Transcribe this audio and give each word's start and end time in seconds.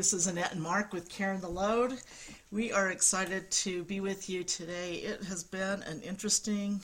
This 0.00 0.14
is 0.14 0.26
Annette 0.28 0.52
and 0.52 0.62
Mark 0.62 0.94
with 0.94 1.10
Cairn 1.10 1.42
the 1.42 1.48
Load. 1.50 2.00
We 2.50 2.72
are 2.72 2.88
excited 2.88 3.50
to 3.50 3.84
be 3.84 4.00
with 4.00 4.30
you 4.30 4.42
today. 4.42 4.94
It 4.94 5.22
has 5.24 5.44
been 5.44 5.82
an 5.82 6.00
interesting 6.00 6.80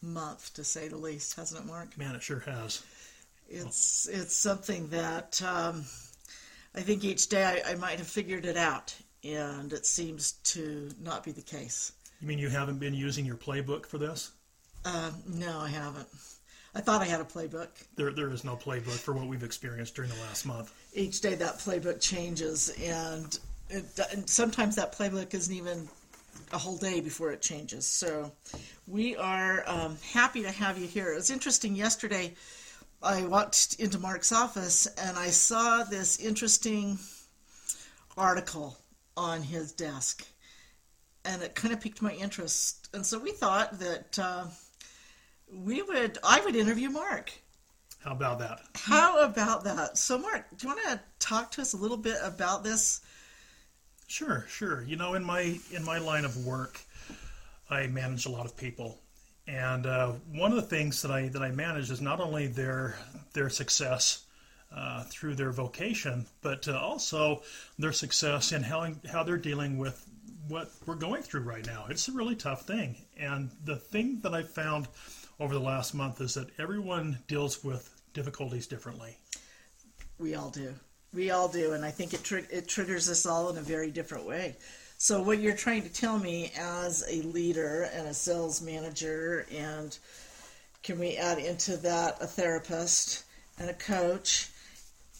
month, 0.00 0.54
to 0.54 0.64
say 0.64 0.88
the 0.88 0.96
least, 0.96 1.36
hasn't 1.36 1.62
it, 1.62 1.66
Mark? 1.66 1.98
Man, 1.98 2.14
it 2.14 2.22
sure 2.22 2.38
has. 2.38 2.82
It's 3.50 4.08
it's 4.10 4.34
something 4.34 4.88
that 4.88 5.42
um, 5.42 5.84
I 6.74 6.80
think 6.80 7.04
each 7.04 7.28
day 7.28 7.44
I, 7.44 7.72
I 7.72 7.74
might 7.74 7.98
have 7.98 8.08
figured 8.08 8.46
it 8.46 8.56
out, 8.56 8.96
and 9.22 9.70
it 9.70 9.84
seems 9.84 10.32
to 10.44 10.88
not 11.02 11.24
be 11.24 11.32
the 11.32 11.42
case. 11.42 11.92
You 12.22 12.28
mean 12.28 12.38
you 12.38 12.48
haven't 12.48 12.78
been 12.78 12.94
using 12.94 13.26
your 13.26 13.36
playbook 13.36 13.84
for 13.84 13.98
this? 13.98 14.30
Uh, 14.86 15.10
no, 15.26 15.58
I 15.58 15.68
haven't. 15.68 16.08
I 16.74 16.80
thought 16.80 17.02
I 17.02 17.04
had 17.04 17.20
a 17.20 17.24
playbook. 17.24 17.68
There, 17.96 18.12
there 18.12 18.30
is 18.30 18.44
no 18.44 18.56
playbook 18.56 18.98
for 18.98 19.12
what 19.12 19.26
we've 19.26 19.42
experienced 19.42 19.94
during 19.94 20.10
the 20.10 20.20
last 20.20 20.46
month. 20.46 20.72
Each 20.94 21.20
day 21.20 21.34
that 21.34 21.58
playbook 21.58 22.00
changes, 22.00 22.70
and, 22.82 23.38
it, 23.68 23.84
and 24.10 24.28
sometimes 24.28 24.76
that 24.76 24.96
playbook 24.96 25.34
isn't 25.34 25.54
even 25.54 25.88
a 26.50 26.58
whole 26.58 26.78
day 26.78 27.00
before 27.00 27.30
it 27.30 27.42
changes. 27.42 27.86
So 27.86 28.32
we 28.86 29.16
are 29.16 29.64
um, 29.66 29.98
happy 30.12 30.42
to 30.42 30.50
have 30.50 30.78
you 30.78 30.86
here. 30.86 31.12
It 31.12 31.16
was 31.16 31.30
interesting 31.30 31.76
yesterday. 31.76 32.34
I 33.02 33.26
walked 33.26 33.76
into 33.78 33.98
Mark's 33.98 34.32
office 34.32 34.86
and 34.86 35.18
I 35.18 35.28
saw 35.28 35.82
this 35.84 36.20
interesting 36.20 36.98
article 38.16 38.78
on 39.14 39.42
his 39.42 39.72
desk, 39.72 40.26
and 41.26 41.42
it 41.42 41.54
kind 41.54 41.74
of 41.74 41.80
piqued 41.80 42.00
my 42.00 42.12
interest. 42.12 42.88
And 42.94 43.04
so 43.04 43.18
we 43.18 43.32
thought 43.32 43.78
that. 43.78 44.18
Uh, 44.18 44.46
we 45.52 45.82
would 45.82 46.18
I 46.24 46.40
would 46.40 46.56
interview 46.56 46.90
Mark. 46.90 47.32
How 48.04 48.12
about 48.12 48.40
that? 48.40 48.60
How 48.74 49.22
about 49.22 49.64
that? 49.64 49.96
So 49.96 50.18
Mark, 50.18 50.46
do 50.56 50.66
you 50.66 50.74
want 50.74 50.84
to 50.88 51.00
talk 51.20 51.50
to 51.52 51.62
us 51.62 51.72
a 51.72 51.76
little 51.76 51.96
bit 51.96 52.16
about 52.22 52.64
this? 52.64 53.00
Sure, 54.08 54.44
sure. 54.48 54.82
You 54.82 54.96
know, 54.96 55.14
in 55.14 55.24
my 55.24 55.58
in 55.70 55.84
my 55.84 55.98
line 55.98 56.24
of 56.24 56.44
work, 56.44 56.80
I 57.70 57.86
manage 57.86 58.26
a 58.26 58.30
lot 58.30 58.44
of 58.44 58.56
people, 58.56 58.98
and 59.46 59.86
uh, 59.86 60.12
one 60.32 60.50
of 60.50 60.56
the 60.56 60.62
things 60.62 61.00
that 61.02 61.10
I 61.10 61.28
that 61.28 61.42
I 61.42 61.50
manage 61.50 61.90
is 61.90 62.00
not 62.00 62.20
only 62.20 62.46
their 62.46 62.96
their 63.32 63.48
success 63.48 64.24
uh, 64.74 65.04
through 65.04 65.36
their 65.36 65.52
vocation, 65.52 66.26
but 66.40 66.66
uh, 66.66 66.78
also 66.78 67.42
their 67.78 67.92
success 67.92 68.52
in 68.52 68.62
how 68.62 68.92
how 69.10 69.22
they're 69.22 69.36
dealing 69.36 69.78
with 69.78 70.04
what 70.48 70.70
we're 70.86 70.96
going 70.96 71.22
through 71.22 71.42
right 71.42 71.64
now. 71.64 71.86
It's 71.88 72.08
a 72.08 72.12
really 72.12 72.34
tough 72.34 72.66
thing, 72.66 72.96
and 73.16 73.50
the 73.64 73.76
thing 73.76 74.20
that 74.22 74.34
I 74.34 74.42
found 74.42 74.88
over 75.40 75.54
the 75.54 75.60
last 75.60 75.94
month 75.94 76.20
is 76.20 76.34
that 76.34 76.48
everyone 76.58 77.18
deals 77.26 77.64
with 77.64 77.90
difficulties 78.12 78.66
differently. 78.66 79.16
We 80.18 80.34
all 80.34 80.50
do. 80.50 80.74
We 81.14 81.30
all 81.30 81.48
do, 81.48 81.72
and 81.72 81.84
I 81.84 81.90
think 81.90 82.14
it 82.14 82.24
tr- 82.24 82.48
it 82.50 82.68
triggers 82.68 83.10
us 83.10 83.26
all 83.26 83.50
in 83.50 83.58
a 83.58 83.62
very 83.62 83.90
different 83.90 84.26
way. 84.26 84.56
So, 84.96 85.20
what 85.20 85.40
you're 85.40 85.56
trying 85.56 85.82
to 85.82 85.92
tell 85.92 86.18
me 86.18 86.52
as 86.56 87.04
a 87.10 87.22
leader 87.22 87.90
and 87.92 88.06
a 88.06 88.14
sales 88.14 88.62
manager, 88.62 89.46
and 89.52 89.98
can 90.82 90.98
we 90.98 91.16
add 91.16 91.38
into 91.38 91.76
that 91.78 92.22
a 92.22 92.26
therapist 92.26 93.24
and 93.58 93.68
a 93.68 93.74
coach 93.74 94.48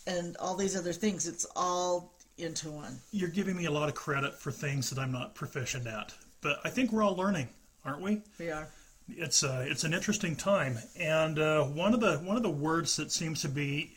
and 0.06 0.36
all 0.38 0.56
these 0.56 0.77
other 0.77 0.92
things? 0.92 1.27
It's 1.27 1.46
all 1.56 2.14
into 2.38 2.70
one. 2.70 2.98
You're 3.10 3.28
giving 3.28 3.56
me 3.56 3.66
a 3.66 3.70
lot 3.70 3.88
of 3.88 3.94
credit 3.94 4.38
for 4.38 4.50
things 4.50 4.88
that 4.90 4.98
I'm 4.98 5.12
not 5.12 5.34
proficient 5.34 5.86
at, 5.86 6.14
but 6.40 6.61
I 6.64 6.70
think 6.70 6.92
we're 6.92 7.02
all 7.02 7.17
learning, 7.17 7.48
aren't 7.84 8.01
we? 8.01 8.22
We 8.39 8.51
are 8.51 8.68
it's 9.08 9.42
uh, 9.42 9.64
it's 9.68 9.85
an 9.85 9.95
interesting 9.95 10.36
time, 10.36 10.79
and 10.98 11.39
uh, 11.39 11.64
one 11.64 11.95
of 11.95 12.01
the 12.01 12.17
one 12.18 12.36
of 12.36 12.42
the 12.42 12.51
words 12.51 12.96
that 12.96 13.13
seems 13.13 13.42
to 13.42 13.48
be 13.48 13.95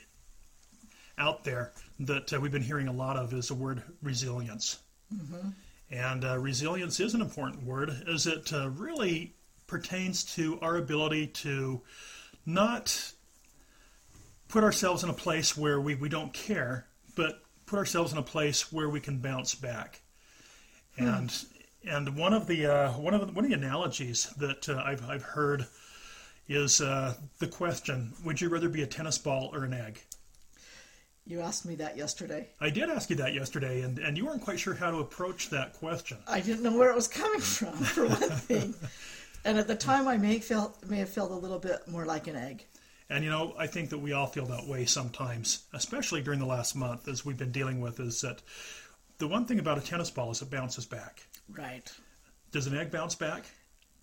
out 1.17 1.43
there 1.43 1.71
that 1.99 2.33
uh, 2.33 2.39
we've 2.39 2.51
been 2.51 2.61
hearing 2.61 2.87
a 2.87 2.93
lot 2.93 3.17
of 3.17 3.33
is 3.33 3.47
the 3.47 3.53
word 3.53 3.81
resilience. 4.01 4.79
Mm-hmm. 5.13 5.49
And 5.91 6.25
uh, 6.25 6.37
resilience 6.37 6.99
is 6.99 7.13
an 7.13 7.21
important 7.21 7.63
word, 7.63 8.05
as 8.11 8.27
it 8.27 8.51
uh, 8.51 8.69
really 8.69 9.33
pertains 9.67 10.23
to 10.35 10.59
our 10.61 10.77
ability 10.77 11.27
to 11.27 11.81
not 12.45 13.13
put 14.47 14.63
ourselves 14.63 15.03
in 15.03 15.09
a 15.09 15.13
place 15.13 15.55
where 15.55 15.79
we, 15.79 15.95
we 15.95 16.09
don't 16.09 16.33
care, 16.33 16.87
but 17.15 17.41
put 17.65 17.77
ourselves 17.77 18.11
in 18.11 18.17
a 18.17 18.23
place 18.23 18.71
where 18.71 18.89
we 18.89 18.99
can 18.99 19.19
bounce 19.19 19.55
back. 19.55 20.01
Hmm. 20.97 21.07
And 21.07 21.45
and 21.87 22.15
one 22.17 22.33
of 22.33 22.47
the 22.47 22.65
uh, 22.65 22.91
one 22.93 23.13
of 23.13 23.21
the, 23.21 23.33
one 23.33 23.45
of 23.45 23.51
the 23.51 23.57
analogies 23.57 24.25
that 24.37 24.69
uh, 24.69 24.81
I've 24.85 25.07
I've 25.09 25.23
heard 25.23 25.67
is 26.47 26.81
uh, 26.81 27.15
the 27.39 27.47
question: 27.47 28.13
Would 28.23 28.41
you 28.41 28.49
rather 28.49 28.69
be 28.69 28.83
a 28.83 28.87
tennis 28.87 29.17
ball 29.17 29.49
or 29.53 29.63
an 29.63 29.73
egg? 29.73 30.01
You 31.27 31.41
asked 31.41 31.65
me 31.65 31.75
that 31.75 31.97
yesterday. 31.97 32.49
I 32.61 32.69
did 32.69 32.89
ask 32.89 33.09
you 33.09 33.15
that 33.15 33.33
yesterday, 33.33 33.81
and, 33.81 33.97
and 33.97 34.15
you 34.15 34.27
weren't 34.27 34.43
quite 34.43 34.59
sure 34.59 34.75
how 34.75 34.91
to 34.91 34.97
approach 34.97 35.49
that 35.49 35.73
question. 35.73 36.17
I 36.27 36.39
didn't 36.39 36.61
know 36.61 36.77
where 36.77 36.91
it 36.91 36.95
was 36.95 37.07
coming 37.07 37.39
from, 37.39 37.73
for 37.73 38.07
one 38.07 38.17
thing. 38.29 38.75
and 39.43 39.57
at 39.57 39.67
the 39.67 39.75
time, 39.75 40.07
I 40.07 40.17
may 40.17 40.39
felt 40.39 40.77
may 40.87 40.97
have 40.97 41.09
felt 41.09 41.31
a 41.31 41.35
little 41.35 41.59
bit 41.59 41.87
more 41.87 42.05
like 42.05 42.27
an 42.27 42.35
egg. 42.35 42.65
And 43.09 43.23
you 43.23 43.29
know, 43.29 43.53
I 43.57 43.67
think 43.67 43.89
that 43.89 43.99
we 43.99 44.13
all 44.13 44.27
feel 44.27 44.45
that 44.47 44.67
way 44.67 44.85
sometimes, 44.85 45.65
especially 45.73 46.21
during 46.21 46.39
the 46.39 46.45
last 46.45 46.75
month, 46.75 47.07
as 47.07 47.25
we've 47.25 47.37
been 47.37 47.51
dealing 47.51 47.79
with, 47.79 47.99
is 47.99 48.21
that 48.21 48.41
the 49.17 49.27
one 49.27 49.45
thing 49.45 49.59
about 49.59 49.77
a 49.77 49.81
tennis 49.81 50.09
ball 50.11 50.31
is 50.31 50.41
it 50.41 50.49
bounces 50.49 50.85
back. 50.85 51.23
Right. 51.49 51.91
Does 52.51 52.67
an 52.67 52.77
egg 52.77 52.91
bounce 52.91 53.15
back? 53.15 53.45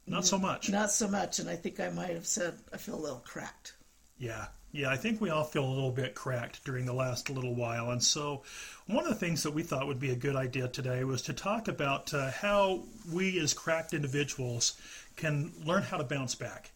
Not 0.06 0.26
so 0.26 0.38
much. 0.38 0.70
Not 0.70 0.91
so 0.91 1.08
much, 1.08 1.38
and 1.38 1.48
I 1.48 1.56
think 1.56 1.80
I 1.80 1.88
might 1.91 2.10
have 2.10 2.26
said 2.26 2.54
I 2.72 2.76
feel 2.76 2.97
a 2.97 3.00
little 3.00 3.22
cracked. 3.25 3.75
Yeah, 4.19 4.47
yeah, 4.72 4.88
I 4.88 4.97
think 4.97 5.20
we 5.20 5.28
all 5.28 5.44
feel 5.44 5.64
a 5.64 5.69
little 5.69 5.91
bit 5.91 6.14
cracked 6.14 6.64
during 6.64 6.86
the 6.86 6.94
last 6.94 7.28
little 7.28 7.54
while. 7.54 7.91
And 7.91 8.02
so, 8.02 8.42
one 8.86 9.04
of 9.04 9.10
the 9.10 9.14
things 9.14 9.42
that 9.42 9.52
we 9.52 9.62
thought 9.62 9.86
would 9.86 10.00
be 10.00 10.10
a 10.10 10.16
good 10.16 10.34
idea 10.34 10.66
today 10.69 11.04
was 11.04 11.20
to 11.22 11.34
talk 11.34 11.69
about 11.69 12.12
uh, 12.14 12.31
how 12.31 12.84
we, 13.12 13.38
as 13.38 13.52
cracked 13.52 13.92
individuals, 13.92 14.81
can 15.16 15.52
learn 15.64 15.82
how 15.82 15.98
to 15.98 16.04
bounce 16.04 16.34
back, 16.34 16.70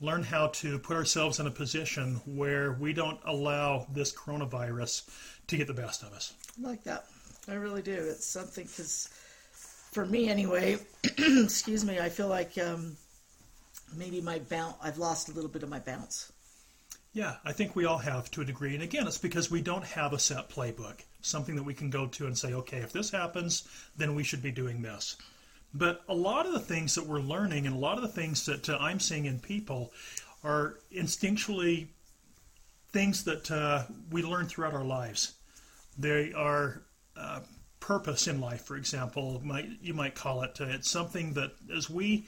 learn 0.00 0.22
how 0.22 0.46
to 0.48 0.78
put 0.78 0.96
ourselves 0.96 1.40
in 1.40 1.46
a 1.46 1.50
position 1.50 2.22
where 2.24 2.72
we 2.72 2.94
don't 2.94 3.20
allow 3.26 3.86
this 3.92 4.14
coronavirus 4.14 5.08
to 5.46 5.56
get 5.58 5.66
the 5.66 5.74
best 5.74 6.02
of 6.02 6.14
us. 6.14 6.32
I 6.58 6.68
like 6.68 6.84
that. 6.84 7.04
I 7.48 7.54
really 7.54 7.82
do. 7.82 7.92
It's 7.92 8.26
something 8.26 8.64
because 8.64 9.10
for 9.92 10.06
me 10.06 10.28
anyway, 10.28 10.78
excuse 11.04 11.84
me, 11.84 12.00
I 12.00 12.08
feel 12.08 12.28
like 12.28 12.58
um, 12.58 12.96
maybe 13.94 14.20
my 14.20 14.38
bounce, 14.40 14.74
I've 14.82 14.98
lost 14.98 15.28
a 15.28 15.32
little 15.32 15.50
bit 15.50 15.62
of 15.62 15.68
my 15.68 15.78
bounce. 15.78 16.32
Yeah, 17.12 17.36
I 17.44 17.52
think 17.52 17.76
we 17.76 17.84
all 17.84 17.98
have 17.98 18.30
to 18.32 18.40
a 18.40 18.44
degree. 18.44 18.72
And 18.72 18.82
again, 18.82 19.06
it's 19.06 19.18
because 19.18 19.50
we 19.50 19.60
don't 19.60 19.84
have 19.84 20.14
a 20.14 20.18
set 20.18 20.48
playbook, 20.48 21.00
something 21.20 21.54
that 21.56 21.62
we 21.62 21.74
can 21.74 21.90
go 21.90 22.06
to 22.06 22.26
and 22.26 22.36
say, 22.36 22.54
okay, 22.54 22.78
if 22.78 22.92
this 22.92 23.10
happens, 23.10 23.68
then 23.96 24.14
we 24.14 24.24
should 24.24 24.42
be 24.42 24.50
doing 24.50 24.80
this. 24.80 25.16
But 25.74 26.02
a 26.08 26.14
lot 26.14 26.46
of 26.46 26.52
the 26.52 26.60
things 26.60 26.94
that 26.94 27.06
we're 27.06 27.20
learning 27.20 27.66
and 27.66 27.76
a 27.76 27.78
lot 27.78 27.96
of 27.96 28.02
the 28.02 28.08
things 28.08 28.46
that 28.46 28.68
uh, 28.68 28.78
I'm 28.80 28.98
seeing 28.98 29.26
in 29.26 29.38
people 29.40 29.92
are 30.42 30.78
instinctually 30.94 31.88
things 32.92 33.24
that 33.24 33.50
uh, 33.50 33.84
we 34.10 34.22
learn 34.22 34.46
throughout 34.46 34.74
our 34.74 34.84
lives. 34.84 35.34
They 35.98 36.32
are 36.32 36.82
uh, 37.16 37.40
purpose 37.92 38.26
in 38.26 38.40
life, 38.40 38.62
for 38.64 38.76
example, 38.76 39.42
might 39.44 39.68
you 39.82 39.92
might 39.92 40.14
call 40.14 40.42
it. 40.42 40.58
Uh, 40.60 40.64
it's 40.64 40.90
something 40.90 41.34
that 41.34 41.52
as 41.76 41.90
we 41.90 42.24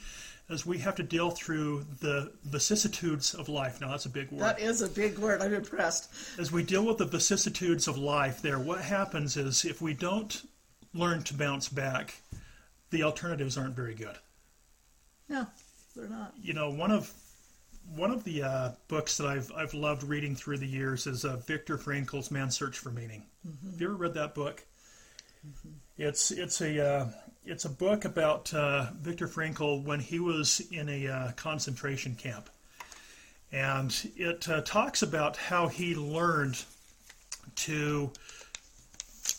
as 0.50 0.66
we 0.66 0.76
have 0.76 0.94
to 0.94 1.02
deal 1.02 1.30
through 1.30 1.86
the 2.00 2.30
vicissitudes 2.44 3.32
of 3.32 3.48
life. 3.48 3.80
Now 3.80 3.88
that's 3.88 4.04
a 4.04 4.10
big 4.10 4.30
word. 4.30 4.42
That 4.42 4.60
is 4.60 4.82
a 4.82 4.88
big 4.88 5.19
word. 5.19 5.41
I'm 5.41 5.54
impressed. 5.54 6.12
As 6.39 6.53
we 6.53 6.62
deal 6.62 6.84
with 6.84 6.98
the 6.98 7.06
vicissitudes 7.06 7.89
of 7.89 7.97
life, 7.97 8.42
there, 8.42 8.59
what 8.59 8.83
happens 8.83 9.39
is 9.39 9.65
if 9.65 9.80
we 9.80 9.94
don't 9.94 10.42
learn 10.92 11.22
to 11.22 11.34
bounce 11.34 11.71
back, 11.71 12.15
the 12.91 13.03
alternatives 13.03 13.56
aren't 13.56 13.74
very 13.74 13.94
good. 13.94 14.18
No, 15.30 15.47
they're 15.97 16.09
not. 16.09 16.34
You 16.42 16.53
know, 16.53 16.68
one 16.68 16.91
of 16.91 17.10
one 17.97 18.10
of 18.10 18.22
the 18.24 18.42
uh, 18.42 18.71
books 18.89 19.16
that 19.16 19.28
I've 19.28 19.50
I've 19.56 19.72
loved 19.72 20.03
reading 20.03 20.36
through 20.36 20.59
the 20.59 20.66
years 20.66 21.06
is 21.06 21.24
uh, 21.24 21.39
Viktor 21.39 21.78
Frankl's 21.78 22.30
Man's 22.30 22.54
Search 22.54 22.78
for 22.78 22.91
Meaning. 22.91 23.22
Mm-hmm. 23.48 23.71
Have 23.71 23.80
you 23.80 23.86
ever 23.86 23.97
read 23.97 24.12
that 24.15 24.34
book? 24.34 24.62
Mm-hmm. 25.46 25.68
It's 25.98 26.30
it's 26.30 26.60
a 26.60 26.86
uh, 26.86 27.06
it's 27.44 27.64
a 27.64 27.70
book 27.70 28.04
about 28.04 28.52
uh, 28.54 28.86
Viktor 29.00 29.28
Frankl 29.28 29.84
when 29.84 30.00
he 30.00 30.18
was 30.18 30.60
in 30.70 30.88
a 30.88 31.08
uh, 31.08 31.32
concentration 31.32 32.14
camp, 32.14 32.48
and 33.52 34.10
it 34.16 34.48
uh, 34.48 34.62
talks 34.62 35.02
about 35.02 35.36
how 35.36 35.68
he 35.68 35.94
learned 35.94 36.64
to 37.56 38.10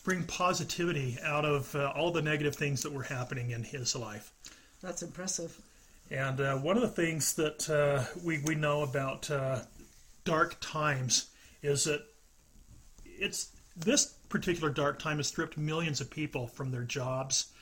bring 0.04 0.24
positivity 0.24 1.18
out 1.24 1.46
of 1.46 1.76
uh, 1.76 1.92
all 1.96 2.12
the 2.12 2.22
negative 2.22 2.56
things 2.56 2.84
that 2.84 2.94
were 2.94 3.04
happening 3.04 3.52
in 3.52 3.64
his 3.64 3.96
life. 3.96 4.32
That's 4.82 5.02
impressive. 5.02 5.60
And 6.12 6.40
uh, 6.40 6.58
one 6.58 6.76
of 6.76 6.84
the 6.84 6.88
things 6.88 7.34
that 7.34 8.08
we 8.24 8.40
we 8.46 8.54
know 8.54 8.84
about 8.84 9.30
dark 10.24 10.58
times 10.62 11.30
is 11.64 11.86
that 11.86 12.02
it's 13.06 13.50
this 13.76 14.14
particular 14.36 14.70
dark 14.70 15.00
time 15.00 15.16
has 15.16 15.28
stripped 15.28 15.58
millions 15.58 16.02
of 16.02 16.10
people 16.10 16.46
from 16.46 16.70
their 16.70 16.84
jobs, 16.84 17.54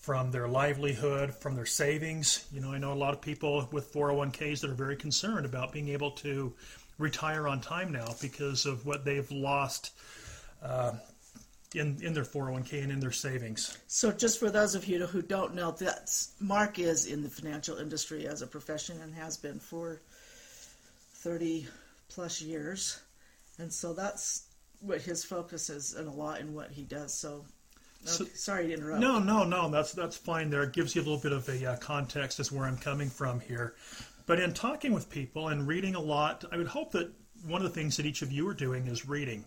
from 0.00 0.32
their 0.32 0.48
livelihood, 0.48 1.32
from 1.32 1.54
their 1.54 1.66
savings. 1.66 2.48
You 2.52 2.60
know, 2.60 2.72
I 2.72 2.78
know 2.78 2.92
a 2.92 2.94
lot 2.94 3.14
of 3.14 3.20
people 3.20 3.68
with 3.70 3.92
401ks 3.92 4.62
that 4.62 4.70
are 4.70 4.74
very 4.74 4.96
concerned 4.96 5.46
about 5.46 5.72
being 5.72 5.88
able 5.88 6.10
to 6.26 6.52
retire 6.98 7.46
on 7.46 7.60
time 7.60 7.92
now 7.92 8.08
because 8.20 8.66
of 8.66 8.84
what 8.84 9.04
they've 9.04 9.30
lost 9.30 9.92
uh, 10.64 10.94
in, 11.76 11.96
in 12.02 12.12
their 12.12 12.24
401k 12.24 12.82
and 12.82 12.90
in 12.90 12.98
their 12.98 13.12
savings. 13.12 13.78
So, 13.86 14.10
just 14.10 14.40
for 14.40 14.50
those 14.50 14.74
of 14.74 14.86
you 14.86 15.06
who 15.06 15.22
don't 15.22 15.54
know, 15.54 15.70
that 15.78 16.10
Mark 16.40 16.80
is 16.80 17.06
in 17.06 17.22
the 17.22 17.30
financial 17.30 17.76
industry 17.76 18.26
as 18.26 18.42
a 18.42 18.48
profession 18.48 19.00
and 19.00 19.14
has 19.14 19.36
been 19.36 19.60
for 19.60 20.00
thirty 21.12 21.68
plus 22.08 22.42
years, 22.42 23.00
and 23.58 23.72
so 23.72 23.92
that's 23.92 24.45
what 24.80 25.00
his 25.02 25.24
focus 25.24 25.70
is, 25.70 25.94
and 25.94 26.08
a 26.08 26.10
lot 26.12 26.40
in 26.40 26.54
what 26.54 26.70
he 26.70 26.82
does. 26.82 27.14
So, 27.14 27.44
So- 28.04 28.24
sorry 28.34 28.68
to 28.68 28.72
interrupt. 28.74 29.00
No, 29.00 29.18
no, 29.18 29.44
no. 29.44 29.70
That's 29.70 29.92
that's 29.92 30.16
fine. 30.16 30.50
There, 30.50 30.62
it 30.64 30.72
gives 30.72 30.94
you 30.94 31.02
a 31.02 31.04
little 31.04 31.18
bit 31.20 31.32
of 31.32 31.48
a 31.48 31.72
uh, 31.72 31.76
context 31.78 32.38
as 32.40 32.52
where 32.52 32.64
I'm 32.66 32.78
coming 32.78 33.10
from 33.10 33.40
here. 33.40 33.74
But 34.26 34.40
in 34.40 34.52
talking 34.54 34.92
with 34.92 35.08
people 35.10 35.48
and 35.48 35.66
reading 35.66 35.94
a 35.94 36.00
lot, 36.00 36.44
I 36.50 36.56
would 36.56 36.66
hope 36.68 36.92
that 36.92 37.10
one 37.46 37.62
of 37.64 37.68
the 37.68 37.74
things 37.74 37.96
that 37.96 38.06
each 38.06 38.22
of 38.22 38.32
you 38.32 38.46
are 38.48 38.54
doing 38.54 38.86
is 38.86 39.08
reading. 39.08 39.44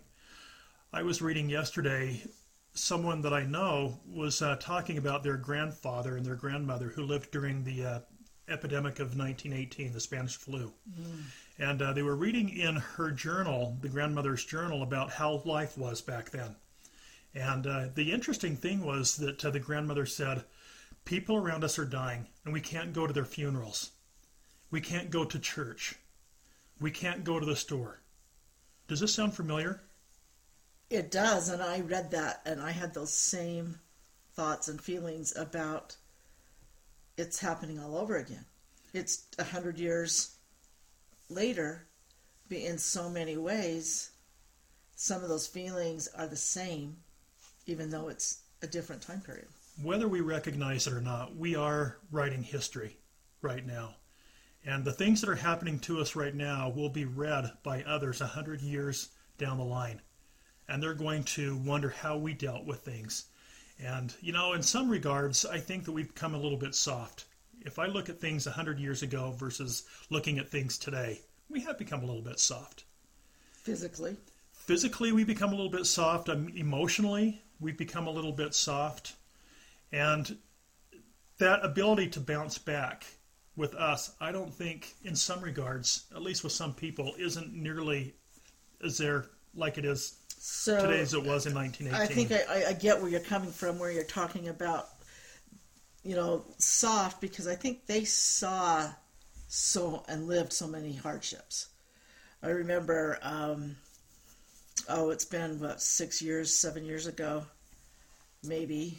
I 0.92 1.02
was 1.02 1.20
reading 1.22 1.48
yesterday. 1.50 2.22
Someone 2.72 3.22
that 3.22 3.32
I 3.32 3.44
know 3.44 3.98
was 4.06 4.42
uh, 4.42 4.56
talking 4.56 4.96
about 4.96 5.22
their 5.22 5.36
grandfather 5.36 6.16
and 6.16 6.24
their 6.24 6.36
grandmother 6.36 6.88
who 6.88 7.02
lived 7.02 7.30
during 7.32 7.64
the 7.64 7.84
uh, 7.84 7.98
epidemic 8.48 9.00
of 9.00 9.16
1918, 9.16 9.92
the 9.92 10.00
Spanish 10.00 10.36
flu. 10.36 10.72
And 11.60 11.82
uh, 11.82 11.92
they 11.92 12.02
were 12.02 12.16
reading 12.16 12.48
in 12.48 12.76
her 12.76 13.10
journal, 13.10 13.76
the 13.82 13.90
grandmother's 13.90 14.42
journal, 14.46 14.82
about 14.82 15.10
how 15.10 15.42
life 15.44 15.76
was 15.76 16.00
back 16.00 16.30
then. 16.30 16.56
And 17.34 17.66
uh, 17.66 17.88
the 17.94 18.12
interesting 18.12 18.56
thing 18.56 18.82
was 18.82 19.18
that 19.18 19.44
uh, 19.44 19.50
the 19.50 19.60
grandmother 19.60 20.06
said, 20.06 20.44
People 21.04 21.36
around 21.36 21.62
us 21.62 21.78
are 21.78 21.84
dying, 21.84 22.26
and 22.44 22.54
we 22.54 22.62
can't 22.62 22.94
go 22.94 23.06
to 23.06 23.12
their 23.12 23.26
funerals. 23.26 23.90
We 24.70 24.80
can't 24.80 25.10
go 25.10 25.26
to 25.26 25.38
church. 25.38 25.96
We 26.80 26.90
can't 26.90 27.24
go 27.24 27.38
to 27.38 27.44
the 27.44 27.56
store. 27.56 28.00
Does 28.88 29.00
this 29.00 29.12
sound 29.12 29.34
familiar? 29.34 29.82
It 30.88 31.10
does, 31.10 31.50
and 31.50 31.62
I 31.62 31.80
read 31.80 32.10
that, 32.12 32.40
and 32.46 32.62
I 32.62 32.70
had 32.70 32.94
those 32.94 33.12
same 33.12 33.78
thoughts 34.32 34.68
and 34.68 34.80
feelings 34.80 35.36
about 35.36 35.94
it's 37.18 37.38
happening 37.38 37.78
all 37.78 37.98
over 37.98 38.16
again. 38.16 38.46
It's 38.94 39.26
a 39.38 39.44
hundred 39.44 39.78
years 39.78 40.36
later, 41.30 41.86
but 42.48 42.58
in 42.58 42.78
so 42.78 43.08
many 43.08 43.36
ways, 43.36 44.10
some 44.96 45.22
of 45.22 45.28
those 45.28 45.46
feelings 45.46 46.08
are 46.16 46.26
the 46.26 46.36
same, 46.36 46.96
even 47.66 47.90
though 47.90 48.08
it's 48.08 48.42
a 48.62 48.66
different 48.66 49.00
time 49.00 49.20
period. 49.20 49.48
Whether 49.82 50.08
we 50.08 50.20
recognize 50.20 50.86
it 50.86 50.92
or 50.92 51.00
not, 51.00 51.36
we 51.36 51.54
are 51.54 51.98
writing 52.10 52.42
history 52.42 52.98
right 53.40 53.64
now. 53.64 53.94
And 54.64 54.84
the 54.84 54.92
things 54.92 55.20
that 55.20 55.30
are 55.30 55.36
happening 55.36 55.78
to 55.80 56.00
us 56.00 56.14
right 56.14 56.34
now 56.34 56.68
will 56.68 56.90
be 56.90 57.06
read 57.06 57.50
by 57.62 57.82
others 57.84 58.20
a 58.20 58.26
hundred 58.26 58.60
years 58.60 59.08
down 59.38 59.56
the 59.56 59.64
line. 59.64 60.02
And 60.68 60.82
they're 60.82 60.92
going 60.92 61.24
to 61.24 61.56
wonder 61.56 61.88
how 61.88 62.18
we 62.18 62.34
dealt 62.34 62.66
with 62.66 62.80
things. 62.80 63.24
And, 63.82 64.14
you 64.20 64.32
know, 64.32 64.52
in 64.52 64.62
some 64.62 64.90
regards, 64.90 65.46
I 65.46 65.58
think 65.58 65.84
that 65.84 65.92
we've 65.92 66.12
become 66.12 66.34
a 66.34 66.38
little 66.38 66.58
bit 66.58 66.74
soft. 66.74 67.24
If 67.62 67.78
I 67.78 67.86
look 67.86 68.08
at 68.08 68.20
things 68.20 68.46
a 68.46 68.50
hundred 68.50 68.78
years 68.78 69.02
ago 69.02 69.34
versus 69.36 69.84
looking 70.08 70.38
at 70.38 70.48
things 70.48 70.78
today, 70.78 71.20
we 71.48 71.60
have 71.60 71.78
become 71.78 72.02
a 72.02 72.06
little 72.06 72.22
bit 72.22 72.38
soft. 72.38 72.84
Physically, 73.52 74.16
Physically, 74.70 75.10
we 75.10 75.24
become 75.24 75.52
a 75.52 75.56
little 75.56 75.70
bit 75.70 75.84
soft. 75.86 76.28
Um, 76.28 76.52
emotionally, 76.54 77.42
we've 77.58 77.76
become 77.76 78.06
a 78.06 78.10
little 78.10 78.30
bit 78.30 78.54
soft. 78.54 79.14
And 79.90 80.36
that 81.38 81.64
ability 81.64 82.08
to 82.10 82.20
bounce 82.20 82.58
back 82.58 83.04
with 83.56 83.74
us, 83.74 84.12
I 84.20 84.30
don't 84.30 84.54
think, 84.54 84.94
in 85.02 85.16
some 85.16 85.40
regards, 85.40 86.04
at 86.14 86.22
least 86.22 86.44
with 86.44 86.52
some 86.52 86.72
people, 86.72 87.14
isn't 87.18 87.52
nearly 87.52 88.14
as 88.84 88.98
there 88.98 89.26
like 89.54 89.76
it 89.76 89.84
is 89.84 90.18
so 90.38 90.80
today 90.80 91.00
as 91.00 91.14
it 91.14 91.24
was 91.24 91.46
in 91.46 91.54
1918. 91.54 91.92
I 91.94 92.06
think 92.06 92.30
I, 92.30 92.70
I 92.70 92.72
get 92.74 93.00
where 93.00 93.10
you're 93.10 93.20
coming 93.20 93.50
from, 93.50 93.78
where 93.78 93.90
you're 93.90 94.04
talking 94.04 94.48
about, 94.48 94.90
you 96.02 96.14
know, 96.14 96.44
soft, 96.58 97.20
because 97.20 97.46
I 97.46 97.54
think 97.54 97.86
they 97.86 98.04
saw 98.04 98.88
so 99.48 100.04
and 100.08 100.26
lived 100.26 100.52
so 100.52 100.66
many 100.66 100.94
hardships. 100.94 101.68
I 102.42 102.48
remember, 102.48 103.18
um, 103.22 103.76
oh, 104.88 105.10
it's 105.10 105.24
been 105.24 105.60
what 105.60 105.82
six 105.82 106.22
years, 106.22 106.54
seven 106.54 106.84
years 106.84 107.06
ago, 107.06 107.44
maybe. 108.42 108.98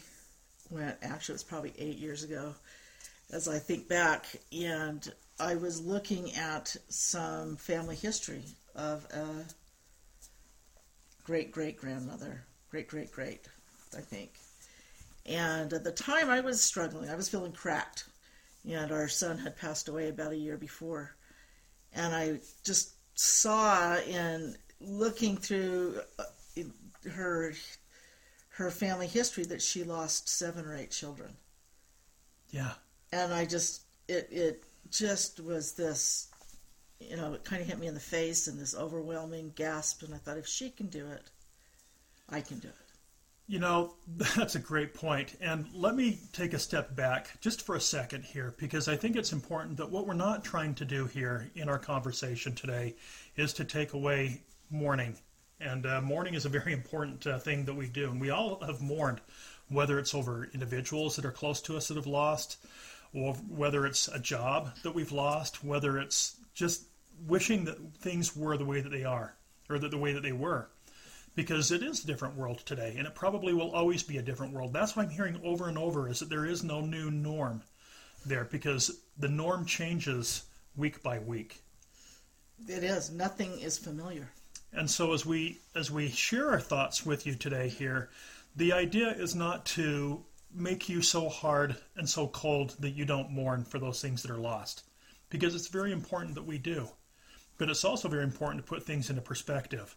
When 0.68 0.94
actually, 1.02 1.32
it 1.32 1.36
was 1.36 1.44
probably 1.44 1.74
eight 1.78 1.98
years 1.98 2.22
ago. 2.22 2.54
As 3.30 3.48
I 3.48 3.58
think 3.58 3.88
back, 3.88 4.26
and 4.52 5.12
I 5.40 5.56
was 5.56 5.80
looking 5.80 6.34
at 6.34 6.76
some 6.88 7.56
family 7.56 7.96
history 7.96 8.44
of 8.74 9.04
a 9.12 9.44
great 11.24 11.50
great 11.50 11.78
grandmother, 11.78 12.44
great 12.70 12.88
great 12.88 13.10
great, 13.10 13.48
I 13.96 14.00
think. 14.00 14.32
And 15.26 15.72
at 15.72 15.84
the 15.84 15.92
time, 15.92 16.28
I 16.28 16.40
was 16.40 16.60
struggling. 16.60 17.08
I 17.08 17.14
was 17.14 17.28
feeling 17.28 17.52
cracked, 17.52 18.06
and 18.68 18.90
our 18.90 19.08
son 19.08 19.38
had 19.38 19.56
passed 19.56 19.88
away 19.88 20.08
about 20.08 20.32
a 20.32 20.36
year 20.36 20.56
before. 20.56 21.14
And 21.94 22.14
I 22.14 22.40
just 22.64 22.94
saw 23.14 23.98
in 23.98 24.56
looking 24.80 25.36
through 25.36 26.00
uh, 26.18 26.24
her 27.10 27.52
her 28.48 28.70
family 28.70 29.06
history 29.06 29.44
that 29.44 29.62
she 29.62 29.84
lost 29.84 30.28
seven 30.28 30.64
or 30.66 30.76
eight 30.76 30.90
children 30.90 31.34
yeah. 32.50 32.72
and 33.12 33.32
I 33.32 33.44
just 33.44 33.82
it 34.08 34.28
it 34.30 34.64
just 34.90 35.40
was 35.40 35.72
this 35.72 36.28
you 37.00 37.16
know 37.16 37.32
it 37.32 37.44
kind 37.44 37.62
of 37.62 37.68
hit 37.68 37.78
me 37.78 37.86
in 37.86 37.94
the 37.94 38.00
face 38.00 38.46
and 38.46 38.58
this 38.58 38.74
overwhelming 38.74 39.52
gasp 39.56 40.02
and 40.02 40.14
I 40.14 40.18
thought 40.18 40.38
if 40.38 40.46
she 40.46 40.70
can 40.70 40.86
do 40.86 41.06
it 41.08 41.30
I 42.28 42.40
can 42.40 42.58
do 42.58 42.68
it 42.68 42.74
You 43.46 43.58
know, 43.58 43.94
that's 44.36 44.54
a 44.54 44.60
great 44.60 44.94
point. 44.94 45.36
And 45.40 45.66
let 45.74 45.94
me 45.94 46.20
take 46.32 46.52
a 46.52 46.58
step 46.58 46.94
back 46.94 47.40
just 47.40 47.62
for 47.62 47.74
a 47.74 47.80
second 47.80 48.24
here, 48.24 48.54
because 48.58 48.88
I 48.88 48.96
think 48.96 49.16
it's 49.16 49.32
important 49.32 49.76
that 49.78 49.90
what 49.90 50.06
we're 50.06 50.14
not 50.14 50.44
trying 50.44 50.74
to 50.76 50.84
do 50.84 51.06
here 51.06 51.50
in 51.54 51.68
our 51.68 51.78
conversation 51.78 52.54
today 52.54 52.94
is 53.36 53.52
to 53.54 53.64
take 53.64 53.92
away 53.92 54.42
mourning. 54.70 55.16
And 55.60 55.86
uh, 55.86 56.00
mourning 56.00 56.34
is 56.34 56.44
a 56.44 56.48
very 56.48 56.72
important 56.72 57.26
uh, 57.26 57.38
thing 57.38 57.64
that 57.66 57.74
we 57.74 57.88
do. 57.88 58.10
And 58.10 58.20
we 58.20 58.30
all 58.30 58.60
have 58.64 58.80
mourned, 58.80 59.20
whether 59.68 59.98
it's 59.98 60.14
over 60.14 60.48
individuals 60.52 61.16
that 61.16 61.24
are 61.24 61.32
close 61.32 61.60
to 61.62 61.76
us 61.76 61.88
that 61.88 61.96
have 61.96 62.06
lost, 62.06 62.64
or 63.14 63.34
whether 63.34 63.86
it's 63.86 64.08
a 64.08 64.18
job 64.18 64.70
that 64.82 64.94
we've 64.94 65.12
lost, 65.12 65.62
whether 65.62 65.98
it's 65.98 66.36
just 66.54 66.84
wishing 67.26 67.64
that 67.66 67.78
things 67.98 68.34
were 68.34 68.56
the 68.56 68.64
way 68.64 68.80
that 68.80 68.90
they 68.90 69.04
are, 69.04 69.34
or 69.68 69.78
that 69.78 69.90
the 69.90 69.98
way 69.98 70.12
that 70.12 70.22
they 70.22 70.32
were 70.32 70.68
because 71.34 71.70
it 71.70 71.82
is 71.82 72.02
a 72.02 72.06
different 72.06 72.36
world 72.36 72.58
today 72.58 72.94
and 72.98 73.06
it 73.06 73.14
probably 73.14 73.52
will 73.52 73.70
always 73.72 74.02
be 74.02 74.18
a 74.18 74.22
different 74.22 74.52
world. 74.52 74.72
That's 74.72 74.94
what 74.94 75.06
i'm 75.06 75.10
hearing 75.10 75.40
over 75.44 75.68
and 75.68 75.78
over 75.78 76.08
is 76.08 76.20
that 76.20 76.28
there 76.28 76.46
is 76.46 76.62
no 76.62 76.80
new 76.80 77.10
norm 77.10 77.62
there 78.26 78.44
because 78.44 79.00
the 79.18 79.28
norm 79.28 79.64
changes 79.64 80.44
week 80.76 81.02
by 81.02 81.18
week. 81.18 81.62
It 82.68 82.84
is. 82.84 83.10
Nothing 83.10 83.58
is 83.58 83.78
familiar. 83.78 84.30
And 84.72 84.90
so 84.90 85.12
as 85.12 85.26
we 85.26 85.60
as 85.74 85.90
we 85.90 86.08
share 86.08 86.50
our 86.50 86.60
thoughts 86.60 87.04
with 87.04 87.26
you 87.26 87.34
today 87.34 87.68
here 87.68 88.10
the 88.54 88.72
idea 88.72 89.10
is 89.10 89.34
not 89.34 89.64
to 89.64 90.24
make 90.54 90.88
you 90.88 91.00
so 91.00 91.28
hard 91.28 91.76
and 91.96 92.08
so 92.08 92.28
cold 92.28 92.76
that 92.80 92.90
you 92.90 93.04
don't 93.04 93.30
mourn 93.30 93.64
for 93.64 93.78
those 93.78 94.02
things 94.02 94.22
that 94.22 94.30
are 94.30 94.38
lost 94.38 94.84
because 95.30 95.54
it's 95.54 95.68
very 95.68 95.92
important 95.92 96.34
that 96.34 96.44
we 96.44 96.58
do. 96.58 96.88
But 97.56 97.70
it's 97.70 97.84
also 97.84 98.08
very 98.08 98.24
important 98.24 98.64
to 98.64 98.68
put 98.68 98.82
things 98.82 99.08
into 99.08 99.22
perspective 99.22 99.96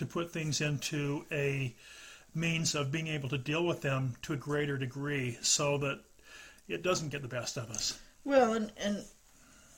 to 0.00 0.06
put 0.06 0.32
things 0.32 0.60
into 0.60 1.24
a 1.30 1.74
means 2.34 2.74
of 2.74 2.90
being 2.92 3.06
able 3.08 3.28
to 3.28 3.38
deal 3.38 3.64
with 3.66 3.80
them 3.82 4.14
to 4.22 4.32
a 4.32 4.36
greater 4.36 4.76
degree 4.76 5.38
so 5.40 5.78
that 5.78 6.00
it 6.68 6.82
doesn't 6.82 7.08
get 7.10 7.22
the 7.22 7.28
best 7.28 7.56
of 7.56 7.70
us. 7.70 7.98
well 8.24 8.52
and 8.52 8.72
and 8.76 9.04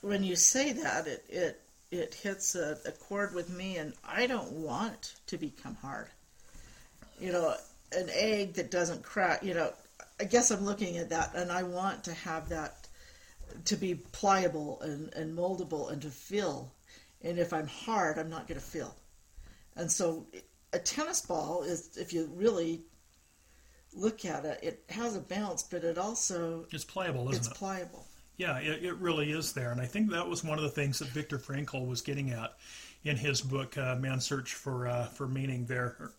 when 0.01 0.25
you 0.25 0.37
say 0.37 0.73
that 0.73 1.07
it 1.07 1.25
it 1.29 1.61
it 1.91 2.15
hits 2.15 2.55
a, 2.55 2.79
a 2.87 2.93
chord 2.93 3.35
with 3.35 3.51
me 3.51 3.77
and 3.77 3.93
I 4.05 4.27
don't 4.27 4.53
want 4.53 5.15
to 5.27 5.39
become 5.39 5.77
hard 5.77 6.09
you 7.21 7.33
know 7.33 7.55
an 7.93 8.09
egg 8.11 8.55
that 8.55 8.71
doesn't 8.71 9.03
crack 9.03 9.43
you 9.43 9.55
know 9.55 9.73
I 10.21 10.25
guess 10.25 10.51
I'm 10.51 10.65
looking 10.65 10.99
at 10.99 11.11
that 11.11 11.35
and 11.35 11.51
I 11.51 11.63
want 11.63 12.05
to 12.05 12.15
have 12.15 12.49
that 12.51 12.89
to 13.65 13.77
be 13.77 13.95
pliable 13.95 14.81
and, 14.83 15.13
and 15.15 15.37
moldable 15.37 15.91
and 15.91 16.01
to 16.03 16.11
fill. 16.11 16.73
And 17.23 17.39
if 17.39 17.53
I'm 17.53 17.67
hard, 17.67 18.19
I'm 18.19 18.31
not 18.31 18.49
going 18.49 18.59
to 18.59 18.65
fill. 18.65 18.95
And 19.77 19.91
so 19.91 20.27
a 20.73 20.79
tennis 20.79 21.21
ball 21.23 21.63
is, 21.63 21.97
if 21.97 22.13
you 22.13 22.31
really 22.35 22.83
look 23.95 24.25
at 24.25 24.45
it, 24.45 24.61
it 24.63 24.85
has 24.91 25.17
a 25.17 25.21
bounce, 25.21 25.63
but 25.63 25.85
it 25.85 25.99
also 25.99 26.67
It's 26.71 26.85
pliable, 26.85 27.29
isn't 27.31 27.37
it's 27.37 27.49
it? 27.49 27.55
pliable. 27.55 28.07
Yeah, 28.37 28.59
it, 28.59 28.85
it 28.85 28.95
really 28.97 29.31
is 29.33 29.53
there. 29.53 29.73
And 29.73 29.81
I 29.81 29.87
think 29.87 30.11
that 30.11 30.27
was 30.29 30.43
one 30.43 30.59
of 30.59 30.65
the 30.65 30.71
things 30.71 30.99
that 30.99 31.09
Viktor 31.09 31.39
Frankl 31.39 31.87
was 31.87 32.01
getting 32.01 32.31
at 32.31 32.55
in 33.05 33.17
his 33.17 33.41
book, 33.41 33.77
uh, 33.77 33.97
Man's 33.97 34.25
Search 34.25 34.55
for, 34.55 34.89
uh, 34.89 35.07
for 35.07 35.29
Meaning 35.29 35.67
there. 35.67 36.13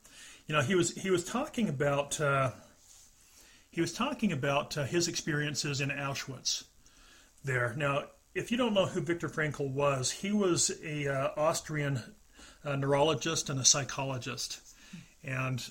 You 0.47 0.55
know, 0.55 0.61
he 0.61 0.75
was, 0.75 0.93
he 0.93 1.09
was 1.09 1.23
talking 1.23 1.69
about, 1.69 2.19
uh, 2.19 2.51
he 3.71 3.81
was 3.81 3.93
talking 3.93 4.31
about 4.31 4.77
uh, 4.77 4.83
his 4.83 5.07
experiences 5.07 5.81
in 5.81 5.89
Auschwitz 5.89 6.65
there. 7.43 7.73
Now, 7.77 8.03
if 8.35 8.51
you 8.51 8.57
don't 8.57 8.73
know 8.73 8.85
who 8.85 9.01
Viktor 9.01 9.29
Frankl 9.29 9.71
was, 9.71 10.11
he 10.11 10.31
was 10.31 10.71
a 10.83 11.07
uh, 11.07 11.29
Austrian 11.37 12.03
uh, 12.65 12.75
neurologist 12.75 13.49
and 13.49 13.59
a 13.59 13.65
psychologist. 13.65 14.59
And 15.23 15.63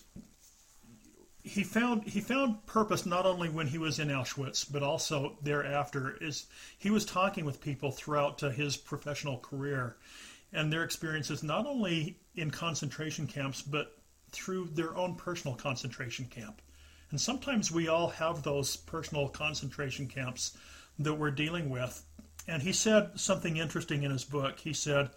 he 1.42 1.64
found 1.64 2.04
he 2.04 2.20
found 2.20 2.64
purpose 2.66 3.04
not 3.04 3.26
only 3.26 3.48
when 3.48 3.66
he 3.66 3.78
was 3.78 3.98
in 3.98 4.08
Auschwitz, 4.08 4.64
but 4.70 4.82
also 4.82 5.36
thereafter. 5.42 6.16
Is 6.20 6.46
he 6.78 6.90
was 6.90 7.04
talking 7.04 7.44
with 7.44 7.60
people 7.60 7.90
throughout 7.90 8.42
uh, 8.42 8.50
his 8.50 8.76
professional 8.76 9.38
career, 9.38 9.96
and 10.52 10.72
their 10.72 10.84
experiences 10.84 11.42
not 11.42 11.66
only 11.66 12.16
in 12.36 12.50
concentration 12.50 13.26
camps, 13.26 13.60
but 13.60 13.98
through 14.30 14.68
their 14.72 14.96
own 14.96 15.14
personal 15.14 15.56
concentration 15.56 16.24
camp. 16.26 16.62
And 17.10 17.20
sometimes 17.20 17.70
we 17.70 17.88
all 17.88 18.08
have 18.08 18.42
those 18.42 18.76
personal 18.76 19.28
concentration 19.28 20.06
camps 20.06 20.56
that 20.98 21.14
we're 21.14 21.30
dealing 21.30 21.68
with. 21.68 22.02
And 22.48 22.62
he 22.62 22.72
said 22.72 23.10
something 23.20 23.58
interesting 23.58 24.02
in 24.02 24.10
his 24.10 24.24
book. 24.24 24.58
He 24.58 24.72
said 24.72 25.10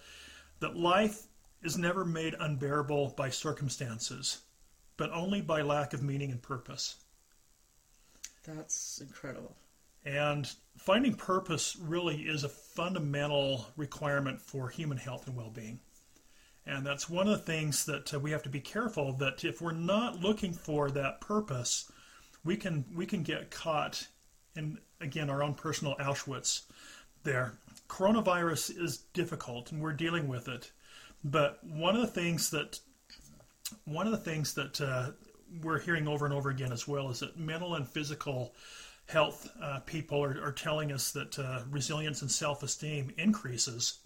that 0.60 0.75
life 0.75 1.24
is 1.65 1.77
never 1.77 2.05
made 2.05 2.36
unbearable 2.39 3.13
by 3.17 3.29
circumstances 3.29 4.41
but 4.98 5.12
only 5.12 5.41
by 5.41 5.62
lack 5.62 5.93
of 5.93 6.03
meaning 6.03 6.31
and 6.31 6.41
purpose. 6.41 6.95
That's 8.45 9.01
incredible. 9.01 9.55
And 10.05 10.50
finding 10.77 11.15
purpose 11.15 11.75
really 11.79 12.22
is 12.22 12.43
a 12.43 12.50
fundamental 12.50 13.65
requirement 13.75 14.39
for 14.39 14.69
human 14.69 14.98
health 14.98 15.27
and 15.27 15.36
well 15.36 15.50
being. 15.50 15.79
And 16.67 16.86
that's 16.86 17.10
one 17.10 17.27
of 17.27 17.38
the 17.38 17.43
things 17.43 17.86
that 17.86 18.13
uh, 18.13 18.19
we 18.19 18.31
have 18.31 18.43
to 18.43 18.50
be 18.50 18.60
careful 18.60 19.13
that 19.13 19.43
if 19.43 19.62
we're 19.62 19.72
not 19.72 20.19
looking 20.22 20.53
for 20.53 20.89
that 20.91 21.22
purpose, 21.22 21.91
we 22.43 22.55
can 22.55 22.86
we 22.93 23.05
can 23.05 23.24
get 23.24 23.51
caught 23.51 24.07
in 24.55 24.77
again 25.01 25.29
our 25.29 25.43
own 25.43 25.55
personal 25.55 25.95
Auschwitz 25.95 26.63
there. 27.24 27.53
Coronavirus 27.88 28.81
is 28.81 28.98
difficult 29.13 29.72
and 29.72 29.81
we're 29.81 29.93
dealing 29.93 30.27
with 30.27 30.48
it. 30.48 30.72
But 31.25 31.60
one 31.63 31.96
of 31.96 32.01
the 32.01 32.08
things 32.08 32.51
that 32.51 32.79
one 33.86 34.05
of 34.05 34.12
the 34.12 34.20
things 34.20 34.53
that 34.53 34.79
uh, 34.79 35.12
we're 35.63 35.79
hearing 35.79 36.08
over 36.08 36.25
and 36.25 36.34
over 36.34 36.51
again 36.51 36.72
as 36.72 36.88
well 36.88 37.10
is 37.10 37.20
that 37.22 37.38
mental 37.38 37.74
and 37.74 37.88
physical 37.88 38.53
health 39.08 39.50
uh, 39.62 39.79
people 39.79 40.24
are, 40.24 40.39
are, 40.44 40.51
telling 40.51 40.91
us 40.91 41.12
that 41.12 41.38
uh, 41.39 41.62
resilience 41.72 42.22
and 42.22 42.32
self 42.32 42.62
esteem 42.62 43.12
increases 43.17 44.00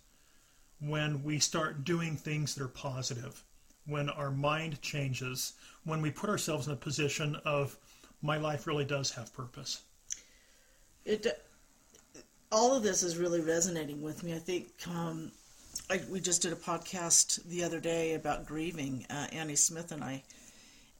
when 0.79 1.21
we 1.21 1.39
start 1.39 1.83
doing 1.83 2.15
things 2.15 2.55
that 2.55 2.63
are 2.63 2.69
positive, 2.69 3.43
when 3.85 4.09
our 4.09 4.31
mind 4.31 4.81
changes, 4.81 5.53
when 5.83 6.01
we 6.01 6.09
put 6.09 6.29
ourselves 6.29 6.67
in 6.67 6.73
a 6.73 6.77
position 6.77 7.35
of, 7.43 7.77
my 8.21 8.37
life 8.37 8.65
really 8.65 8.85
does 8.85 9.11
have 9.11 9.33
purpose. 9.33 9.81
It, 11.03 11.27
all 12.49 12.75
of 12.75 12.83
this 12.83 13.03
is 13.03 13.17
really 13.17 13.41
resonating 13.41 14.01
with 14.01 14.23
me. 14.23 14.33
I 14.33 14.39
think 14.39 14.69
um, 14.87 15.31
I, 15.89 16.01
we 16.09 16.19
just 16.19 16.43
did 16.43 16.53
a 16.53 16.57
podcast 16.57 17.43
the 17.45 17.63
other 17.63 17.79
day 17.79 18.13
about 18.13 18.45
grieving, 18.45 19.05
uh, 19.09 19.27
Annie 19.31 19.55
Smith 19.55 19.91
and 19.91 20.03
I, 20.03 20.23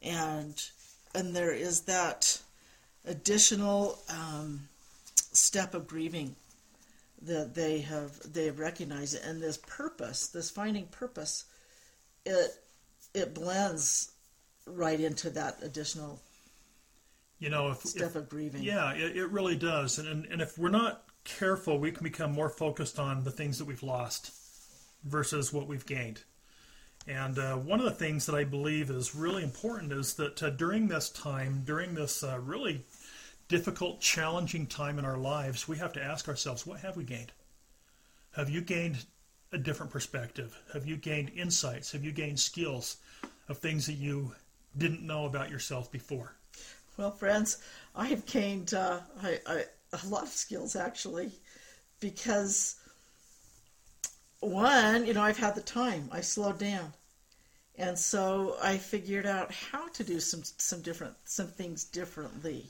and 0.02 0.60
and 1.14 1.34
there 1.34 1.52
is 1.52 1.82
that 1.82 2.40
additional 3.04 3.98
um, 4.08 4.68
step 5.32 5.74
of 5.74 5.86
grieving 5.86 6.34
that 7.22 7.54
they 7.54 7.80
have 7.80 8.20
they 8.32 8.46
have 8.46 8.58
recognized. 8.58 9.16
And 9.24 9.40
this 9.40 9.58
purpose, 9.58 10.26
this 10.28 10.50
finding 10.50 10.86
purpose, 10.86 11.44
it 12.26 12.50
it 13.14 13.34
blends 13.34 14.10
right 14.66 15.00
into 15.00 15.30
that 15.30 15.58
additional 15.62 16.20
you 17.38 17.48
know 17.48 17.70
if, 17.70 17.78
step 17.78 18.10
if, 18.10 18.16
of 18.16 18.28
grieving. 18.28 18.64
Yeah, 18.64 18.92
it, 18.92 19.16
it 19.16 19.30
really 19.30 19.56
does, 19.56 19.98
and, 19.98 20.08
and 20.08 20.26
and 20.26 20.42
if 20.42 20.58
we're 20.58 20.68
not 20.68 21.04
careful, 21.22 21.78
we 21.78 21.92
can 21.92 22.02
become 22.02 22.32
more 22.32 22.48
focused 22.48 22.98
on 22.98 23.22
the 23.22 23.30
things 23.30 23.58
that 23.58 23.66
we've 23.66 23.84
lost 23.84 24.32
versus 25.04 25.52
what 25.52 25.66
we've 25.66 25.86
gained. 25.86 26.22
And 27.06 27.38
uh, 27.38 27.56
one 27.56 27.80
of 27.80 27.86
the 27.86 27.90
things 27.90 28.26
that 28.26 28.34
I 28.34 28.44
believe 28.44 28.90
is 28.90 29.14
really 29.14 29.42
important 29.42 29.92
is 29.92 30.14
that 30.14 30.42
uh, 30.42 30.50
during 30.50 30.88
this 30.88 31.08
time, 31.08 31.62
during 31.64 31.94
this 31.94 32.22
uh, 32.22 32.38
really 32.40 32.84
difficult, 33.48 34.00
challenging 34.00 34.66
time 34.66 34.98
in 34.98 35.04
our 35.04 35.16
lives, 35.16 35.66
we 35.66 35.78
have 35.78 35.92
to 35.94 36.02
ask 36.02 36.28
ourselves, 36.28 36.66
what 36.66 36.80
have 36.80 36.96
we 36.96 37.04
gained? 37.04 37.32
Have 38.36 38.48
you 38.48 38.60
gained 38.60 39.04
a 39.52 39.58
different 39.58 39.90
perspective? 39.90 40.56
Have 40.72 40.86
you 40.86 40.96
gained 40.96 41.30
insights? 41.34 41.90
Have 41.92 42.04
you 42.04 42.12
gained 42.12 42.38
skills 42.38 42.98
of 43.48 43.58
things 43.58 43.86
that 43.86 43.94
you 43.94 44.32
didn't 44.78 45.02
know 45.02 45.24
about 45.24 45.50
yourself 45.50 45.90
before? 45.90 46.36
Well, 46.96 47.10
friends, 47.10 47.58
I've 47.96 48.24
gained 48.26 48.74
uh, 48.74 49.00
I, 49.22 49.40
I, 49.46 49.64
a 49.92 50.06
lot 50.06 50.24
of 50.24 50.28
skills 50.28 50.76
actually 50.76 51.32
because 51.98 52.76
one, 54.40 55.06
you 55.06 55.14
know, 55.14 55.22
I've 55.22 55.38
had 55.38 55.54
the 55.54 55.60
time. 55.60 56.08
I 56.12 56.20
slowed 56.20 56.58
down. 56.58 56.92
And 57.76 57.98
so 57.98 58.56
I 58.62 58.76
figured 58.76 59.26
out 59.26 59.52
how 59.52 59.88
to 59.88 60.04
do 60.04 60.20
some 60.20 60.42
some 60.58 60.82
different 60.82 61.14
some 61.24 61.46
things 61.46 61.84
differently. 61.84 62.66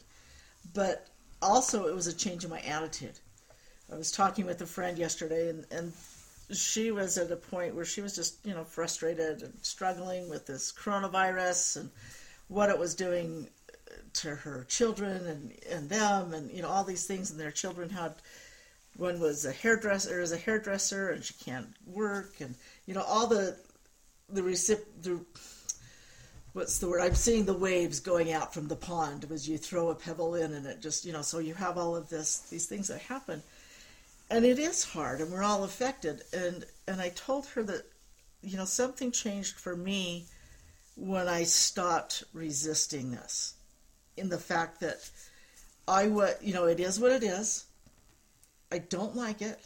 But 0.74 1.08
also 1.42 1.86
it 1.86 1.94
was 1.94 2.06
a 2.06 2.12
change 2.12 2.44
in 2.44 2.50
my 2.50 2.60
attitude. 2.60 3.18
I 3.92 3.96
was 3.96 4.12
talking 4.12 4.46
with 4.46 4.60
a 4.62 4.66
friend 4.66 4.96
yesterday 4.98 5.48
and, 5.48 5.66
and 5.72 5.92
she 6.52 6.92
was 6.92 7.18
at 7.18 7.32
a 7.32 7.36
point 7.36 7.74
where 7.74 7.84
she 7.84 8.02
was 8.02 8.14
just, 8.14 8.44
you 8.44 8.54
know, 8.54 8.64
frustrated 8.64 9.42
and 9.42 9.52
struggling 9.62 10.28
with 10.28 10.46
this 10.46 10.72
coronavirus 10.72 11.78
and 11.78 11.90
what 12.48 12.70
it 12.70 12.78
was 12.78 12.94
doing 12.94 13.48
to 14.12 14.34
her 14.34 14.64
children 14.68 15.26
and, 15.26 15.52
and 15.70 15.88
them 15.88 16.34
and, 16.34 16.50
you 16.52 16.62
know, 16.62 16.68
all 16.68 16.84
these 16.84 17.06
things 17.06 17.30
and 17.30 17.40
their 17.40 17.50
children 17.50 17.90
had 17.90 18.14
one 19.00 19.18
was 19.18 19.46
a 19.46 19.52
hairdresser 19.52 20.20
is 20.20 20.32
a 20.32 20.36
hairdresser 20.36 21.08
and 21.08 21.24
she 21.24 21.34
can't 21.42 21.68
work 21.86 22.34
and 22.40 22.54
you 22.86 22.92
know 22.92 23.02
all 23.02 23.26
the 23.26 23.56
the 24.28 24.42
recip 24.42 24.80
the 25.02 25.18
what's 26.52 26.78
the 26.78 26.88
word? 26.88 27.00
I'm 27.00 27.14
seeing 27.14 27.44
the 27.44 27.54
waves 27.54 28.00
going 28.00 28.32
out 28.32 28.52
from 28.52 28.68
the 28.68 28.76
pond 28.76 29.26
as 29.30 29.48
you 29.48 29.56
throw 29.56 29.90
a 29.90 29.94
pebble 29.94 30.34
in 30.34 30.52
and 30.52 30.66
it 30.66 30.82
just 30.82 31.06
you 31.06 31.12
know 31.12 31.22
so 31.22 31.38
you 31.38 31.54
have 31.54 31.78
all 31.78 31.96
of 31.96 32.10
this 32.10 32.40
these 32.50 32.66
things 32.66 32.88
that 32.88 33.00
happen. 33.00 33.42
And 34.30 34.44
it 34.44 34.58
is 34.58 34.84
hard 34.84 35.20
and 35.20 35.32
we're 35.32 35.42
all 35.42 35.64
affected. 35.64 36.22
And 36.32 36.66
and 36.86 37.00
i 37.00 37.08
told 37.10 37.46
her 37.46 37.62
that 37.62 37.84
you 38.42 38.58
know 38.58 38.66
something 38.66 39.12
changed 39.12 39.58
for 39.58 39.76
me 39.76 40.26
when 40.96 41.28
i 41.28 41.44
stopped 41.44 42.24
resisting 42.34 43.12
this 43.12 43.54
in 44.16 44.28
the 44.28 44.38
fact 44.38 44.80
that 44.80 45.08
i 45.88 46.06
what 46.08 46.42
you 46.42 46.52
know 46.52 46.66
it 46.66 46.80
is 46.80 46.98
what 46.98 47.12
it 47.12 47.22
is 47.22 47.64
I 48.72 48.78
don't 48.78 49.16
like 49.16 49.42
it, 49.42 49.58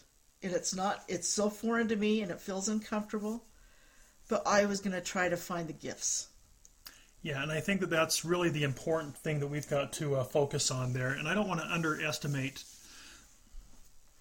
and 0.42 0.52
it's 0.52 0.74
not. 0.74 1.04
It's 1.08 1.28
so 1.28 1.50
foreign 1.50 1.88
to 1.88 1.96
me, 1.96 2.22
and 2.22 2.30
it 2.30 2.40
feels 2.40 2.68
uncomfortable. 2.68 3.44
But 4.28 4.42
I 4.46 4.64
was 4.64 4.80
going 4.80 4.94
to 4.94 5.02
try 5.02 5.28
to 5.28 5.36
find 5.36 5.68
the 5.68 5.74
gifts. 5.74 6.28
Yeah, 7.22 7.42
and 7.42 7.52
I 7.52 7.60
think 7.60 7.80
that 7.80 7.90
that's 7.90 8.24
really 8.24 8.50
the 8.50 8.64
important 8.64 9.16
thing 9.16 9.40
that 9.40 9.46
we've 9.46 9.68
got 9.68 9.92
to 9.94 10.16
uh, 10.16 10.24
focus 10.24 10.70
on 10.70 10.92
there. 10.92 11.10
And 11.10 11.26
I 11.26 11.34
don't 11.34 11.48
want 11.48 11.60
to 11.60 11.66
underestimate 11.66 12.62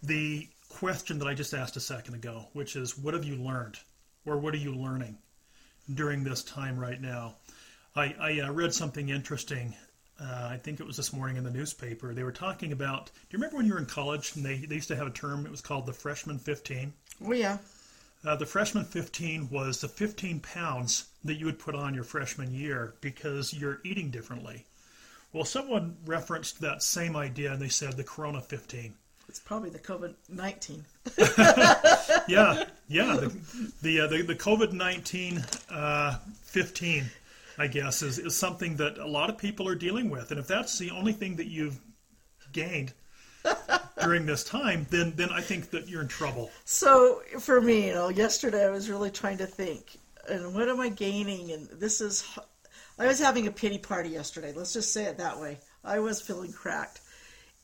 the 0.02 0.48
question 0.70 1.20
that 1.20 1.28
I 1.28 1.34
just 1.34 1.54
asked 1.54 1.78
a 1.78 1.82
second 1.82 2.16
ago, 2.16 2.48
which 2.54 2.76
is, 2.76 2.98
what 2.98 3.14
have 3.14 3.26
you 3.26 3.36
learned, 3.36 3.78
or 4.26 4.38
what 4.38 4.54
are 4.54 4.58
you 4.58 4.74
learning 4.74 5.18
during 5.94 6.24
this 6.24 6.44
time 6.44 6.80
right 6.80 7.00
now? 7.00 7.36
I, 7.96 8.16
I 8.20 8.40
uh, 8.40 8.52
read 8.52 8.74
something 8.74 9.10
interesting 9.10 9.76
uh, 10.20 10.50
I 10.52 10.58
think 10.58 10.80
it 10.80 10.86
was 10.86 10.98
this 10.98 11.14
morning 11.14 11.38
in 11.38 11.44
the 11.44 11.52
newspaper. 11.52 12.14
They 12.14 12.24
were 12.24 12.32
talking 12.32 12.72
about. 12.72 13.08
Do 13.08 13.12
you 13.32 13.38
remember 13.38 13.58
when 13.58 13.66
you 13.66 13.74
were 13.74 13.80
in 13.80 13.86
college 13.86 14.36
and 14.36 14.46
they, 14.46 14.58
they 14.58 14.76
used 14.76 14.88
to 14.90 14.96
have 14.96 15.08
a 15.08 15.12
term? 15.12 15.46
It 15.46 15.52
was 15.52 15.62
called 15.62 15.86
the 15.86 15.94
freshman 15.94 16.38
15. 16.40 16.94
Oh 17.26 17.34
yeah. 17.34 17.58
Uh, 18.26 18.36
the 18.36 18.46
freshman 18.46 18.86
15 18.86 19.50
was 19.50 19.82
the 19.82 19.88
15 19.88 20.40
pounds 20.40 21.08
that 21.26 21.36
you 21.36 21.46
would 21.46 21.60
put 21.60 21.76
on 21.76 21.94
your 21.94 22.06
freshman 22.06 22.54
year 22.54 22.94
because 23.02 23.54
you're 23.54 23.82
eating 23.84 24.12
differently. 24.12 24.66
Well, 25.34 25.46
someone 25.46 25.98
referenced 26.06 26.62
that 26.62 26.84
same 26.84 27.16
idea 27.16 27.52
and 27.52 27.62
they 27.62 27.68
said 27.68 27.98
the 27.98 28.04
Corona 28.04 28.40
15. 28.40 28.94
It's 29.28 29.40
probably 29.40 29.72
the 29.72 29.80
COVID 29.80 30.14
19. 30.30 30.86
yeah, 32.28 32.66
yeah. 32.88 33.18
The 33.18 33.36
the 33.82 34.02
uh, 34.02 34.08
the, 34.08 34.22
the 34.22 34.36
COVID 34.36 34.74
19 34.74 35.44
uh, 35.70 36.20
15 36.44 37.06
I 37.58 37.68
guess, 37.68 38.02
is, 38.02 38.20
is 38.20 38.36
something 38.36 38.78
that 38.78 38.98
a 38.98 39.08
lot 39.08 39.30
of 39.30 39.38
people 39.38 39.68
are 39.68 39.76
dealing 39.76 40.10
with. 40.10 40.32
And 40.32 40.40
if 40.40 40.48
that's 40.48 40.78
the 40.78 40.92
only 40.92 41.14
thing 41.14 41.36
that 41.36 41.48
you've 41.48 41.80
gained 42.52 42.94
during 44.02 44.26
this 44.26 44.44
time, 44.44 44.88
then 44.90 45.14
then 45.16 45.30
I 45.30 45.42
think 45.42 45.70
that 45.72 45.88
you're 45.88 46.02
in 46.02 46.08
trouble. 46.08 46.52
So 46.66 47.22
for 47.40 47.62
me, 47.62 47.88
you 47.88 47.94
know, 47.94 48.10
yesterday 48.10 48.66
I 48.66 48.70
was 48.70 48.90
really 48.90 49.12
trying 49.12 49.38
to 49.40 49.46
think, 49.46 49.98
and 50.30 50.54
what 50.54 50.70
am 50.70 50.80
I 50.80 50.90
gaining? 50.90 51.52
And 51.52 51.68
this 51.68 52.02
is, 52.02 52.26
I 52.98 53.08
was 53.08 53.20
having 53.20 53.48
a 53.48 53.52
pity 53.52 53.78
party 53.78 54.10
yesterday. 54.10 54.54
Let's 54.56 54.74
just 54.74 54.94
say 54.94 55.06
it 55.06 55.18
that 55.18 55.40
way. 55.40 55.60
I 55.84 56.00
was 56.00 56.22
feeling 56.22 56.54
cracked, 56.54 57.02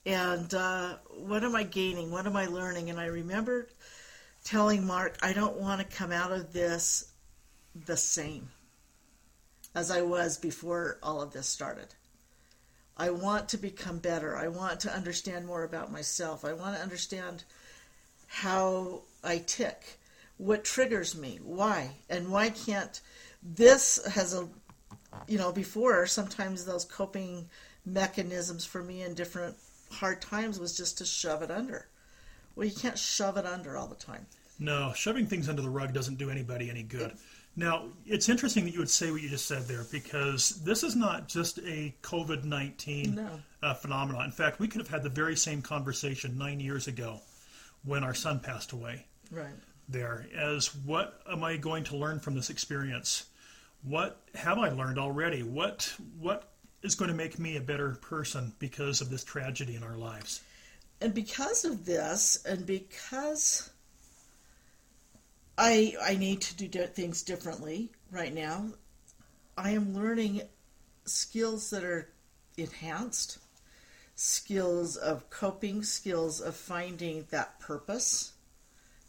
and 0.06 0.54
uh, 0.54 0.96
what 1.18 1.44
am 1.44 1.56
I 1.56 1.64
gaining? 1.64 2.12
What 2.12 2.26
am 2.26 2.36
I 2.36 2.48
learning? 2.48 2.90
And 2.90 3.00
I 3.00 3.06
remembered 3.06 3.68
telling 4.44 4.86
Mark, 4.86 5.18
I 5.22 5.34
don't 5.34 5.58
want 5.58 5.80
to 5.80 5.98
come 5.98 6.12
out 6.12 6.32
of 6.32 6.52
this 6.52 7.12
the 7.86 7.98
same 7.98 8.50
as 9.80 9.90
I 9.90 10.02
was 10.02 10.38
before 10.38 10.98
all 11.02 11.22
of 11.22 11.32
this 11.32 11.48
started. 11.48 11.88
I 12.98 13.12
want 13.12 13.48
to 13.50 13.58
become 13.58 14.00
better. 14.00 14.36
I 14.36 14.50
want 14.50 14.82
to 14.82 14.94
understand 14.94 15.46
more 15.46 15.64
about 15.64 15.90
myself. 15.90 16.44
I 16.44 16.52
want 16.52 16.76
to 16.76 16.82
understand 16.82 17.46
how 18.28 19.04
I 19.24 19.38
tick, 19.38 20.00
what 20.38 20.66
triggers 20.66 21.16
me, 21.16 21.40
why, 21.42 21.92
and 22.10 22.30
why 22.30 22.50
can't 22.50 23.00
this 23.42 24.06
has 24.06 24.34
a 24.34 24.50
you 25.28 25.38
know, 25.38 25.52
before 25.52 26.06
sometimes 26.06 26.66
those 26.66 26.86
coping 26.86 27.50
mechanisms 27.86 28.66
for 28.66 28.84
me 28.84 29.02
in 29.02 29.14
different 29.14 29.56
hard 29.92 30.22
times 30.22 30.60
was 30.60 30.76
just 30.76 30.98
to 31.00 31.06
shove 31.06 31.42
it 31.42 31.50
under. 31.50 31.88
Well, 32.56 32.68
you 32.68 32.76
can't 32.76 33.00
shove 33.00 33.38
it 33.38 33.46
under 33.46 33.78
all 33.78 33.88
the 33.88 33.96
time. 33.96 34.26
No, 34.60 34.92
shoving 34.94 35.26
things 35.26 35.48
under 35.48 35.62
the 35.62 35.70
rug 35.70 35.94
doesn't 35.94 36.18
do 36.18 36.30
anybody 36.30 36.70
any 36.70 36.84
good. 36.84 37.14
Now, 37.60 37.88
it's 38.06 38.30
interesting 38.30 38.64
that 38.64 38.72
you 38.72 38.80
would 38.80 38.90
say 38.90 39.12
what 39.12 39.22
you 39.22 39.28
just 39.28 39.46
said 39.46 39.64
there 39.64 39.84
because 39.92 40.62
this 40.64 40.82
is 40.82 40.96
not 40.96 41.28
just 41.28 41.58
a 41.60 41.94
COVID 42.04 42.46
19 42.46 43.16
No. 43.16 43.30
uh, 43.62 43.74
phenomenon. 43.74 44.24
In 44.24 44.32
fact, 44.32 44.60
we 44.60 44.68
could 44.70 44.80
have 44.80 44.88
had 44.90 45.04
the 45.04 45.10
very 45.10 45.36
same 45.36 45.62
conversation 45.62 46.38
nine 46.38 46.62
years 46.62 46.88
ago 46.88 47.20
when 47.84 48.02
our 48.06 48.14
son 48.14 48.40
passed 48.40 48.72
away. 48.72 49.06
Right. 49.30 49.54
There, 49.90 50.26
as 50.38 50.74
what 50.74 51.22
am 51.30 51.44
I 51.44 51.58
going 51.58 51.84
to 51.86 51.98
learn 51.98 52.22
from 52.22 52.34
this 52.34 52.50
experience? 52.50 53.26
What 53.84 54.22
have 54.36 54.58
I 54.58 54.70
learned 54.70 54.98
already? 54.98 55.44
What 55.44 55.94
what 56.18 56.54
is 56.82 56.96
going 56.96 57.12
to 57.12 57.18
make 57.18 57.40
me 57.40 57.58
a 57.58 57.62
better 57.62 57.98
person 58.02 58.54
because 58.60 59.02
of 59.02 59.10
this 59.10 59.26
tragedy 59.26 59.76
in 59.76 59.84
our 59.84 59.98
lives? 59.98 60.42
and 61.02 61.14
because 61.14 61.64
of 61.66 61.86
this, 61.86 62.44
and 62.46 62.66
because 62.66 63.70
I 65.60 65.96
I 66.02 66.16
need 66.16 66.42
to 66.42 66.68
do 66.68 66.86
things 66.86 67.22
differently 67.22 67.92
right 68.12 68.34
now, 68.34 68.70
I 69.58 69.72
am 69.72 69.94
learning 69.94 70.44
skills 71.04 71.70
that 71.72 71.84
are 71.84 72.10
enhanced, 72.56 73.40
skills 74.16 74.96
of 74.96 75.30
coping, 75.30 75.84
skills 75.84 76.40
of 76.40 76.56
finding 76.56 77.28
that 77.32 77.60
purpose 77.60 78.32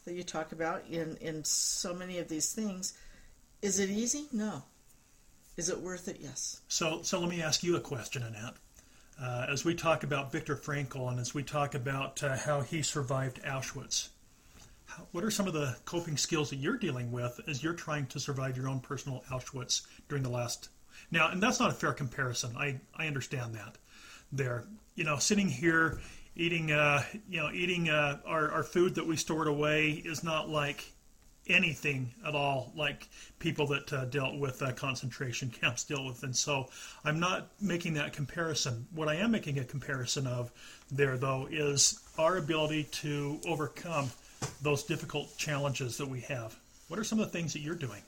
that 0.03 0.13
you 0.13 0.23
talk 0.23 0.51
about 0.51 0.83
in 0.89 1.15
in 1.21 1.45
so 1.45 1.93
many 1.93 2.19
of 2.19 2.27
these 2.27 2.51
things. 2.51 2.97
Is 3.61 3.79
it 3.79 3.89
easy? 3.89 4.25
No. 4.33 4.63
Is 5.55 5.69
it 5.69 5.79
worth 5.79 6.09
it? 6.09 6.17
Yes. 6.19 6.59
So, 6.67 7.01
so 7.03 7.19
let 7.19 7.29
me 7.29 7.41
ask 7.41 7.63
you 7.63 7.77
a 7.77 7.79
question, 7.79 8.23
Annette. 8.23 8.55
Uh, 9.21 9.45
as 9.47 9.63
we 9.63 9.75
talk 9.75 10.03
about 10.03 10.31
Viktor 10.31 10.55
Frankl 10.55 11.09
and 11.09 11.19
as 11.19 11.33
we 11.33 11.43
talk 11.43 11.75
about 11.75 12.23
uh, 12.23 12.35
how 12.35 12.61
he 12.61 12.81
survived 12.81 13.41
Auschwitz, 13.43 14.09
what 15.11 15.23
are 15.23 15.31
some 15.31 15.47
of 15.47 15.53
the 15.53 15.75
coping 15.85 16.17
skills 16.17 16.49
that 16.49 16.57
you're 16.57 16.77
dealing 16.77 17.11
with 17.11 17.39
as 17.47 17.63
you're 17.63 17.73
trying 17.73 18.05
to 18.07 18.19
survive 18.19 18.57
your 18.57 18.67
own 18.67 18.79
personal 18.79 19.23
Auschwitz 19.31 19.85
during 20.09 20.23
the 20.23 20.29
last? 20.29 20.69
Now, 21.11 21.29
and 21.29 21.41
that's 21.41 21.59
not 21.59 21.71
a 21.71 21.73
fair 21.73 21.93
comparison. 21.93 22.55
I, 22.57 22.79
I 22.95 23.07
understand 23.07 23.55
that. 23.55 23.77
There, 24.31 24.65
you 24.95 25.03
know, 25.03 25.17
sitting 25.17 25.49
here 25.49 25.99
eating, 26.35 26.71
uh, 26.71 27.03
you 27.29 27.41
know, 27.41 27.51
eating 27.51 27.89
uh, 27.89 28.19
our, 28.25 28.51
our 28.51 28.63
food 28.63 28.95
that 28.95 29.05
we 29.05 29.17
stored 29.17 29.47
away 29.47 29.91
is 29.91 30.23
not 30.23 30.49
like 30.49 30.91
anything 31.47 32.13
at 32.25 32.35
all 32.35 32.71
like 32.75 33.09
people 33.39 33.67
that 33.67 33.91
uh, 33.91 34.05
dealt 34.05 34.37
with 34.37 34.61
uh, 34.61 34.71
concentration 34.71 35.49
camps 35.61 35.83
dealt 35.83 36.05
with. 36.05 36.23
And 36.23 36.35
so 36.35 36.69
I'm 37.03 37.19
not 37.19 37.49
making 37.59 37.95
that 37.95 38.13
comparison. 38.13 38.87
What 38.93 39.07
I 39.07 39.15
am 39.15 39.31
making 39.31 39.59
a 39.59 39.65
comparison 39.65 40.27
of 40.27 40.51
there, 40.91 41.17
though, 41.17 41.47
is 41.51 41.99
our 42.17 42.37
ability 42.37 42.85
to 42.85 43.39
overcome 43.45 44.09
those 44.61 44.83
difficult 44.83 45.37
challenges 45.37 45.97
that 45.97 46.07
we 46.07 46.21
have. 46.21 46.55
What 46.87 46.99
are 46.99 47.03
some 47.03 47.19
of 47.19 47.31
the 47.31 47.37
things 47.37 47.53
that 47.53 47.59
you're 47.59 47.75
doing? 47.75 48.01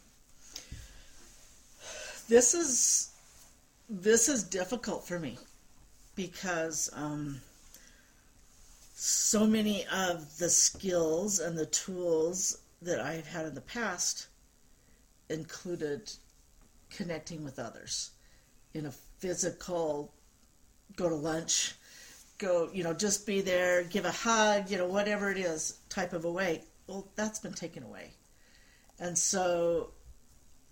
this 2.27 2.53
is 2.53 3.11
this 3.89 4.29
is 4.29 4.43
difficult 4.43 5.05
for 5.05 5.19
me 5.19 5.37
because 6.15 6.89
um, 6.93 7.39
so 8.95 9.45
many 9.45 9.85
of 9.87 10.37
the 10.37 10.49
skills 10.49 11.39
and 11.39 11.57
the 11.57 11.65
tools 11.65 12.59
that 12.81 12.99
I've 12.99 13.27
had 13.27 13.45
in 13.45 13.55
the 13.55 13.61
past 13.61 14.27
included 15.29 16.11
connecting 16.89 17.43
with 17.43 17.59
others 17.59 18.11
in 18.73 18.85
a 18.85 18.91
physical 18.91 20.13
go 20.95 21.09
to 21.09 21.15
lunch 21.15 21.73
go 22.45 22.69
you 22.73 22.83
know 22.83 22.93
just 22.93 23.25
be 23.25 23.41
there 23.41 23.83
give 23.83 24.05
a 24.05 24.11
hug 24.11 24.69
you 24.69 24.77
know 24.77 24.87
whatever 24.87 25.31
it 25.31 25.37
is 25.37 25.79
type 25.89 26.13
of 26.13 26.25
a 26.25 26.31
way. 26.31 26.61
Well 26.87 27.07
that's 27.15 27.39
been 27.39 27.53
taken 27.53 27.83
away. 27.83 28.11
And 28.99 29.17
so 29.17 29.89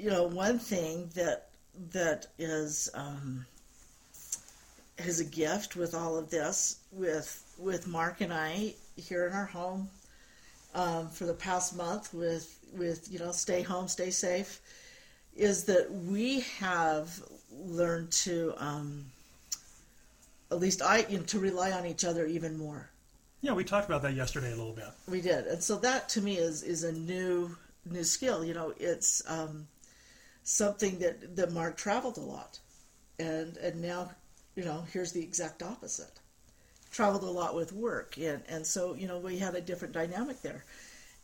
you 0.02 0.10
know, 0.10 0.24
one 0.24 0.58
thing 0.58 1.12
that 1.14 1.50
that 1.92 2.26
is 2.40 2.90
um, 2.96 3.46
is 4.98 5.20
a 5.20 5.26
gift 5.26 5.76
with 5.76 5.94
all 5.94 6.18
of 6.18 6.32
this, 6.32 6.78
with 6.92 7.56
with 7.60 7.88
Mark 7.88 8.22
and 8.22 8.34
I 8.34 8.74
here 8.96 9.28
in 9.28 9.34
our 9.34 9.46
home 9.46 9.90
um, 10.74 11.08
for 11.10 11.26
the 11.26 11.36
past 11.36 11.76
month, 11.76 12.16
with 12.16 12.58
with 12.76 13.12
you 13.12 13.20
know, 13.20 13.32
stay 13.32 13.62
home, 13.62 13.88
stay 13.88 14.10
safe, 14.10 14.60
is 15.36 15.66
that 15.66 15.92
we 15.92 16.40
have 16.58 17.22
learned 17.52 18.12
to 18.12 18.56
um, 18.58 19.06
at 20.52 20.60
least 20.60 20.82
I 20.82 21.06
you 21.10 21.18
know, 21.18 21.24
to 21.26 21.40
rely 21.40 21.72
on 21.72 21.86
each 21.86 22.04
other 22.04 22.26
even 22.26 22.58
more. 22.58 22.90
Yeah, 23.42 23.54
we 23.54 23.64
talked 23.64 23.88
about 23.88 24.04
that 24.04 24.14
yesterday 24.14 24.52
a 24.54 24.56
little 24.56 24.74
bit. 24.74 24.90
We 25.10 25.22
did, 25.22 25.48
and 25.48 25.64
so 25.64 25.78
that 25.78 26.10
to 26.10 26.22
me 26.22 26.38
is 26.38 26.62
is 26.62 26.84
a 26.84 26.92
new 26.92 27.58
new 27.86 28.04
skill. 28.04 28.46
You 28.46 28.54
know, 28.54 28.74
it's 28.78 29.24
um, 29.28 29.68
something 30.44 31.00
that 31.00 31.36
that 31.36 31.52
Mark 31.52 31.78
traveled 31.78 32.18
a 32.18 32.22
lot, 32.22 32.60
and 33.18 33.58
and 33.58 33.82
now, 33.82 34.12
you 34.56 34.64
know, 34.64 34.84
here's 34.94 35.12
the 35.12 35.24
exact 35.24 35.64
opposite. 35.64 36.20
Traveled 36.92 37.24
a 37.24 37.32
lot 37.32 37.56
with 37.56 37.74
work, 37.74 38.18
and 38.18 38.44
and 38.48 38.68
so 38.68 38.94
you 38.94 39.08
know 39.08 39.18
we 39.18 39.40
had 39.40 39.56
a 39.56 39.62
different 39.62 39.94
dynamic 39.94 40.42
there, 40.42 40.66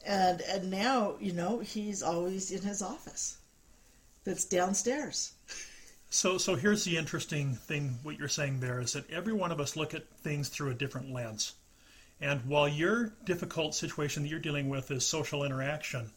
and 0.06 0.42
and 0.42 0.72
now 0.72 1.18
you 1.20 1.34
know 1.34 1.60
he's 1.60 2.02
always 2.02 2.52
in 2.52 2.64
his 2.64 2.82
office, 2.82 3.38
that's 4.24 4.46
downstairs. 4.46 5.34
So, 6.10 6.38
so 6.38 6.56
here's 6.56 6.86
the 6.86 6.98
interesting 6.98 7.56
thing. 7.56 8.00
What 8.04 8.18
you're 8.18 8.30
saying 8.30 8.60
there 8.60 8.80
is 8.80 8.94
that 8.94 9.10
every 9.10 9.34
one 9.34 9.52
of 9.52 9.60
us 9.60 9.76
look 9.76 9.94
at 9.94 10.10
things 10.20 10.48
through 10.48 10.72
a 10.72 10.76
different 10.76 11.12
lens. 11.12 11.54
And 12.22 12.46
while 12.46 12.68
your 12.68 13.14
difficult 13.26 13.76
situation 13.76 14.24
that 14.24 14.30
you're 14.30 14.40
dealing 14.40 14.70
with 14.70 14.90
is 14.90 15.06
social 15.06 15.44
interaction, 15.44 16.10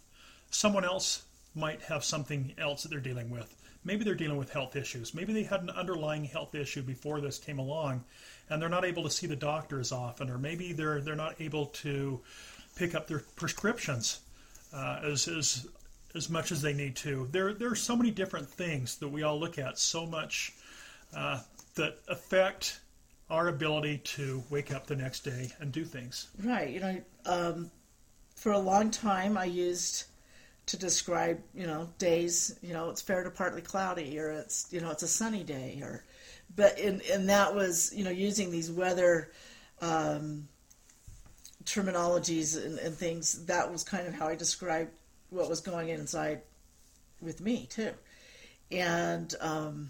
someone 0.50 0.85
else 0.85 1.24
might 1.55 1.83
have 1.83 2.05
something 2.05 2.55
else 2.57 2.83
that 2.83 2.90
they're 2.90 3.00
dealing 3.00 3.31
with. 3.31 3.55
Maybe 3.85 4.05
they're 4.05 4.14
dealing 4.14 4.37
with 4.37 4.53
health 4.53 4.76
issues. 4.76 5.14
Maybe 5.14 5.33
they 5.33 5.42
had 5.42 5.62
an 5.62 5.70
underlying 5.70 6.24
health 6.24 6.55
issue 6.55 6.83
before 6.83 7.20
this 7.20 7.38
came 7.38 7.59
along, 7.59 8.05
and 8.48 8.61
they're 8.61 8.68
not 8.68 8.85
able 8.85 9.03
to 9.03 9.11
see 9.11 9.26
the 9.26 9.37
doctor 9.37 9.81
as 9.81 9.90
often, 9.90 10.31
or 10.31 10.38
maybe 10.38 10.72
they're 10.72 11.00
they're 11.00 11.16
not 11.16 11.40
able 11.40 11.66
to 11.66 12.20
pick 12.76 12.94
up 12.94 13.07
their 13.09 13.22
prescriptions 13.37 14.20
uh, 14.72 15.00
as 15.03 15.26
as 15.29 15.66
as 16.14 16.29
much 16.29 16.53
as 16.53 16.62
they 16.62 16.73
need 16.73 16.96
to. 16.96 17.29
There 17.31 17.53
there 17.53 17.70
are 17.70 17.77
so 17.77 17.96
many 17.96 18.11
different 18.11 18.49
things 18.49 18.96
that 18.96 19.09
we 19.09 19.23
all 19.23 19.38
look 19.38 19.59
at, 19.59 19.79
so 19.79 20.07
much 20.07 20.53
uh, 21.14 21.40
that 21.75 21.99
affect 22.09 22.81
our 23.31 23.49
ability 23.49 23.99
to 23.99 24.42
wake 24.51 24.73
up 24.73 24.87
the 24.87 24.96
next 24.96 25.20
day 25.20 25.51
and 25.61 25.70
do 25.70 25.85
things. 25.85 26.29
Right. 26.42 26.70
You 26.70 26.81
know, 26.81 27.01
um, 27.27 27.70
for 28.35 28.53
a 28.53 28.59
long 28.59 28.90
time 28.90 29.38
I 29.38 29.44
used 29.44 30.05
to 30.66 30.77
describe, 30.77 31.40
you 31.55 31.66
know, 31.66 31.88
days, 31.99 32.59
you 32.62 32.73
know, 32.73 32.90
it's 32.90 33.01
fair 33.01 33.23
to 33.23 33.31
partly 33.31 33.62
cloudy 33.62 34.18
or 34.18 34.31
it's, 34.31 34.66
you 34.70 34.81
know, 34.81 34.90
it's 34.90 35.03
a 35.03 35.09
sunny 35.09 35.44
day 35.44 35.81
or, 35.83 36.05
but, 36.57 36.79
and, 36.79 37.03
and 37.03 37.29
that 37.29 37.55
was, 37.55 37.92
you 37.94 38.05
know, 38.05 38.11
using 38.11 38.51
these 38.51 38.70
weather 38.70 39.31
um, 39.81 40.49
terminologies 41.64 42.62
and, 42.64 42.79
and 42.79 42.94
things, 42.94 43.46
that 43.46 43.70
was 43.70 43.85
kind 43.85 44.07
of 44.07 44.14
how 44.14 44.27
I 44.27 44.35
described 44.35 44.90
what 45.31 45.49
was 45.49 45.61
going 45.61 45.88
inside 45.88 46.43
with 47.21 47.40
me 47.40 47.66
too. 47.71 47.93
And 48.71 49.35
um, 49.40 49.88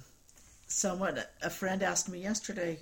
someone, 0.67 1.21
a 1.43 1.51
friend 1.51 1.83
asked 1.83 2.09
me 2.09 2.21
yesterday, 2.21 2.79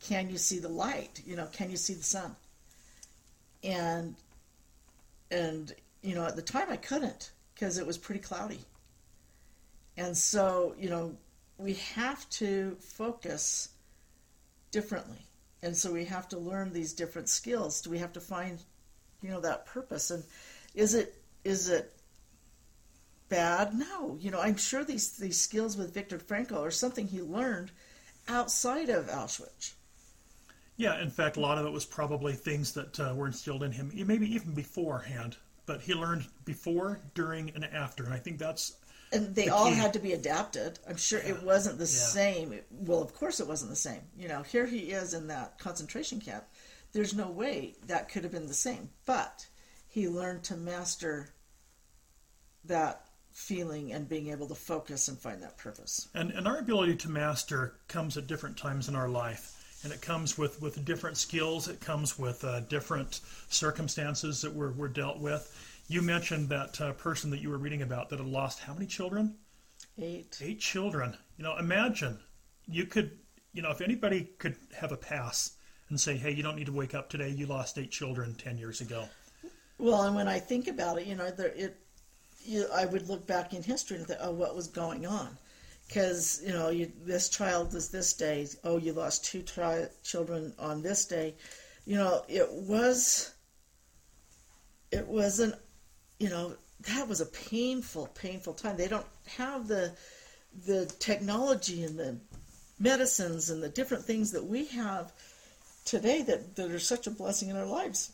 can 0.00 0.30
you 0.30 0.38
see 0.38 0.58
the 0.58 0.68
light? 0.68 1.22
You 1.26 1.36
know, 1.36 1.46
can 1.52 1.70
you 1.70 1.76
see 1.76 1.94
the 1.94 2.02
sun? 2.02 2.36
And 3.64 4.14
and 5.30 5.74
you 6.02 6.14
know, 6.14 6.24
at 6.24 6.36
the 6.36 6.42
time 6.42 6.68
I 6.70 6.76
couldn't 6.76 7.32
because 7.54 7.78
it 7.78 7.86
was 7.86 7.98
pretty 7.98 8.20
cloudy. 8.20 8.60
And 9.96 10.16
so, 10.16 10.74
you 10.78 10.88
know, 10.88 11.16
we 11.58 11.74
have 11.74 12.28
to 12.30 12.76
focus 12.80 13.70
differently. 14.70 15.26
And 15.62 15.76
so 15.76 15.92
we 15.92 16.04
have 16.04 16.28
to 16.28 16.38
learn 16.38 16.72
these 16.72 16.92
different 16.92 17.28
skills. 17.28 17.80
Do 17.80 17.90
we 17.90 17.98
have 17.98 18.12
to 18.12 18.20
find, 18.20 18.62
you 19.22 19.30
know, 19.30 19.40
that 19.40 19.66
purpose? 19.66 20.12
And 20.12 20.22
is 20.74 20.94
it 20.94 21.14
is 21.44 21.68
it 21.68 21.92
bad? 23.28 23.74
No. 23.74 24.16
You 24.20 24.30
know, 24.30 24.40
I'm 24.40 24.56
sure 24.56 24.84
these 24.84 25.12
these 25.12 25.40
skills 25.40 25.76
with 25.76 25.94
Viktor 25.94 26.18
Frankl 26.18 26.60
are 26.60 26.70
something 26.70 27.06
he 27.06 27.20
learned 27.20 27.70
outside 28.28 28.88
of 28.88 29.06
Auschwitz. 29.06 29.74
Yeah, 30.76 31.00
in 31.02 31.10
fact, 31.10 31.36
a 31.36 31.40
lot 31.40 31.58
of 31.58 31.66
it 31.66 31.72
was 31.72 31.84
probably 31.84 32.34
things 32.34 32.72
that 32.74 33.00
uh, 33.00 33.12
were 33.14 33.26
instilled 33.26 33.64
in 33.64 33.72
him, 33.72 33.90
maybe 33.94 34.32
even 34.32 34.54
beforehand. 34.54 35.36
But 35.66 35.80
he 35.80 35.92
learned 35.92 36.26
before, 36.44 37.00
during, 37.14 37.50
and 37.50 37.64
after, 37.64 38.04
and 38.04 38.14
I 38.14 38.18
think 38.18 38.38
that's 38.38 38.76
and 39.12 39.34
they 39.34 39.46
the 39.46 39.54
all 39.54 39.70
had 39.70 39.92
to 39.94 39.98
be 39.98 40.12
adapted. 40.12 40.78
I'm 40.88 40.96
sure 40.96 41.18
it 41.20 41.42
wasn't 41.42 41.78
the 41.78 41.86
same. 41.86 42.58
Well, 42.70 43.02
of 43.02 43.14
course 43.14 43.40
it 43.40 43.46
wasn't 43.46 43.70
the 43.70 43.76
same. 43.76 44.02
You 44.16 44.28
know, 44.28 44.42
here 44.42 44.66
he 44.66 44.92
is 44.92 45.14
in 45.14 45.28
that 45.28 45.58
concentration 45.58 46.20
camp. 46.20 46.44
There's 46.92 47.14
no 47.14 47.28
way 47.30 47.74
that 47.86 48.08
could 48.08 48.22
have 48.24 48.32
been 48.32 48.46
the 48.46 48.54
same. 48.54 48.90
But 49.06 49.46
he 49.88 50.08
learned 50.08 50.44
to 50.44 50.56
master 50.56 51.30
that 52.64 53.07
feeling 53.38 53.92
and 53.92 54.08
being 54.08 54.30
able 54.30 54.48
to 54.48 54.54
focus 54.54 55.06
and 55.08 55.16
find 55.16 55.40
that 55.42 55.56
purpose. 55.56 56.08
And, 56.12 56.32
and 56.32 56.46
our 56.46 56.58
ability 56.58 56.96
to 56.96 57.08
master 57.08 57.74
comes 57.86 58.16
at 58.16 58.26
different 58.26 58.56
times 58.56 58.88
in 58.88 58.96
our 58.96 59.08
life. 59.08 59.54
And 59.84 59.92
it 59.92 60.02
comes 60.02 60.36
with, 60.36 60.60
with 60.60 60.84
different 60.84 61.16
skills, 61.16 61.68
it 61.68 61.80
comes 61.80 62.18
with 62.18 62.42
uh, 62.42 62.60
different 62.60 63.20
circumstances 63.48 64.42
that 64.42 64.52
we're, 64.52 64.72
we're 64.72 64.88
dealt 64.88 65.20
with. 65.20 65.54
You 65.86 66.02
mentioned 66.02 66.48
that 66.48 66.80
uh, 66.80 66.92
person 66.94 67.30
that 67.30 67.40
you 67.40 67.48
were 67.48 67.58
reading 67.58 67.82
about 67.82 68.08
that 68.08 68.18
had 68.18 68.26
lost 68.28 68.58
how 68.58 68.74
many 68.74 68.86
children? 68.86 69.36
Eight. 69.96 70.36
Eight 70.42 70.58
children. 70.58 71.16
You 71.36 71.44
know, 71.44 71.56
imagine 71.58 72.18
you 72.66 72.86
could, 72.86 73.18
you 73.52 73.62
know, 73.62 73.70
if 73.70 73.80
anybody 73.80 74.30
could 74.38 74.56
have 74.76 74.90
a 74.90 74.96
pass 74.96 75.52
and 75.90 75.98
say, 75.98 76.16
hey, 76.16 76.32
you 76.32 76.42
don't 76.42 76.56
need 76.56 76.66
to 76.66 76.72
wake 76.72 76.94
up 76.94 77.08
today, 77.08 77.30
you 77.30 77.46
lost 77.46 77.78
eight 77.78 77.92
children 77.92 78.34
10 78.34 78.58
years 78.58 78.80
ago. 78.80 79.08
Well, 79.78 80.02
and 80.02 80.16
when 80.16 80.26
I 80.26 80.40
think 80.40 80.66
about 80.66 80.98
it, 80.98 81.06
you 81.06 81.14
know, 81.14 81.30
there, 81.30 81.52
it, 81.54 81.76
you, 82.48 82.66
I 82.74 82.86
would 82.86 83.08
look 83.08 83.26
back 83.26 83.52
in 83.52 83.62
history 83.62 83.96
and 83.96 84.06
think, 84.06 84.20
oh, 84.22 84.32
what 84.32 84.56
was 84.56 84.66
going 84.68 85.06
on? 85.06 85.36
Because 85.86 86.42
you 86.44 86.52
know, 86.52 86.70
you, 86.70 86.90
this 87.04 87.28
child 87.28 87.74
is 87.74 87.88
this 87.88 88.12
day. 88.12 88.46
Oh, 88.64 88.78
you 88.78 88.92
lost 88.92 89.24
two 89.24 89.42
tri- 89.42 89.88
children 90.02 90.52
on 90.58 90.82
this 90.82 91.04
day. 91.04 91.34
You 91.86 91.96
know, 91.96 92.22
it 92.28 92.50
was. 92.50 93.32
It 94.90 95.06
wasn't. 95.06 95.54
You 96.18 96.30
know, 96.30 96.56
that 96.80 97.08
was 97.08 97.20
a 97.20 97.26
painful, 97.26 98.08
painful 98.08 98.54
time. 98.54 98.76
They 98.76 98.88
don't 98.88 99.06
have 99.36 99.68
the 99.68 99.92
the 100.66 100.86
technology 100.98 101.84
and 101.84 101.98
the 101.98 102.16
medicines 102.78 103.50
and 103.50 103.62
the 103.62 103.68
different 103.68 104.04
things 104.04 104.32
that 104.32 104.44
we 104.44 104.66
have 104.66 105.12
today 105.84 106.22
that, 106.22 106.56
that 106.56 106.70
are 106.70 106.78
such 106.78 107.06
a 107.06 107.10
blessing 107.10 107.48
in 107.48 107.56
our 107.56 107.66
lives. 107.66 108.12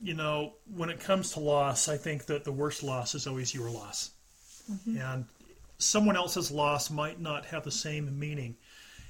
You 0.00 0.14
know, 0.14 0.54
when 0.74 0.90
it 0.90 1.00
comes 1.00 1.32
to 1.32 1.40
loss, 1.40 1.88
I 1.88 1.96
think 1.96 2.26
that 2.26 2.44
the 2.44 2.52
worst 2.52 2.82
loss 2.82 3.14
is 3.14 3.26
always 3.26 3.54
your 3.54 3.70
loss. 3.70 4.10
Mm-hmm. 4.70 5.00
And 5.00 5.24
someone 5.78 6.16
else's 6.16 6.50
loss 6.50 6.90
might 6.90 7.20
not 7.20 7.46
have 7.46 7.64
the 7.64 7.70
same 7.70 8.18
meaning. 8.18 8.56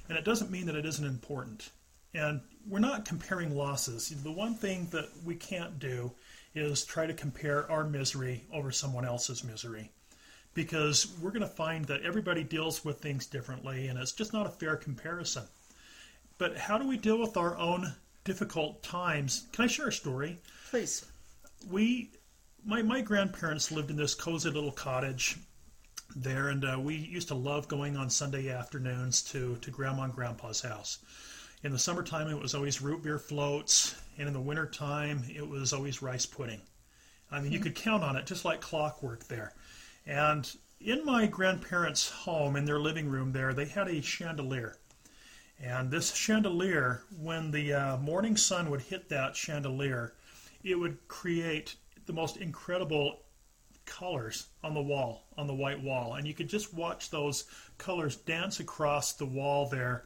And 0.09 0.19
it 0.19 0.25
doesn't 0.25 0.51
mean 0.51 0.67
that 0.67 0.77
it 0.77 0.87
isn't 0.87 1.07
important. 1.07 1.71
And 2.15 2.41
we're 2.69 2.79
not 2.79 3.05
comparing 3.05 3.57
losses. 3.57 4.09
The 4.09 4.31
one 4.31 4.55
thing 4.55 4.89
that 4.93 5.09
we 5.25 5.35
can't 5.35 5.79
do 5.79 6.13
is 6.55 6.85
try 6.85 7.07
to 7.07 7.15
compare 7.15 7.71
our 7.71 7.85
misery 7.85 8.45
over 8.53 8.71
someone 8.71 9.05
else's 9.05 9.43
misery. 9.43 9.91
Because 10.53 11.13
we're 11.21 11.33
going 11.33 11.43
to 11.43 11.49
find 11.49 11.85
that 11.87 12.03
everybody 12.03 12.45
deals 12.45 12.85
with 12.85 12.99
things 13.01 13.27
differently, 13.27 13.89
and 13.89 13.99
it's 13.99 14.13
just 14.13 14.33
not 14.33 14.47
a 14.47 14.51
fair 14.51 14.77
comparison. 14.77 15.43
But 16.39 16.57
how 16.57 16.79
do 16.79 16.87
we 16.87 16.97
deal 16.97 17.19
with 17.19 17.37
our 17.37 17.57
own 17.57 17.93
difficult 18.25 18.83
times? 18.83 19.47
Can 19.53 19.65
I 19.65 19.69
share 19.69 19.89
a 19.89 19.93
story? 19.93 20.41
Please. 20.71 21.05
We, 21.71 22.11
my, 22.65 22.83
my 22.83 23.01
grandparents 23.01 23.71
lived 23.71 23.91
in 23.91 23.97
this 23.97 24.15
cozy 24.15 24.51
little 24.51 24.73
cottage 24.73 25.37
there, 26.17 26.49
and 26.49 26.65
uh, 26.65 26.79
we 26.81 26.95
used 26.95 27.29
to 27.29 27.35
love 27.35 27.69
going 27.69 27.97
on 27.97 28.11
Sunday 28.11 28.51
afternoons 28.51 29.23
to, 29.23 29.57
to 29.57 29.71
Grandma 29.71 30.05
and 30.05 30.13
Grandpa's 30.13 30.61
house. 30.61 30.99
In 31.63 31.73
the 31.73 31.79
summertime, 31.79 32.29
it 32.29 32.39
was 32.39 32.55
always 32.55 32.83
root 32.83 33.03
beer 33.03 33.19
floats, 33.19 33.95
and 34.19 34.29
in 34.29 34.35
the 34.35 34.41
wintertime, 34.41 35.25
it 35.35 35.47
was 35.47 35.73
always 35.73 36.03
rice 36.03 36.27
pudding. 36.27 36.61
I 37.31 37.41
mean, 37.41 37.53
you 37.53 37.59
could 37.59 37.75
count 37.75 38.05
on 38.05 38.17
it 38.17 38.27
just 38.27 38.45
like 38.45 38.61
clockwork 38.61 39.25
there. 39.25 39.55
And 40.07 40.51
in 40.81 41.05
my 41.05 41.27
grandparents' 41.27 42.11
home, 42.11 42.57
in 42.57 42.65
their 42.65 42.79
living 42.79 43.09
room 43.09 43.33
there, 43.33 43.55
they 43.55 43.65
had 43.65 43.89
a 43.89 44.03
chandelier. 44.03 44.77
And 45.61 45.91
this 45.91 46.15
chandelier, 46.15 47.03
when 47.21 47.51
the 47.51 47.73
uh, 47.73 47.97
morning 47.99 48.37
sun 48.37 48.71
would 48.71 48.83
hit 48.83 49.09
that 49.09 49.37
chandelier, 49.37 50.15
it 50.63 50.75
would 50.75 51.07
create 51.09 51.77
the 52.07 52.13
most 52.13 52.37
incredible 52.37 53.21
colors 53.87 54.49
on 54.63 54.75
the 54.75 54.83
wall, 54.83 55.27
on 55.37 55.47
the 55.47 55.55
white 55.55 55.83
wall. 55.83 56.15
And 56.15 56.27
you 56.27 56.35
could 56.35 56.49
just 56.49 56.75
watch 56.75 57.11
those 57.11 57.45
colors 57.79 58.17
dance 58.17 58.61
across 58.61 59.13
the 59.13 59.27
wall 59.27 59.69
there. 59.69 60.05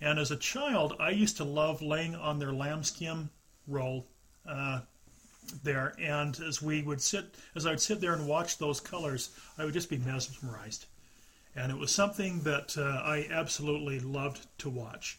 And 0.00 0.18
as 0.18 0.30
a 0.30 0.36
child, 0.36 0.96
I 0.98 1.10
used 1.10 1.36
to 1.38 1.44
love 1.44 1.82
laying 1.82 2.14
on 2.14 2.38
their 2.38 2.52
lambskin 2.52 3.30
roll 3.66 4.06
uh, 4.46 4.80
there. 5.62 5.94
And 5.98 6.38
as 6.40 6.62
we 6.62 6.82
would 6.82 7.00
sit, 7.00 7.34
as 7.54 7.66
I 7.66 7.70
would 7.70 7.80
sit 7.80 8.00
there 8.00 8.14
and 8.14 8.26
watch 8.26 8.58
those 8.58 8.80
colors, 8.80 9.30
I 9.58 9.64
would 9.64 9.74
just 9.74 9.90
be 9.90 9.98
mesmerized. 9.98 10.86
And 11.56 11.72
it 11.72 11.78
was 11.78 11.90
something 11.90 12.40
that 12.40 12.76
uh, 12.78 12.82
I 12.82 13.26
absolutely 13.30 13.98
loved 14.00 14.46
to 14.58 14.70
watch. 14.70 15.18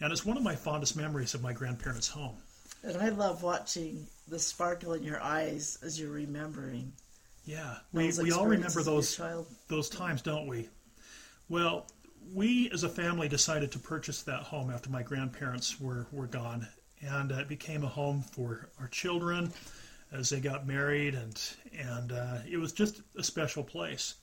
And 0.00 0.12
it's 0.12 0.24
one 0.24 0.36
of 0.36 0.42
my 0.42 0.54
fondest 0.54 0.96
memories 0.96 1.34
of 1.34 1.42
my 1.42 1.52
grandparents' 1.52 2.08
home. 2.08 2.36
And 2.82 2.96
I 2.98 3.08
love 3.08 3.42
watching 3.42 4.06
the 4.28 4.38
sparkle 4.38 4.92
in 4.92 5.02
your 5.02 5.22
eyes 5.22 5.78
as 5.82 5.98
you're 5.98 6.10
remembering. 6.10 6.92
Yeah, 7.44 7.76
we, 7.92 8.12
we 8.22 8.32
all 8.32 8.46
remember 8.46 8.82
those 8.82 9.20
those 9.68 9.88
times, 9.88 10.22
don't 10.22 10.46
we? 10.46 10.68
Well, 11.48 11.86
we 12.32 12.70
as 12.70 12.84
a 12.84 12.88
family 12.88 13.28
decided 13.28 13.70
to 13.72 13.78
purchase 13.78 14.22
that 14.22 14.40
home 14.40 14.70
after 14.70 14.88
my 14.90 15.02
grandparents 15.02 15.78
were, 15.78 16.06
were 16.10 16.26
gone, 16.26 16.66
and 17.02 17.32
uh, 17.32 17.36
it 17.36 17.48
became 17.48 17.84
a 17.84 17.88
home 17.88 18.22
for 18.22 18.70
our 18.80 18.88
children 18.88 19.52
as 20.10 20.30
they 20.30 20.40
got 20.40 20.66
married, 20.66 21.14
and 21.14 21.40
and 21.78 22.12
uh, 22.12 22.38
it 22.50 22.56
was 22.56 22.72
just 22.72 23.02
a 23.16 23.22
special 23.22 23.62
place. 23.62 24.14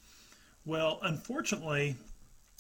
Well, 0.66 1.00
unfortunately, 1.02 1.96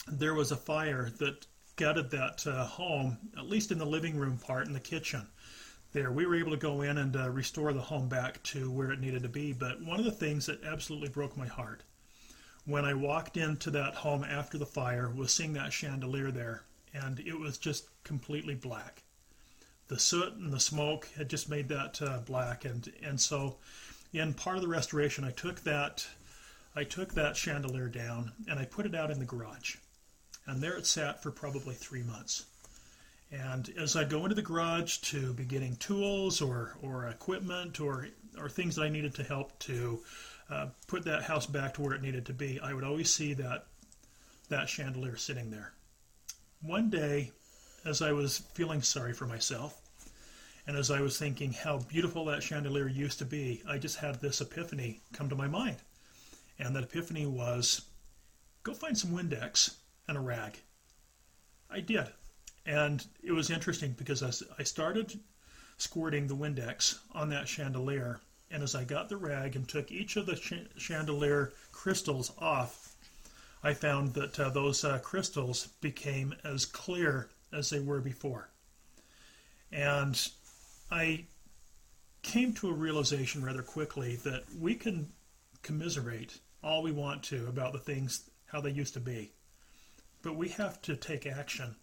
there 0.08 0.34
was 0.34 0.52
a 0.52 0.56
fire 0.56 1.12
that 1.20 1.46
gutted 1.76 2.10
that 2.12 2.46
uh, 2.48 2.66
home, 2.66 3.18
at 3.38 3.48
least 3.48 3.72
in 3.72 3.78
the 3.78 3.86
living 3.86 4.18
room 4.18 4.38
part 4.38 4.68
in 4.68 4.74
the 4.74 4.80
kitchen 4.80 5.28
there. 5.94 6.12
We 6.12 6.26
were 6.26 6.36
able 6.36 6.52
to 6.52 6.58
go 6.58 6.82
in 6.82 6.98
and 6.98 7.16
uh, 7.16 7.30
restore 7.30 7.74
the 7.74 7.82
home 7.82 8.08
back 8.08 8.42
to 8.44 8.72
where 8.72 8.92
it 8.92 9.00
needed 9.00 9.24
to 9.24 9.30
be. 9.30 9.54
But 9.54 9.82
one 9.82 10.00
of 10.00 10.06
the 10.06 10.12
things 10.12 10.46
that 10.48 10.64
absolutely 10.64 11.10
broke 11.10 11.38
my 11.38 11.48
heart 11.48 11.84
when 12.66 12.86
I 12.86 12.94
walked 12.94 13.38
into 13.38 13.70
that 13.72 13.96
home 13.96 14.24
after 14.24 14.58
the 14.58 14.66
fire 14.66 15.10
was 15.10 15.34
seeing 15.34 15.54
that 15.54 15.74
chandelier 15.74 16.32
there, 16.32 16.64
and 16.94 17.20
it 17.20 17.38
was 17.38 17.58
just 17.58 17.88
completely 18.04 18.56
black. 18.56 19.04
The 19.88 20.00
soot 20.00 20.34
and 20.34 20.54
the 20.54 20.60
smoke 20.60 21.10
had 21.18 21.30
just 21.30 21.50
made 21.50 21.68
that 21.70 22.02
uh, 22.02 22.20
black, 22.20 22.66
and 22.66 22.92
and 23.04 23.20
so 23.20 23.58
in 24.14 24.34
part 24.34 24.58
of 24.58 24.62
the 24.62 24.68
restoration, 24.68 25.24
I 25.24 25.32
took 25.32 25.62
that 25.62 26.08
I 26.76 26.84
took 26.84 27.14
that 27.14 27.36
chandelier 27.36 27.90
down 27.90 28.32
and 28.48 28.60
I 28.60 28.66
put 28.66 28.86
it 28.86 28.96
out 28.96 29.12
in 29.12 29.20
the 29.20 29.26
garage, 29.26 29.76
and 30.46 30.62
there 30.62 30.78
it 30.78 30.86
sat 30.86 31.22
for 31.22 31.32
probably 31.32 31.76
three 31.76 32.04
months 32.04 32.46
and 33.32 33.70
as 33.78 33.96
I 33.96 34.04
go 34.04 34.24
into 34.24 34.36
the 34.36 34.42
garage 34.42 34.98
to 34.98 35.34
be 35.34 35.46
getting 35.46 35.78
tools 35.78 36.42
or, 36.42 36.76
or 36.82 37.08
equipment 37.08 37.80
or, 37.80 38.10
or 38.38 38.50
things 38.50 38.76
that 38.76 38.84
I 38.84 38.90
needed 38.90 39.16
to 39.16 39.24
help 39.24 39.58
to 39.60 40.02
uh, 40.50 40.68
put 40.88 41.06
that 41.06 41.24
house 41.24 41.46
back 41.46 41.76
to 41.76 41.82
where 41.82 41.94
it 41.94 42.02
needed 42.02 42.26
to 42.26 42.34
be, 42.34 42.60
I 42.60 42.74
would 42.74 42.84
always 42.84 43.14
see 43.14 43.34
that, 43.36 43.68
that 44.50 44.68
chandelier 44.68 45.16
sitting 45.16 45.50
there. 45.50 45.72
One 46.62 46.90
day, 46.90 47.32
as 47.86 48.02
I 48.02 48.12
was 48.12 48.40
feeling 48.54 48.82
sorry 48.82 49.14
for 49.14 49.26
myself, 49.26 49.78
and 50.68 50.76
as 50.76 50.92
I 50.92 51.00
was 51.00 51.18
thinking 51.18 51.54
how 51.54 51.80
beautiful 51.80 52.26
that 52.26 52.44
chandelier 52.44 52.90
used 52.90 53.20
to 53.20 53.26
be, 53.26 53.64
I 53.68 53.78
just 53.78 53.98
had 53.98 54.20
this 54.20 54.42
epiphany 54.42 55.00
come 55.14 55.30
to 55.30 55.36
my 55.36 55.48
mind. 55.48 55.78
And 56.62 56.76
that 56.76 56.84
epiphany 56.84 57.26
was 57.26 57.82
go 58.64 58.74
find 58.74 58.98
some 58.98 59.12
Windex 59.12 59.76
and 60.08 60.16
a 60.16 60.22
rag. 60.22 60.60
I 61.70 61.80
did. 61.80 62.06
And 62.66 63.06
it 63.24 63.32
was 63.32 63.50
interesting 63.50 63.96
because 63.98 64.22
I 64.24 64.64
started 64.64 65.20
squirting 65.78 66.28
the 66.28 66.36
Windex 66.36 67.00
on 67.14 67.30
that 67.30 67.48
chandelier, 67.48 68.20
and 68.52 68.62
as 68.62 68.76
I 68.76 68.84
got 68.84 69.10
the 69.10 69.18
rag 69.18 69.56
and 69.56 69.68
took 69.68 69.92
each 69.92 70.16
of 70.16 70.28
the 70.28 70.36
chandelier 70.78 71.54
crystals 71.72 72.32
off, 72.38 72.96
I 73.64 73.74
found 73.74 74.14
that 74.14 74.40
uh, 74.40 74.50
those 74.50 74.84
uh, 74.84 75.00
crystals 75.00 75.70
became 75.82 76.36
as 76.44 76.66
clear 76.66 77.30
as 77.52 77.72
they 77.72 77.80
were 77.80 78.02
before. 78.02 78.50
And 79.72 80.30
I 80.92 81.26
came 82.22 82.54
to 82.54 82.70
a 82.70 82.74
realization 82.74 83.44
rather 83.44 83.64
quickly 83.64 84.18
that 84.18 84.44
we 84.60 84.76
can 84.76 85.12
commiserate 85.64 86.40
all 86.64 86.84
we 86.84 86.92
want 86.92 87.24
to 87.24 87.48
about 87.48 87.74
the 87.74 87.80
things 87.80 88.30
how 88.46 88.62
they 88.62 88.70
used 88.70 88.94
to 88.94 89.00
be, 89.00 89.32
but 90.22 90.36
we 90.36 90.50
have 90.50 90.82
to 90.82 90.96
take 90.96 91.26
action 91.26 91.76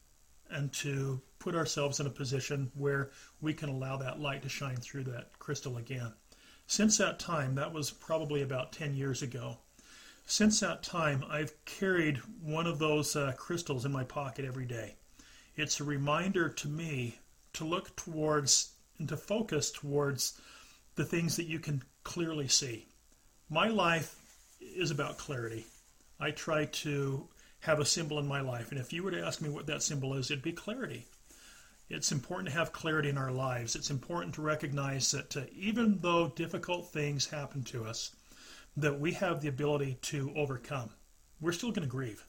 and 0.50 0.72
to 0.72 1.20
put 1.38 1.54
ourselves 1.54 2.00
in 2.00 2.06
a 2.06 2.10
position 2.10 2.70
where 2.74 3.10
we 3.40 3.52
can 3.52 3.68
allow 3.68 3.96
that 3.96 4.20
light 4.20 4.42
to 4.42 4.48
shine 4.48 4.76
through 4.76 5.04
that 5.04 5.38
crystal 5.38 5.76
again. 5.76 6.12
Since 6.66 6.98
that 6.98 7.18
time, 7.18 7.54
that 7.54 7.72
was 7.72 7.90
probably 7.90 8.42
about 8.42 8.72
10 8.72 8.94
years 8.94 9.22
ago. 9.22 9.58
Since 10.26 10.60
that 10.60 10.82
time, 10.82 11.24
I've 11.28 11.64
carried 11.64 12.18
one 12.42 12.66
of 12.66 12.78
those 12.78 13.16
uh, 13.16 13.32
crystals 13.38 13.84
in 13.84 13.92
my 13.92 14.04
pocket 14.04 14.44
every 14.44 14.66
day. 14.66 14.96
It's 15.56 15.80
a 15.80 15.84
reminder 15.84 16.48
to 16.50 16.68
me 16.68 17.18
to 17.54 17.64
look 17.64 17.96
towards 17.96 18.72
and 18.98 19.08
to 19.08 19.16
focus 19.16 19.70
towards 19.70 20.40
the 20.96 21.04
things 21.04 21.36
that 21.36 21.46
you 21.46 21.58
can 21.58 21.82
clearly 22.04 22.48
see. 22.48 22.86
My 23.48 23.68
life 23.68 24.16
is 24.78 24.90
about 24.90 25.18
clarity. 25.18 25.66
I 26.20 26.30
try 26.30 26.66
to 26.66 27.28
have 27.60 27.80
a 27.80 27.84
symbol 27.84 28.18
in 28.18 28.26
my 28.26 28.40
life. 28.40 28.70
And 28.70 28.80
if 28.80 28.92
you 28.92 29.02
were 29.02 29.10
to 29.10 29.24
ask 29.24 29.40
me 29.40 29.48
what 29.48 29.66
that 29.66 29.82
symbol 29.82 30.14
is, 30.14 30.30
it'd 30.30 30.42
be 30.42 30.52
clarity. 30.52 31.06
It's 31.90 32.12
important 32.12 32.48
to 32.48 32.54
have 32.54 32.72
clarity 32.72 33.08
in 33.08 33.18
our 33.18 33.32
lives. 33.32 33.74
It's 33.74 33.90
important 33.90 34.34
to 34.34 34.42
recognize 34.42 35.10
that 35.12 35.36
uh, 35.36 35.42
even 35.56 35.98
though 36.00 36.28
difficult 36.28 36.92
things 36.92 37.26
happen 37.26 37.64
to 37.64 37.84
us, 37.84 38.14
that 38.76 39.00
we 39.00 39.12
have 39.12 39.40
the 39.40 39.48
ability 39.48 39.98
to 40.02 40.32
overcome. 40.36 40.90
We're 41.40 41.52
still 41.52 41.70
going 41.72 41.88
to 41.88 41.90
grieve. 41.90 42.24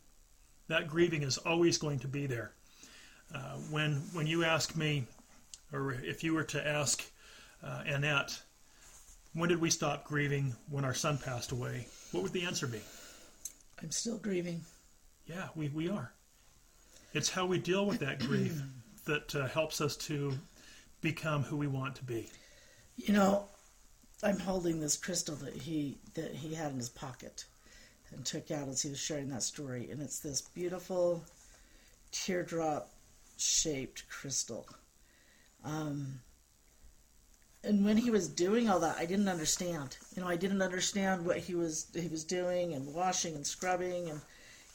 That 0.67 0.87
grieving 0.87 1.23
is 1.23 1.37
always 1.37 1.77
going 1.77 1.99
to 1.99 2.07
be 2.07 2.25
there. 2.25 2.53
Uh, 3.33 3.57
when 3.69 3.95
when 4.13 4.25
you 4.25 4.43
ask 4.43 4.75
me, 4.75 5.05
or 5.71 5.91
if 5.91 6.23
you 6.23 6.33
were 6.33 6.45
to 6.45 6.67
ask 6.67 7.03
uh, 7.61 7.83
Annette, 7.85 8.41
when 9.39 9.49
did 9.49 9.61
we 9.61 9.69
stop 9.69 10.03
grieving 10.03 10.55
when 10.69 10.83
our 10.83 10.93
son 10.93 11.17
passed 11.17 11.51
away? 11.51 11.87
What 12.11 12.23
would 12.23 12.33
the 12.33 12.43
answer 12.43 12.67
be? 12.67 12.81
I'm 13.81 13.91
still 13.91 14.17
grieving. 14.17 14.61
Yeah, 15.25 15.47
we, 15.55 15.69
we 15.69 15.89
are. 15.89 16.11
It's 17.13 17.29
how 17.29 17.45
we 17.45 17.57
deal 17.57 17.85
with 17.85 17.99
that 17.99 18.19
grief 18.19 18.61
that 19.05 19.33
uh, 19.35 19.47
helps 19.47 19.79
us 19.79 19.95
to 19.97 20.33
become 21.01 21.43
who 21.43 21.55
we 21.55 21.67
want 21.67 21.95
to 21.95 22.03
be. 22.03 22.29
You 22.97 23.13
know, 23.13 23.45
I'm 24.21 24.39
holding 24.39 24.81
this 24.81 24.97
crystal 24.97 25.35
that 25.37 25.55
he 25.55 25.97
that 26.15 26.33
he 26.33 26.53
had 26.53 26.71
in 26.71 26.77
his 26.77 26.89
pocket 26.89 27.45
and 28.11 28.25
took 28.25 28.51
out 28.51 28.67
as 28.67 28.81
he 28.81 28.89
was 28.89 28.99
sharing 28.99 29.29
that 29.29 29.43
story, 29.43 29.89
and 29.89 30.01
it's 30.01 30.19
this 30.19 30.41
beautiful 30.41 31.23
teardrop 32.11 32.89
shaped 33.37 34.03
crystal. 34.09 34.67
Um, 35.63 36.19
and 37.63 37.83
when 37.83 37.97
he 37.97 38.09
was 38.09 38.27
doing 38.27 38.69
all 38.69 38.79
that, 38.79 38.97
I 38.97 39.05
didn't 39.05 39.27
understand. 39.27 39.97
You 40.15 40.21
know, 40.21 40.29
I 40.29 40.37
didn't 40.37 40.61
understand 40.61 41.25
what 41.25 41.37
he 41.37 41.55
was 41.55 41.87
he 41.93 42.07
was 42.07 42.23
doing 42.23 42.73
and 42.73 42.93
washing 42.93 43.35
and 43.35 43.45
scrubbing, 43.45 44.09
and 44.09 44.21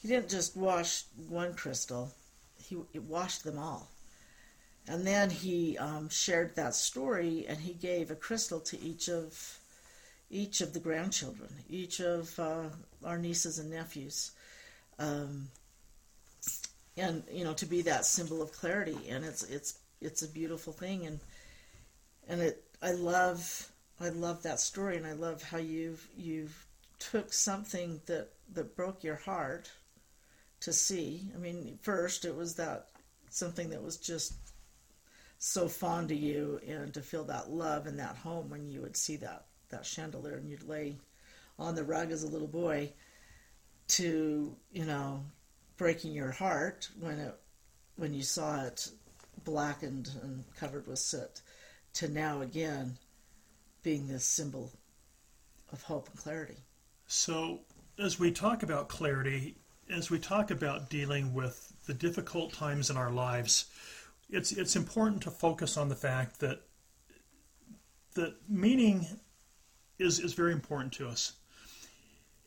he 0.01 0.07
didn't 0.07 0.29
just 0.29 0.55
wash 0.55 1.03
one 1.27 1.55
crystal; 1.55 2.13
he, 2.61 2.77
he 2.93 2.99
washed 2.99 3.43
them 3.43 3.57
all. 3.57 3.89
And 4.87 5.05
then 5.05 5.31
he 5.31 5.77
um, 5.79 6.09
shared 6.09 6.55
that 6.55 6.75
story, 6.75 7.45
and 7.47 7.57
he 7.57 7.73
gave 7.73 8.11
a 8.11 8.15
crystal 8.15 8.59
to 8.61 8.79
each 8.79 9.09
of 9.09 9.59
each 10.29 10.61
of 10.61 10.73
the 10.73 10.79
grandchildren, 10.79 11.49
each 11.67 11.99
of 11.99 12.37
uh, 12.39 12.65
our 13.03 13.17
nieces 13.17 13.57
and 13.57 13.71
nephews, 13.71 14.31
um, 14.99 15.47
and 16.97 17.23
you 17.31 17.43
know, 17.43 17.53
to 17.53 17.65
be 17.65 17.81
that 17.81 18.05
symbol 18.05 18.43
of 18.43 18.51
clarity. 18.51 19.09
And 19.09 19.25
it's 19.25 19.41
it's 19.43 19.79
it's 20.01 20.21
a 20.21 20.27
beautiful 20.27 20.71
thing, 20.71 21.07
and 21.07 21.19
and 22.27 22.41
it 22.41 22.64
I 22.85 22.91
love 22.91 23.71
I 23.99 24.09
love 24.09 24.43
that 24.43 24.59
story, 24.59 24.95
and 24.95 25.07
I 25.07 25.13
love 25.13 25.41
how 25.41 25.57
you've 25.57 26.07
you've 26.15 26.67
took 26.99 27.33
something 27.33 27.99
that 28.05 28.29
that 28.53 28.75
broke 28.75 29.03
your 29.03 29.15
heart 29.15 29.71
to 30.59 30.71
see. 30.71 31.31
I 31.33 31.39
mean, 31.39 31.79
first 31.81 32.25
it 32.25 32.35
was 32.35 32.53
that 32.55 32.89
something 33.31 33.71
that 33.71 33.81
was 33.81 33.97
just 33.97 34.35
so 35.39 35.67
fond 35.67 36.11
of 36.11 36.19
you, 36.19 36.61
and 36.67 36.93
to 36.93 37.01
feel 37.01 37.23
that 37.23 37.49
love 37.49 37.87
in 37.87 37.97
that 37.97 38.17
home 38.17 38.51
when 38.51 38.69
you 38.69 38.81
would 38.81 38.95
see 38.95 39.15
that 39.15 39.45
that 39.69 39.83
chandelier 39.83 40.35
and 40.35 40.47
you'd 40.47 40.69
lay 40.69 40.95
on 41.57 41.73
the 41.73 41.83
rug 41.83 42.11
as 42.11 42.21
a 42.21 42.29
little 42.29 42.47
boy, 42.47 42.93
to 43.87 44.55
you 44.71 44.85
know 44.85 45.25
breaking 45.77 46.11
your 46.11 46.31
heart 46.31 46.87
when 46.99 47.17
it 47.17 47.35
when 47.95 48.13
you 48.13 48.21
saw 48.21 48.63
it 48.63 48.89
blackened 49.43 50.11
and 50.21 50.43
covered 50.55 50.85
with 50.85 50.99
soot 50.99 51.41
to 51.95 52.07
now 52.09 52.41
again 52.41 52.97
being 53.83 54.07
this 54.07 54.25
symbol 54.25 54.71
of 55.71 55.81
hope 55.83 56.09
and 56.09 56.17
clarity. 56.17 56.57
So, 57.07 57.61
as 57.97 58.19
we 58.19 58.31
talk 58.31 58.63
about 58.63 58.89
clarity, 58.89 59.55
as 59.89 60.09
we 60.09 60.19
talk 60.19 60.51
about 60.51 60.89
dealing 60.89 61.33
with 61.33 61.73
the 61.85 61.93
difficult 61.93 62.53
times 62.53 62.89
in 62.89 62.97
our 62.97 63.11
lives, 63.11 63.65
it's 64.29 64.51
it's 64.51 64.75
important 64.75 65.21
to 65.23 65.31
focus 65.31 65.77
on 65.77 65.89
the 65.89 65.95
fact 65.95 66.39
that 66.39 66.61
that 68.15 68.35
meaning 68.49 69.05
is 69.99 70.19
is 70.19 70.33
very 70.33 70.51
important 70.51 70.93
to 70.93 71.07
us. 71.07 71.33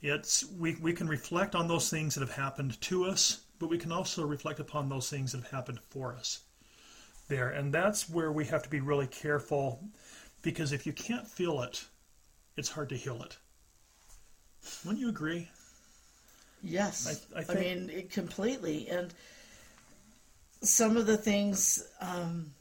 It's 0.02 0.44
we, 0.58 0.74
we 0.76 0.92
can 0.92 1.08
reflect 1.08 1.54
on 1.54 1.68
those 1.68 1.88
things 1.88 2.14
that 2.14 2.20
have 2.20 2.36
happened 2.36 2.80
to 2.82 3.04
us, 3.04 3.40
but 3.58 3.70
we 3.70 3.78
can 3.78 3.92
also 3.92 4.26
reflect 4.26 4.60
upon 4.60 4.88
those 4.88 5.08
things 5.08 5.32
that 5.32 5.42
have 5.42 5.50
happened 5.50 5.80
for 5.90 6.14
us 6.14 6.40
there. 7.28 7.50
And 7.50 7.72
that's 7.72 8.08
where 8.08 8.32
we 8.32 8.44
have 8.46 8.62
to 8.62 8.68
be 8.68 8.80
really 8.80 9.06
careful 9.06 9.80
because 10.42 10.72
if 10.72 10.86
you 10.86 10.92
can't 10.92 11.26
feel 11.26 11.62
it, 11.62 11.84
it's 12.56 12.70
hard 12.70 12.88
to 12.90 12.96
heal 12.96 13.22
it. 13.22 13.36
Wouldn't 14.84 15.00
you 15.00 15.08
agree? 15.08 15.48
Yes. 16.62 17.24
I- 17.34 17.40
I 17.40 17.44
I, 17.48 17.54
mean, 17.54 17.90
it 17.90 18.10
completely. 18.10 18.88
And 18.88 19.14
some 20.62 20.96
of 20.96 21.06
the 21.06 21.16
things, 21.16 21.86
um, 22.00 22.52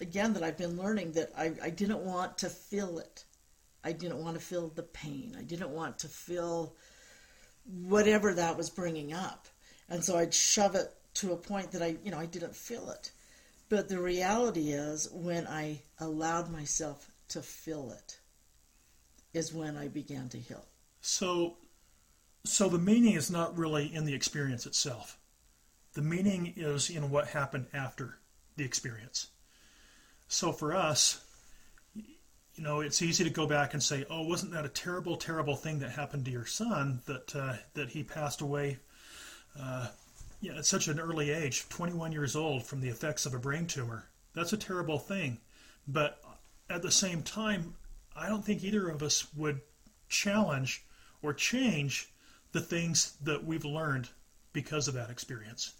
again, 0.00 0.32
that 0.34 0.42
I've 0.42 0.58
been 0.58 0.76
learning 0.76 1.12
that 1.12 1.30
I, 1.36 1.52
I 1.62 1.70
didn't 1.70 2.00
want 2.00 2.38
to 2.38 2.48
feel 2.48 2.98
it. 2.98 3.24
I 3.84 3.92
didn't 3.92 4.18
want 4.22 4.38
to 4.38 4.44
feel 4.44 4.68
the 4.68 4.82
pain. 4.82 5.36
I 5.38 5.42
didn't 5.42 5.70
want 5.70 5.98
to 6.00 6.08
feel 6.08 6.74
whatever 7.66 8.34
that 8.34 8.56
was 8.56 8.70
bringing 8.70 9.12
up. 9.12 9.46
And 9.88 10.02
so 10.02 10.16
I'd 10.16 10.34
shove 10.34 10.74
it 10.74 10.92
to 11.14 11.32
a 11.32 11.36
point 11.36 11.70
that 11.72 11.82
I, 11.82 11.96
you 12.02 12.10
know, 12.10 12.18
I 12.18 12.26
didn't 12.26 12.56
feel 12.56 12.90
it. 12.90 13.12
But 13.74 13.88
the 13.88 14.00
reality 14.00 14.70
is, 14.70 15.10
when 15.10 15.48
I 15.48 15.80
allowed 15.98 16.48
myself 16.48 17.10
to 17.30 17.42
feel 17.42 17.90
it, 17.90 18.20
is 19.32 19.52
when 19.52 19.76
I 19.76 19.88
began 19.88 20.28
to 20.28 20.38
heal. 20.38 20.64
So, 21.00 21.56
so 22.44 22.68
the 22.68 22.78
meaning 22.78 23.14
is 23.14 23.32
not 23.32 23.58
really 23.58 23.92
in 23.92 24.04
the 24.04 24.14
experience 24.14 24.64
itself. 24.64 25.18
The 25.94 26.02
meaning 26.02 26.54
is 26.56 26.88
in 26.88 27.10
what 27.10 27.26
happened 27.26 27.66
after 27.74 28.18
the 28.56 28.64
experience. 28.64 29.30
So 30.28 30.52
for 30.52 30.72
us, 30.72 31.24
you 31.96 32.62
know, 32.62 32.80
it's 32.80 33.02
easy 33.02 33.24
to 33.24 33.30
go 33.30 33.48
back 33.48 33.74
and 33.74 33.82
say, 33.82 34.06
"Oh, 34.08 34.22
wasn't 34.22 34.52
that 34.52 34.64
a 34.64 34.68
terrible, 34.68 35.16
terrible 35.16 35.56
thing 35.56 35.80
that 35.80 35.90
happened 35.90 36.26
to 36.26 36.30
your 36.30 36.46
son? 36.46 37.02
That 37.06 37.34
uh, 37.34 37.56
that 37.74 37.88
he 37.88 38.04
passed 38.04 38.40
away, 38.40 38.78
uh, 39.58 39.88
yeah, 40.40 40.58
at 40.58 40.66
such 40.66 40.88
an 40.88 41.00
early 41.00 41.30
age, 41.30 41.68
21 41.68 42.12
years 42.12 42.36
old, 42.36 42.64
from 42.64 42.80
the 42.80 42.88
effects 42.88 43.26
of 43.26 43.34
a 43.34 43.38
brain 43.38 43.66
tumor. 43.66 44.08
That's 44.34 44.52
a 44.52 44.56
terrible 44.56 44.98
thing." 44.98 45.38
But 45.86 46.22
at 46.68 46.82
the 46.82 46.90
same 46.90 47.22
time, 47.22 47.74
I 48.16 48.28
don't 48.28 48.44
think 48.44 48.62
either 48.62 48.88
of 48.88 49.02
us 49.02 49.26
would 49.34 49.60
challenge 50.08 50.84
or 51.22 51.32
change 51.32 52.12
the 52.52 52.60
things 52.60 53.16
that 53.22 53.44
we've 53.44 53.64
learned 53.64 54.08
because 54.52 54.88
of 54.88 54.94
that 54.94 55.10
experience. 55.10 55.74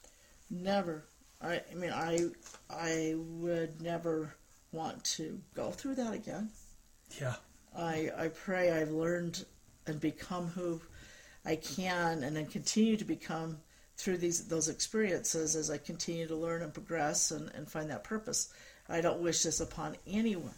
Never. 0.50 1.04
I, 1.40 1.60
I 1.70 1.74
mean, 1.74 1.92
I, 1.92 2.28
I 2.68 3.14
would 3.16 3.80
never 3.80 4.34
want 4.72 5.02
to 5.04 5.40
go 5.54 5.70
through 5.70 5.94
that 5.96 6.12
again. 6.12 6.50
Yeah. 7.20 7.36
I, 7.76 8.10
I 8.16 8.28
pray 8.28 8.72
I've 8.72 8.90
learned 8.90 9.44
and 9.86 10.00
become 10.00 10.48
who 10.48 10.80
I 11.44 11.56
can, 11.56 12.24
and 12.24 12.34
then 12.34 12.46
continue 12.46 12.96
to 12.96 13.04
become 13.04 13.58
through 13.96 14.18
these 14.18 14.46
those 14.48 14.68
experiences 14.68 15.56
as 15.56 15.70
I 15.70 15.78
continue 15.78 16.26
to 16.26 16.36
learn 16.36 16.62
and 16.62 16.74
progress 16.74 17.30
and, 17.30 17.50
and 17.54 17.68
find 17.68 17.90
that 17.90 18.04
purpose. 18.04 18.52
I 18.88 19.00
don't 19.00 19.22
wish 19.22 19.42
this 19.42 19.60
upon 19.60 19.96
anyone, 20.06 20.54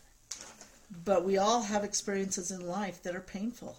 but 1.05 1.25
we 1.25 1.38
all 1.38 1.62
have 1.62 1.85
experiences 1.85 2.51
in 2.51 2.66
life 2.66 3.03
that 3.03 3.14
are 3.14 3.20
painful, 3.20 3.79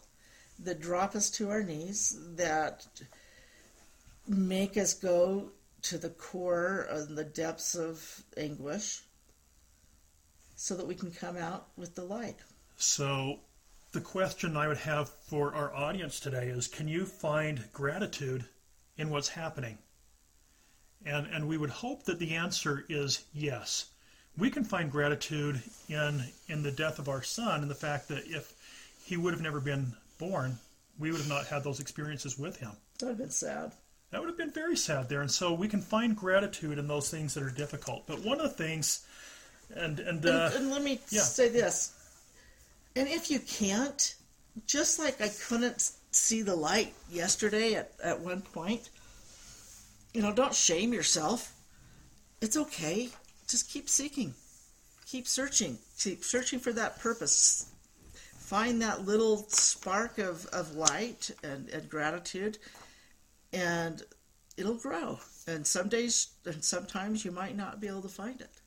that 0.63 0.80
drop 0.80 1.15
us 1.15 1.30
to 1.32 1.50
our 1.50 1.63
knees, 1.63 2.17
that 2.36 2.86
make 4.28 4.78
us 4.78 4.93
go 4.93 5.52
to 5.84 5.98
the 5.98 6.10
core 6.10 6.88
and 6.89 7.17
the 7.17 7.24
depths 7.24 7.76
of 7.76 8.24
anguish, 8.38 9.02
so 10.56 10.76
that 10.76 10.88
we 10.88 10.96
can 10.96 11.12
come 11.12 11.38
out 11.38 11.67
with 11.76 11.96
the 11.96 12.04
light. 12.04 12.38
So, 12.78 13.39
the 13.91 14.02
question 14.02 14.56
I 14.56 14.67
would 14.67 14.78
have 14.78 15.10
for 15.10 15.54
our 15.54 15.74
audience 15.74 16.20
today 16.20 16.48
is 16.48 16.67
can 16.67 16.88
you 16.88 17.06
find 17.06 17.65
gratitude 17.74 18.46
in 18.97 19.10
what's 19.10 19.29
happening? 19.29 19.77
And, 21.05 21.27
and 21.27 21.47
we 21.47 21.57
would 21.57 21.69
hope 21.69 22.03
that 22.05 22.19
the 22.19 22.36
answer 22.36 22.86
is 22.89 23.23
yes. 23.33 23.89
We 24.38 24.49
can 24.49 24.63
find 24.63 24.91
gratitude 24.91 25.62
in, 25.89 26.23
in 26.47 26.63
the 26.63 26.71
death 26.71 26.99
of 26.99 27.10
our 27.10 27.23
son 27.23 27.62
and 27.62 27.71
the 27.71 27.75
fact 27.75 28.07
that 28.10 28.25
if 28.27 28.53
he 29.05 29.17
would 29.17 29.33
have 29.33 29.41
never 29.41 29.60
been 29.60 29.93
born, 30.19 30.57
we 30.99 31.12
would 31.12 31.19
have 31.21 31.29
not 31.29 31.47
had 31.47 31.63
those 31.63 31.79
experiences 31.79 32.38
with 32.38 32.57
him. 32.57 32.71
That 32.99 33.05
would 33.05 33.12
have 33.12 33.17
been 33.19 33.29
sad. 33.29 33.71
That 34.12 34.21
would 34.21 34.29
have 34.29 34.38
been 34.38 34.51
very 34.51 34.77
sad 34.77 35.10
there. 35.10 35.21
And 35.21 35.31
so 35.31 35.53
we 35.53 35.67
can 35.67 35.81
find 35.81 36.15
gratitude 36.15 36.77
in 36.77 36.88
those 36.88 37.10
things 37.10 37.33
that 37.33 37.43
are 37.43 37.49
difficult. 37.49 38.07
But 38.07 38.23
one 38.23 38.39
of 38.39 38.43
the 38.43 38.63
things, 38.63 39.05
and, 39.75 39.99
and, 39.99 40.25
uh, 40.25 40.51
and, 40.53 40.63
and 40.63 40.71
let 40.71 40.81
me 40.81 40.99
yeah. 41.10 41.21
say 41.21 41.49
this. 41.49 41.93
And 42.95 43.07
if 43.07 43.29
you 43.29 43.39
can't, 43.39 44.15
just 44.65 44.97
like 44.97 45.21
I 45.21 45.29
couldn't 45.47 45.91
see 46.17 46.41
the 46.41 46.56
light 46.56 46.93
yesterday 47.10 47.75
at, 47.75 47.91
at 48.03 48.19
one 48.19 48.41
point, 48.41 48.89
you 50.13 50.21
know, 50.21 50.34
don't 50.34 50.53
shame 50.53 50.93
yourself. 50.93 51.53
It's 52.41 52.58
okay. 52.58 53.10
Just 53.47 53.69
keep 53.69 53.89
seeking. 53.89 54.34
Keep 55.06 55.27
searching. 55.27 55.77
Keep 55.99 56.23
searching 56.23 56.60
for 56.60 56.73
that 56.73 56.99
purpose. 56.99 57.71
Find 58.38 58.82
that 58.82 59.06
little 59.06 59.45
spark 59.49 60.17
of, 60.17 60.45
of 60.47 60.75
light 60.75 61.32
and, 61.43 61.69
and 61.69 61.89
gratitude, 61.89 62.58
and 63.51 64.01
it'll 64.58 64.75
grow. 64.75 65.19
And 65.47 65.65
some 65.65 65.89
days 65.89 66.30
and 66.45 66.63
sometimes 66.63 67.23
you 67.23 67.32
might 67.32 67.56
not 67.56 67.80
be 67.80 67.88
able 67.88 68.01
to 68.01 68.10
find 68.10 68.41
it 68.41 68.62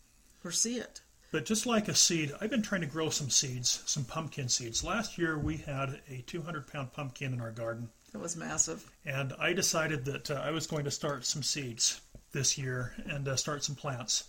or 0.44 0.50
see 0.50 0.76
it. 0.76 1.00
But 1.32 1.44
just 1.44 1.64
like 1.64 1.86
a 1.88 1.94
seed, 1.94 2.32
I've 2.40 2.50
been 2.50 2.62
trying 2.62 2.80
to 2.80 2.86
grow 2.88 3.08
some 3.10 3.30
seeds, 3.30 3.82
some 3.86 4.04
pumpkin 4.04 4.48
seeds. 4.48 4.82
Last 4.82 5.16
year 5.16 5.38
we 5.38 5.58
had 5.58 6.00
a 6.08 6.22
200 6.26 6.66
pound 6.66 6.92
pumpkin 6.92 7.32
in 7.32 7.40
our 7.40 7.52
garden, 7.52 7.88
It 8.12 8.18
was 8.18 8.36
massive. 8.36 8.90
and 9.04 9.32
I 9.38 9.52
decided 9.52 10.04
that 10.06 10.30
uh, 10.30 10.34
I 10.44 10.50
was 10.50 10.66
going 10.66 10.84
to 10.84 10.90
start 10.90 11.24
some 11.24 11.42
seeds 11.44 12.00
this 12.32 12.58
year 12.58 12.94
and 13.06 13.28
uh, 13.28 13.36
start 13.36 13.62
some 13.62 13.76
plants. 13.76 14.24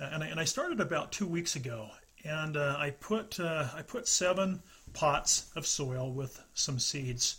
Uh, 0.00 0.08
and, 0.12 0.22
I, 0.24 0.26
and 0.28 0.40
I 0.40 0.44
started 0.44 0.80
about 0.80 1.12
two 1.12 1.26
weeks 1.26 1.56
ago, 1.56 1.90
and 2.24 2.56
uh, 2.56 2.76
I 2.78 2.90
put 2.90 3.38
uh, 3.40 3.68
I 3.74 3.82
put 3.82 4.08
seven 4.08 4.62
pots 4.94 5.50
of 5.56 5.66
soil 5.66 6.10
with 6.12 6.42
some 6.54 6.78
seeds 6.78 7.36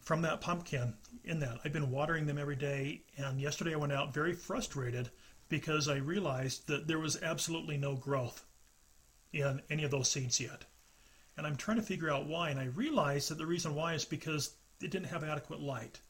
from 0.00 0.22
that 0.22 0.40
pumpkin 0.40 0.94
in 1.24 1.40
that. 1.40 1.58
I've 1.64 1.72
been 1.72 1.90
watering 1.90 2.26
them 2.26 2.38
every 2.38 2.56
day, 2.56 3.02
and 3.16 3.40
yesterday 3.40 3.74
I 3.74 3.76
went 3.76 3.92
out 3.92 4.14
very 4.14 4.32
frustrated 4.34 5.10
because 5.50 5.88
I 5.88 5.96
realized 5.96 6.68
that 6.68 6.86
there 6.86 6.98
was 6.98 7.22
absolutely 7.22 7.76
no 7.76 7.96
growth 7.96 8.46
in 9.32 9.60
any 9.68 9.84
of 9.84 9.90
those 9.90 10.10
seeds 10.10 10.40
yet. 10.40 10.64
And 11.36 11.46
I'm 11.46 11.56
trying 11.56 11.76
to 11.76 11.82
figure 11.82 12.10
out 12.10 12.26
why, 12.26 12.48
and 12.48 12.58
I 12.58 12.64
realized 12.64 13.30
that 13.30 13.38
the 13.38 13.46
reason 13.46 13.74
why 13.74 13.94
is 13.94 14.04
because 14.04 14.54
it 14.80 14.90
didn't 14.90 15.08
have 15.08 15.22
adequate 15.24 15.60
light 15.60 16.00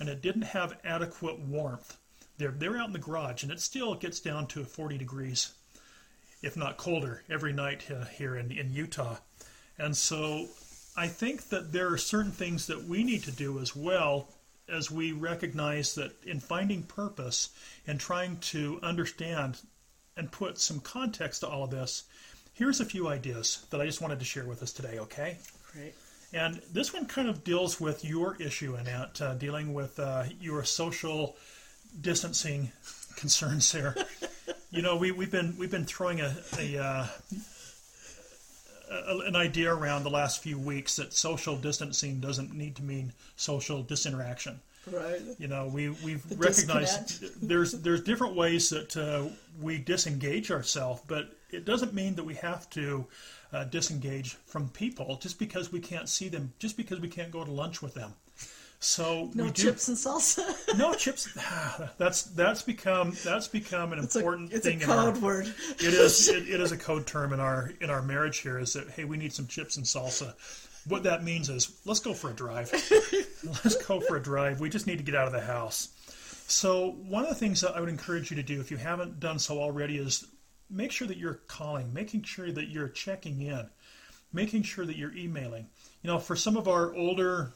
and 0.00 0.08
it 0.08 0.22
didn't 0.22 0.42
have 0.42 0.78
adequate 0.84 1.38
warmth. 1.38 1.98
They're, 2.38 2.50
they're 2.50 2.78
out 2.78 2.86
in 2.86 2.92
the 2.92 2.98
garage, 2.98 3.42
and 3.42 3.52
it 3.52 3.60
still 3.60 3.94
gets 3.94 4.20
down 4.20 4.46
to 4.48 4.64
40 4.64 4.96
degrees, 4.96 5.52
if 6.42 6.56
not 6.56 6.76
colder, 6.76 7.22
every 7.28 7.52
night 7.52 7.90
uh, 7.90 8.04
here 8.04 8.36
in, 8.36 8.52
in 8.52 8.72
Utah. 8.72 9.16
And 9.76 9.96
so 9.96 10.46
I 10.96 11.08
think 11.08 11.48
that 11.48 11.72
there 11.72 11.92
are 11.92 11.98
certain 11.98 12.32
things 12.32 12.66
that 12.68 12.84
we 12.84 13.02
need 13.02 13.24
to 13.24 13.32
do 13.32 13.58
as 13.58 13.74
well 13.74 14.28
as 14.68 14.90
we 14.90 15.12
recognize 15.12 15.94
that 15.94 16.12
in 16.24 16.40
finding 16.40 16.82
purpose 16.82 17.50
and 17.86 17.98
trying 17.98 18.36
to 18.38 18.78
understand 18.82 19.60
and 20.16 20.30
put 20.30 20.58
some 20.58 20.80
context 20.80 21.40
to 21.40 21.48
all 21.48 21.64
of 21.64 21.70
this, 21.70 22.04
here's 22.54 22.80
a 22.80 22.84
few 22.84 23.08
ideas 23.08 23.64
that 23.70 23.80
I 23.80 23.86
just 23.86 24.00
wanted 24.00 24.18
to 24.18 24.24
share 24.24 24.44
with 24.44 24.62
us 24.62 24.72
today, 24.72 24.98
okay? 24.98 25.38
Great. 25.72 25.94
And 26.32 26.60
this 26.72 26.92
one 26.92 27.06
kind 27.06 27.28
of 27.28 27.42
deals 27.42 27.80
with 27.80 28.04
your 28.04 28.36
issue, 28.38 28.74
Annette, 28.74 29.20
uh, 29.22 29.34
dealing 29.34 29.72
with 29.72 29.98
uh, 29.98 30.24
your 30.40 30.62
social 30.64 31.36
distancing 32.00 32.70
concerns 33.16 33.72
there. 33.72 33.94
you 34.70 34.82
know, 34.82 34.96
we, 34.96 35.10
we've 35.10 35.30
been 35.30 35.56
we've 35.58 35.70
been 35.70 35.86
throwing 35.86 36.20
a, 36.20 36.36
a, 36.58 36.76
uh, 36.76 37.06
a 38.90 39.18
an 39.26 39.36
idea 39.36 39.72
around 39.72 40.02
the 40.02 40.10
last 40.10 40.42
few 40.42 40.58
weeks 40.58 40.96
that 40.96 41.12
social 41.12 41.56
distancing 41.56 42.20
doesn't 42.20 42.54
need 42.54 42.76
to 42.76 42.82
mean 42.82 43.12
social 43.36 43.82
disinteraction. 43.82 44.60
Right. 44.90 45.20
You 45.38 45.48
know, 45.48 45.66
we 45.66 45.90
we've 45.90 46.26
The 46.28 46.36
recognized 46.36 47.46
there's 47.46 47.72
there's 47.72 48.02
different 48.02 48.34
ways 48.36 48.70
that 48.70 48.96
uh, 48.96 49.28
we 49.60 49.78
disengage 49.78 50.50
ourselves, 50.50 51.02
but 51.06 51.36
it 51.50 51.64
doesn't 51.64 51.94
mean 51.94 52.14
that 52.14 52.24
we 52.24 52.34
have 52.34 52.68
to 52.70 53.06
uh, 53.52 53.64
disengage 53.64 54.34
from 54.46 54.68
people 54.70 55.16
just 55.16 55.38
because 55.38 55.72
we 55.72 55.80
can't 55.80 56.08
see 56.08 56.28
them, 56.28 56.52
just 56.58 56.76
because 56.76 57.00
we 57.00 57.08
can't 57.08 57.30
go 57.30 57.44
to 57.44 57.50
lunch 57.50 57.82
with 57.82 57.94
them. 57.94 58.14
So 58.80 59.30
No 59.34 59.46
do 59.46 59.50
chips 59.50 59.88
and 59.88 59.96
salsa. 59.96 60.78
no 60.78 60.94
chips. 60.94 61.28
Ah, 61.38 61.90
that's 61.98 62.22
that's 62.22 62.62
become 62.62 63.12
that's 63.24 63.48
become 63.48 63.92
an 63.92 63.98
It's 63.98 64.14
a, 64.14 64.20
important 64.20 64.52
it's 64.52 64.66
a 64.66 64.70
thing 64.70 64.80
in 64.82 64.90
our 64.90 65.12
code 65.12 65.22
word. 65.22 65.46
it 65.80 65.82
is 65.94 66.28
it, 66.28 66.48
it 66.48 66.60
is 66.60 66.70
a 66.70 66.76
code 66.76 67.06
term 67.06 67.32
in 67.32 67.40
our 67.40 67.72
in 67.80 67.90
our 67.90 68.02
marriage 68.02 68.38
here 68.38 68.58
is 68.58 68.72
that 68.74 68.88
hey 68.90 69.04
we 69.04 69.16
need 69.16 69.32
some 69.32 69.48
chips 69.48 69.76
and 69.78 69.84
salsa 69.84 70.34
what 70.86 71.02
that 71.02 71.24
means 71.24 71.48
is 71.48 71.80
let's 71.86 71.98
go 72.00 72.14
for 72.14 72.30
a 72.30 72.32
drive 72.32 72.70
let's 73.64 73.74
go 73.84 74.00
for 74.00 74.16
a 74.16 74.22
drive 74.22 74.60
we 74.60 74.68
just 74.70 74.86
need 74.86 74.98
to 74.98 75.04
get 75.04 75.16
out 75.16 75.26
of 75.26 75.32
the 75.32 75.40
house 75.40 75.88
so 76.46 76.92
one 77.08 77.24
of 77.24 77.28
the 77.28 77.34
things 77.34 77.60
that 77.60 77.76
i 77.76 77.80
would 77.80 77.88
encourage 77.88 78.30
you 78.30 78.36
to 78.36 78.42
do 78.44 78.60
if 78.60 78.70
you 78.70 78.76
haven't 78.76 79.18
done 79.18 79.40
so 79.40 79.58
already 79.58 79.98
is 79.98 80.24
make 80.70 80.92
sure 80.92 81.08
that 81.08 81.16
you're 81.18 81.40
calling 81.48 81.92
making 81.92 82.22
sure 82.22 82.52
that 82.52 82.68
you're 82.68 82.88
checking 82.88 83.42
in 83.42 83.68
making 84.32 84.62
sure 84.62 84.86
that 84.86 84.96
you're 84.96 85.14
emailing 85.16 85.66
you 86.02 86.06
know 86.08 86.18
for 86.20 86.36
some 86.36 86.56
of 86.56 86.68
our 86.68 86.94
older 86.94 87.52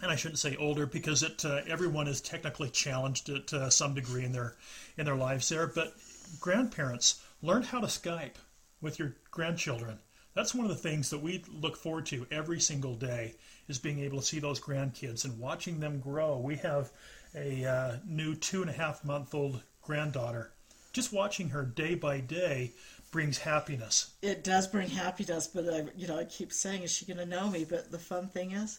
and 0.00 0.10
I 0.12 0.16
shouldn't 0.16 0.38
say 0.38 0.56
older 0.56 0.86
because 0.86 1.22
it 1.22 1.44
uh, 1.44 1.62
everyone 1.66 2.06
is 2.06 2.20
technically 2.20 2.70
challenged 2.70 3.28
at 3.28 3.52
uh, 3.52 3.70
some 3.70 3.94
degree 3.94 4.24
in 4.24 4.32
their 4.32 4.56
in 4.96 5.04
their 5.04 5.16
lives 5.16 5.48
there. 5.48 5.66
But 5.66 5.94
grandparents 6.40 7.20
learn 7.42 7.62
how 7.62 7.80
to 7.80 7.86
Skype 7.86 8.36
with 8.80 8.98
your 8.98 9.14
grandchildren. 9.30 9.98
That's 10.34 10.54
one 10.54 10.64
of 10.64 10.70
the 10.70 10.88
things 10.88 11.10
that 11.10 11.18
we 11.18 11.42
look 11.52 11.76
forward 11.76 12.06
to 12.06 12.26
every 12.30 12.60
single 12.60 12.94
day 12.94 13.34
is 13.66 13.78
being 13.78 13.98
able 13.98 14.20
to 14.20 14.24
see 14.24 14.38
those 14.38 14.60
grandkids 14.60 15.24
and 15.24 15.38
watching 15.38 15.80
them 15.80 15.98
grow. 15.98 16.38
We 16.38 16.56
have 16.56 16.92
a 17.34 17.64
uh, 17.64 17.96
new 18.06 18.36
two 18.36 18.60
and 18.60 18.70
a 18.70 18.74
half 18.74 19.04
month 19.04 19.34
old 19.34 19.62
granddaughter. 19.82 20.52
Just 20.92 21.12
watching 21.12 21.48
her 21.48 21.64
day 21.64 21.96
by 21.96 22.20
day 22.20 22.72
brings 23.10 23.38
happiness. 23.38 24.12
It 24.22 24.44
does 24.44 24.66
bring 24.66 24.88
happiness, 24.88 25.48
but 25.48 25.68
I, 25.68 25.86
you 25.96 26.06
know, 26.06 26.18
I 26.18 26.24
keep 26.24 26.52
saying, 26.52 26.82
is 26.82 26.92
she 26.92 27.04
going 27.04 27.18
to 27.18 27.26
know 27.26 27.50
me? 27.50 27.64
But 27.68 27.90
the 27.90 27.98
fun 27.98 28.28
thing 28.28 28.52
is, 28.52 28.78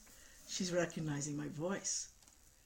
she's 0.50 0.74
recognizing 0.74 1.38
my 1.38 1.48
voice 1.50 2.10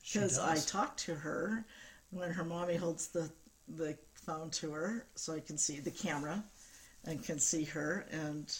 because 0.01 0.39
I 0.39 0.57
talk 0.57 0.97
to 0.97 1.15
her 1.15 1.65
when 2.11 2.31
her 2.31 2.43
mommy 2.43 2.75
holds 2.75 3.07
the 3.07 3.29
the 3.67 3.97
phone 4.13 4.49
to 4.49 4.71
her, 4.71 5.05
so 5.15 5.33
I 5.33 5.39
can 5.39 5.57
see 5.57 5.79
the 5.79 5.91
camera 5.91 6.43
and 7.05 7.23
can 7.23 7.39
see 7.39 7.63
her, 7.65 8.05
and 8.11 8.51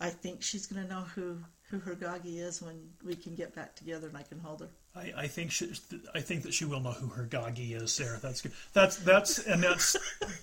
I 0.00 0.10
think 0.10 0.42
she's 0.42 0.66
going 0.66 0.82
to 0.86 0.92
know 0.92 1.02
who 1.14 1.38
who 1.70 1.78
her 1.78 1.94
Gagi 1.94 2.40
is 2.40 2.60
when 2.60 2.76
we 3.04 3.14
can 3.14 3.34
get 3.34 3.54
back 3.54 3.76
together 3.76 4.08
and 4.08 4.16
I 4.16 4.22
can 4.22 4.40
hold 4.40 4.60
her. 4.60 4.68
I, 4.96 5.12
I 5.16 5.26
think 5.28 5.52
she, 5.52 5.72
I 6.14 6.20
think 6.20 6.42
that 6.42 6.52
she 6.52 6.64
will 6.64 6.80
know 6.80 6.90
who 6.90 7.06
her 7.08 7.24
Gagi 7.24 7.80
is. 7.80 7.92
Sarah. 7.92 8.18
that's 8.20 8.40
good. 8.40 8.52
That's 8.72 8.96
that's 8.96 9.38
and 9.38 9.62
that's 9.62 9.96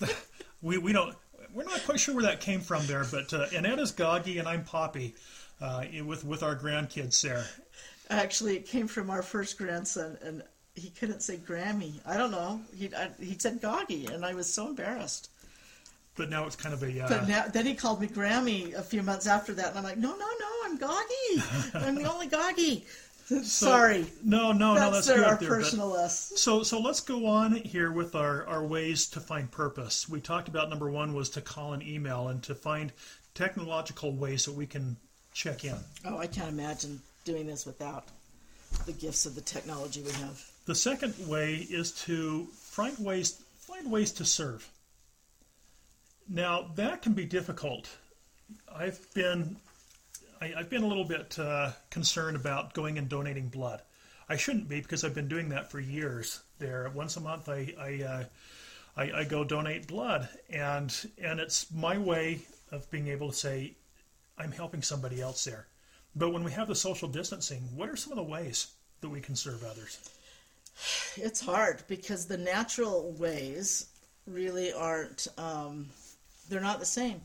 we 0.62 0.78
we 0.78 0.94
don't 0.94 1.16
we're 1.54 1.64
not 1.64 1.84
quite 1.86 2.00
sure 2.00 2.16
where 2.16 2.24
that 2.24 2.40
came 2.40 2.62
from 2.62 2.86
there, 2.88 3.06
but 3.12 3.34
uh, 3.34 3.48
Annette 3.54 3.80
is 3.80 3.92
Gagi 3.92 4.40
and 4.40 4.48
I'm 4.48 4.64
Poppy, 4.64 5.16
uh, 5.62 5.84
with 6.06 6.24
with 6.24 6.44
our 6.44 6.56
grandkids 6.56 7.22
there. 7.22 7.46
Actually, 8.10 8.56
it 8.56 8.66
came 8.66 8.88
from 8.88 9.10
our 9.10 9.22
first 9.22 9.58
grandson, 9.58 10.18
and 10.22 10.44
he 10.76 10.90
couldn't 10.90 11.22
say 11.22 11.38
Grammy. 11.38 12.00
I 12.06 12.18
don't 12.18 12.32
know. 12.32 12.62
He 12.76 12.94
I, 12.96 13.10
he 13.20 13.38
said 13.38 13.62
Goggy, 13.62 14.06
and 14.08 14.26
I 14.26 14.34
was 14.34 14.52
so 14.52 14.68
embarrassed. 14.68 15.30
But 16.16 16.30
now 16.30 16.46
it's 16.46 16.56
kind 16.56 16.74
of 16.74 16.82
a 16.82 17.02
uh, 17.02 17.08
But 17.08 17.28
now, 17.28 17.46
then 17.48 17.66
he 17.66 17.76
called 17.76 18.02
me 18.02 18.08
Grammy 18.08 18.74
a 18.74 18.82
few 18.82 19.04
months 19.04 19.28
after 19.28 19.54
that, 19.54 19.70
and 19.70 19.78
I'm 19.78 19.84
like, 19.84 19.98
no, 19.98 20.10
no, 20.10 20.18
no, 20.18 20.48
I'm 20.66 20.78
Goggy. 20.78 21.44
I'm 21.76 21.96
the 21.96 22.12
only 22.12 22.28
Goggy. 22.28 22.86
Sorry, 23.44 24.06
no 24.24 24.54
no 24.54 24.74
no 24.74 24.80
that's 24.80 24.94
that's 24.94 25.08
their, 25.08 25.18
good 25.18 25.26
our 25.26 25.36
there. 25.36 25.50
but- 25.50 25.56
personal 25.56 25.94
us. 25.94 26.32
So, 26.38 26.64
so 26.64 26.80
let's 26.80 27.02
go 27.02 27.26
on 27.26 27.56
here 27.58 27.92
with 27.92 28.16
our, 28.16 28.48
our 28.48 28.64
ways 28.64 29.08
to 29.10 29.20
find 29.20 29.52
purpose. 29.52 30.08
We 30.08 30.22
talked 30.22 30.48
about 30.48 30.70
number 30.70 30.90
one 30.90 31.14
was 31.14 31.30
to 31.32 31.42
call 31.42 31.74
an 31.74 31.82
email 31.82 32.30
and 32.30 32.42
to 32.44 32.56
find 32.56 32.94
technological 33.36 34.14
ways 34.16 34.46
that 34.46 34.54
we 34.54 34.66
can 34.66 34.96
check 35.38 35.64
in. 35.64 35.76
Oh, 36.04 36.18
I 36.18 36.26
can't 36.26 36.50
imagine 36.50 37.00
doing 37.24 37.46
this 37.46 37.66
without 37.66 38.06
the 38.86 38.92
gifts 38.92 39.26
of 39.26 39.36
the 39.36 39.42
technology 39.42 40.02
we 40.02 40.12
have. 40.14 40.44
The 40.66 40.76
second 40.76 41.14
way 41.28 41.56
is 41.56 41.92
to 42.04 42.46
find 42.54 42.98
ways 42.98 43.42
find 43.60 43.92
ways 43.92 44.12
to 44.14 44.26
serve. 44.26 44.68
Now 46.28 46.72
that 46.76 47.02
can 47.04 47.14
be 47.14 47.26
difficult. 47.26 47.88
I've 48.74 49.06
been 49.14 49.58
I, 50.42 50.54
I've 50.58 50.70
been 50.70 50.84
a 50.84 50.88
little 50.88 51.06
bit 51.06 51.38
uh, 51.38 51.72
concerned 51.92 52.36
about 52.36 52.74
going 52.74 52.98
and 52.98 53.08
donating 53.08 53.48
blood. 53.48 53.82
I 54.30 54.36
shouldn't 54.36 54.68
be 54.68 54.82
because 54.82 55.04
I've 55.04 55.16
been 55.16 55.30
doing 55.30 55.50
that 55.50 55.72
for 55.72 55.80
years. 55.80 56.42
There, 56.60 56.92
once 56.94 57.16
a 57.16 57.22
month, 57.22 57.48
I 57.48 57.74
I, 57.80 58.04
uh, 58.04 58.24
I 58.98 59.20
I 59.20 59.24
go 59.24 59.44
donate 59.44 59.88
blood, 59.88 60.28
and 60.50 60.94
and 61.22 61.40
it's 61.40 61.72
my 61.72 61.98
way 61.98 62.42
of 62.72 62.90
being 62.90 63.08
able 63.08 63.30
to 63.30 63.36
say 63.36 63.76
I'm 64.38 64.52
helping 64.52 64.82
somebody 64.82 65.22
else 65.22 65.44
there. 65.44 65.68
But 66.16 66.32
when 66.32 66.44
we 66.44 66.52
have 66.52 66.68
the 66.68 66.76
social 66.76 67.08
distancing, 67.08 67.62
what 67.76 67.90
are 67.90 67.96
some 67.96 68.12
of 68.12 68.18
the 68.18 68.24
ways 68.24 68.68
that 69.02 69.10
we 69.10 69.22
can 69.22 69.36
serve 69.36 69.64
others? 69.64 70.00
It's 71.16 71.42
hard 71.42 71.84
because 71.88 72.26
the 72.26 72.38
natural 72.38 73.12
ways 73.14 73.88
really 74.26 74.74
aren't, 74.74 75.28
um, 75.38 75.88
they're 76.50 76.62
not 76.62 76.80
the 76.80 76.86
same. 76.86 77.22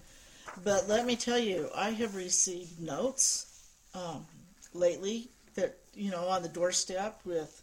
But 0.64 0.88
let 0.88 1.06
me 1.06 1.16
tell 1.16 1.38
you, 1.38 1.68
I 1.74 1.90
have 1.90 2.14
received 2.14 2.80
notes 2.80 3.66
um, 3.94 4.26
lately 4.74 5.28
that, 5.54 5.78
you 5.94 6.10
know, 6.10 6.28
on 6.28 6.42
the 6.42 6.48
doorstep 6.48 7.20
with 7.24 7.62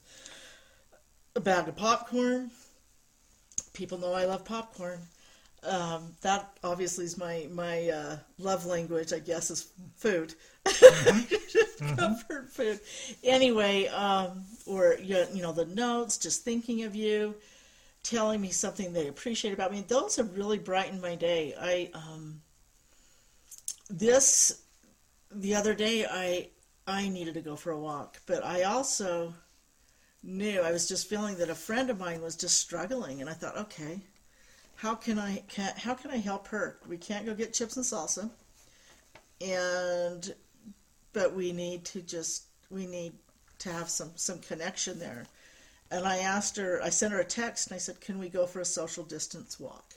a 1.36 1.39
bag 1.39 1.68
of 1.68 1.76
popcorn. 1.76 2.52
People 3.74 3.97
know 3.97 4.14
I 4.14 4.26
love 4.26 4.45
popcorn. 4.45 5.00
Um, 5.64 6.16
that 6.22 6.57
obviously 6.64 7.05
is 7.05 7.18
my 7.18 7.47
my 7.51 7.89
uh, 7.89 8.18
love 8.38 8.66
language, 8.66 9.12
I 9.12 9.20
guess, 9.20 9.51
is 9.51 9.68
food, 9.97 10.34
comfort 11.97 12.51
food. 12.51 12.80
Anyway, 13.24 13.88
um, 13.88 14.43
or 14.66 14.97
you 15.01 15.26
you 15.34 15.41
know 15.41 15.51
the 15.51 15.66
notes, 15.66 16.18
just 16.18 16.43
thinking 16.43 16.84
of 16.84 16.95
you, 16.95 17.36
telling 18.03 18.39
me 18.41 18.51
something 18.51 18.93
they 18.93 19.07
appreciate 19.07 19.53
about 19.53 19.72
me. 19.72 19.84
Those 19.88 20.16
have 20.16 20.38
really 20.38 20.60
brightened 20.60 21.01
my 21.01 21.16
day. 21.16 21.53
I 21.60 21.89
um, 21.93 22.41
this 23.89 24.62
the 25.32 25.55
other 25.55 25.74
day 25.74 26.05
I 26.05 26.49
I 26.88 27.10
needed 27.10 27.34
to 27.36 27.41
go 27.41 27.55
for 27.55 27.72
a 27.72 27.80
walk, 27.80 28.20
but 28.26 28.43
I 28.45 28.64
also 28.64 29.34
knew 30.24 30.62
I 30.62 30.72
was 30.72 30.88
just 30.88 31.07
feeling 31.07 31.38
that 31.38 31.49
a 31.49 31.55
friend 31.55 31.89
of 31.89 31.99
mine 31.99 32.22
was 32.22 32.36
just 32.36 32.60
struggling, 32.60 33.22
and 33.22 33.30
I 33.30 33.34
thought, 33.34 33.57
okay, 33.57 34.01
how 34.80 34.96
can 34.96 35.20
I 35.20 35.44
can 35.50 35.74
how 35.76 35.94
can 35.94 36.10
I 36.10 36.18
help 36.18 36.48
her? 36.48 36.80
We 36.88 36.98
can't 36.98 37.26
go 37.26 37.34
get 37.34 37.54
chips 37.54 37.76
and 37.76 37.86
salsa, 37.86 38.30
and 39.42 40.34
but 41.12 41.34
we 41.34 41.52
need 41.52 41.84
to 41.86 42.02
just 42.02 42.44
we 42.70 42.86
need 42.86 43.14
to 43.60 43.74
have 43.74 43.90
some 43.90 44.12
some 44.16 44.40
connection 44.40 44.98
there. 44.98 45.26
And 45.92 46.06
I 46.06 46.20
asked 46.20 46.56
her, 46.56 46.82
I 46.82 46.90
sent 46.90 47.12
her 47.12 47.20
a 47.20 47.26
text, 47.26 47.68
and 47.68 47.76
I 47.76 47.80
said, 47.80 48.00
"Can 48.00 48.20
we 48.20 48.30
go 48.30 48.46
for 48.46 48.62
a 48.62 48.66
social 48.66 49.04
distance 49.04 49.60
walk?" 49.60 49.96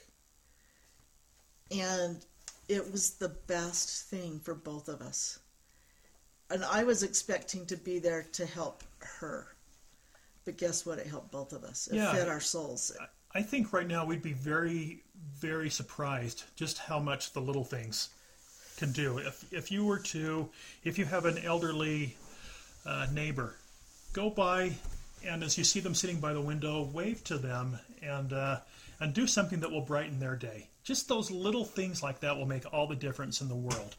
And 1.70 2.24
it 2.68 2.90
was 2.90 3.10
the 3.10 3.28
best 3.28 4.06
thing 4.06 4.40
for 4.40 4.54
both 4.54 4.88
of 4.88 5.00
us. 5.00 5.38
And 6.50 6.64
I 6.64 6.82
was 6.82 7.04
expecting 7.04 7.66
to 7.66 7.76
be 7.76 8.00
there 8.00 8.24
to 8.32 8.46
help 8.46 8.82
her. 9.20 9.46
But 10.44 10.56
guess 10.56 10.84
what? 10.84 10.98
It 10.98 11.06
helped 11.06 11.30
both 11.30 11.52
of 11.52 11.62
us. 11.62 11.86
It 11.86 11.94
Yeah. 11.94 12.12
fed 12.12 12.28
our 12.28 12.40
souls. 12.40 12.90
I 12.98 13.06
think 13.40 13.72
right 13.72 13.86
now 13.86 14.04
we'd 14.04 14.22
be 14.22 14.34
very, 14.34 15.02
very 15.38 15.70
surprised 15.70 16.44
just 16.54 16.76
how 16.76 16.98
much 16.98 17.32
the 17.32 17.40
little 17.40 17.64
things 17.64 18.10
can 18.76 18.92
do. 18.92 19.16
If 19.16 19.50
if 19.52 19.70
you 19.70 19.86
were 19.86 20.00
to, 20.00 20.50
if 20.84 20.98
you 20.98 21.06
have 21.06 21.24
an 21.24 21.38
elderly 21.38 22.16
uh, 22.84 23.06
neighbor, 23.10 23.56
go 24.12 24.28
by 24.28 24.72
and 25.24 25.42
as 25.42 25.56
you 25.56 25.64
see 25.64 25.80
them 25.80 25.94
sitting 25.94 26.20
by 26.20 26.32
the 26.32 26.40
window, 26.40 26.82
wave 26.92 27.22
to 27.24 27.38
them 27.38 27.78
and 28.02 28.32
uh, 28.32 28.58
and 29.00 29.14
do 29.14 29.26
something 29.26 29.60
that 29.60 29.70
will 29.70 29.80
brighten 29.80 30.18
their 30.18 30.36
day. 30.36 30.68
Just 30.84 31.08
those 31.08 31.30
little 31.30 31.64
things 31.64 32.02
like 32.02 32.20
that 32.20 32.36
will 32.36 32.46
make 32.46 32.72
all 32.72 32.86
the 32.86 32.96
difference 32.96 33.40
in 33.40 33.48
the 33.48 33.54
world. 33.54 33.96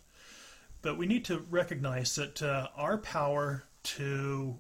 But 0.82 0.98
we 0.98 1.06
need 1.06 1.26
to 1.26 1.46
recognize 1.50 2.16
that 2.16 2.42
uh, 2.42 2.68
our 2.76 2.98
power 2.98 3.64
to 3.84 4.60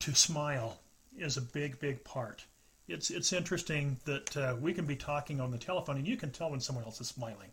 to 0.00 0.14
smile 0.14 0.78
is 1.16 1.36
a 1.36 1.42
big, 1.42 1.78
big 1.80 2.04
part. 2.04 2.44
It's 2.88 3.10
it's 3.10 3.32
interesting 3.32 3.98
that 4.04 4.36
uh, 4.36 4.56
we 4.60 4.72
can 4.72 4.86
be 4.86 4.96
talking 4.96 5.40
on 5.40 5.50
the 5.50 5.58
telephone 5.58 5.96
and 5.96 6.06
you 6.06 6.16
can 6.16 6.30
tell 6.30 6.50
when 6.50 6.60
someone 6.60 6.84
else 6.84 7.00
is 7.00 7.08
smiling. 7.08 7.50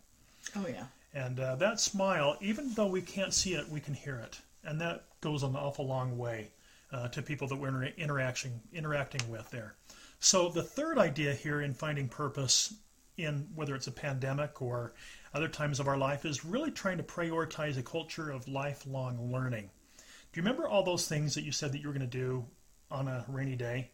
Oh 0.54 0.66
yeah. 0.68 0.86
And 1.14 1.38
uh, 1.40 1.56
that 1.56 1.80
smile, 1.80 2.36
even 2.40 2.72
though 2.74 2.88
we 2.88 3.02
can't 3.02 3.32
see 3.32 3.54
it, 3.54 3.68
we 3.68 3.80
can 3.80 3.94
hear 3.94 4.16
it, 4.18 4.38
and 4.64 4.80
that 4.80 5.04
goes 5.20 5.42
an 5.42 5.56
awful 5.56 5.86
long 5.86 6.18
way 6.18 6.50
uh, 6.92 7.08
to 7.08 7.22
people 7.22 7.48
that 7.48 7.56
we're 7.56 7.68
inter- 7.68 7.92
interaction 7.96 8.60
interacting 8.72 9.30
with 9.30 9.50
there. 9.50 9.74
So 10.20 10.48
the 10.48 10.62
third 10.62 10.98
idea 10.98 11.34
here 11.34 11.60
in 11.60 11.74
finding 11.74 12.08
purpose 12.08 12.74
in 13.16 13.48
whether 13.54 13.74
it's 13.74 13.86
a 13.86 13.92
pandemic 13.92 14.60
or 14.60 14.94
other 15.34 15.48
times 15.48 15.80
of 15.80 15.88
our 15.88 15.96
life 15.96 16.24
is 16.24 16.44
really 16.44 16.70
trying 16.70 16.96
to 16.98 17.02
prioritize 17.02 17.78
a 17.78 17.82
culture 17.82 18.30
of 18.30 18.48
lifelong 18.48 19.32
learning. 19.32 19.70
Do 19.96 20.40
you 20.40 20.42
remember 20.42 20.68
all 20.68 20.82
those 20.82 21.08
things 21.08 21.34
that 21.34 21.44
you 21.44 21.52
said 21.52 21.72
that 21.72 21.80
you 21.80 21.88
were 21.88 21.94
going 21.94 22.08
to 22.08 22.18
do 22.18 22.44
on 22.90 23.08
a 23.08 23.24
rainy 23.28 23.56
day? 23.56 23.90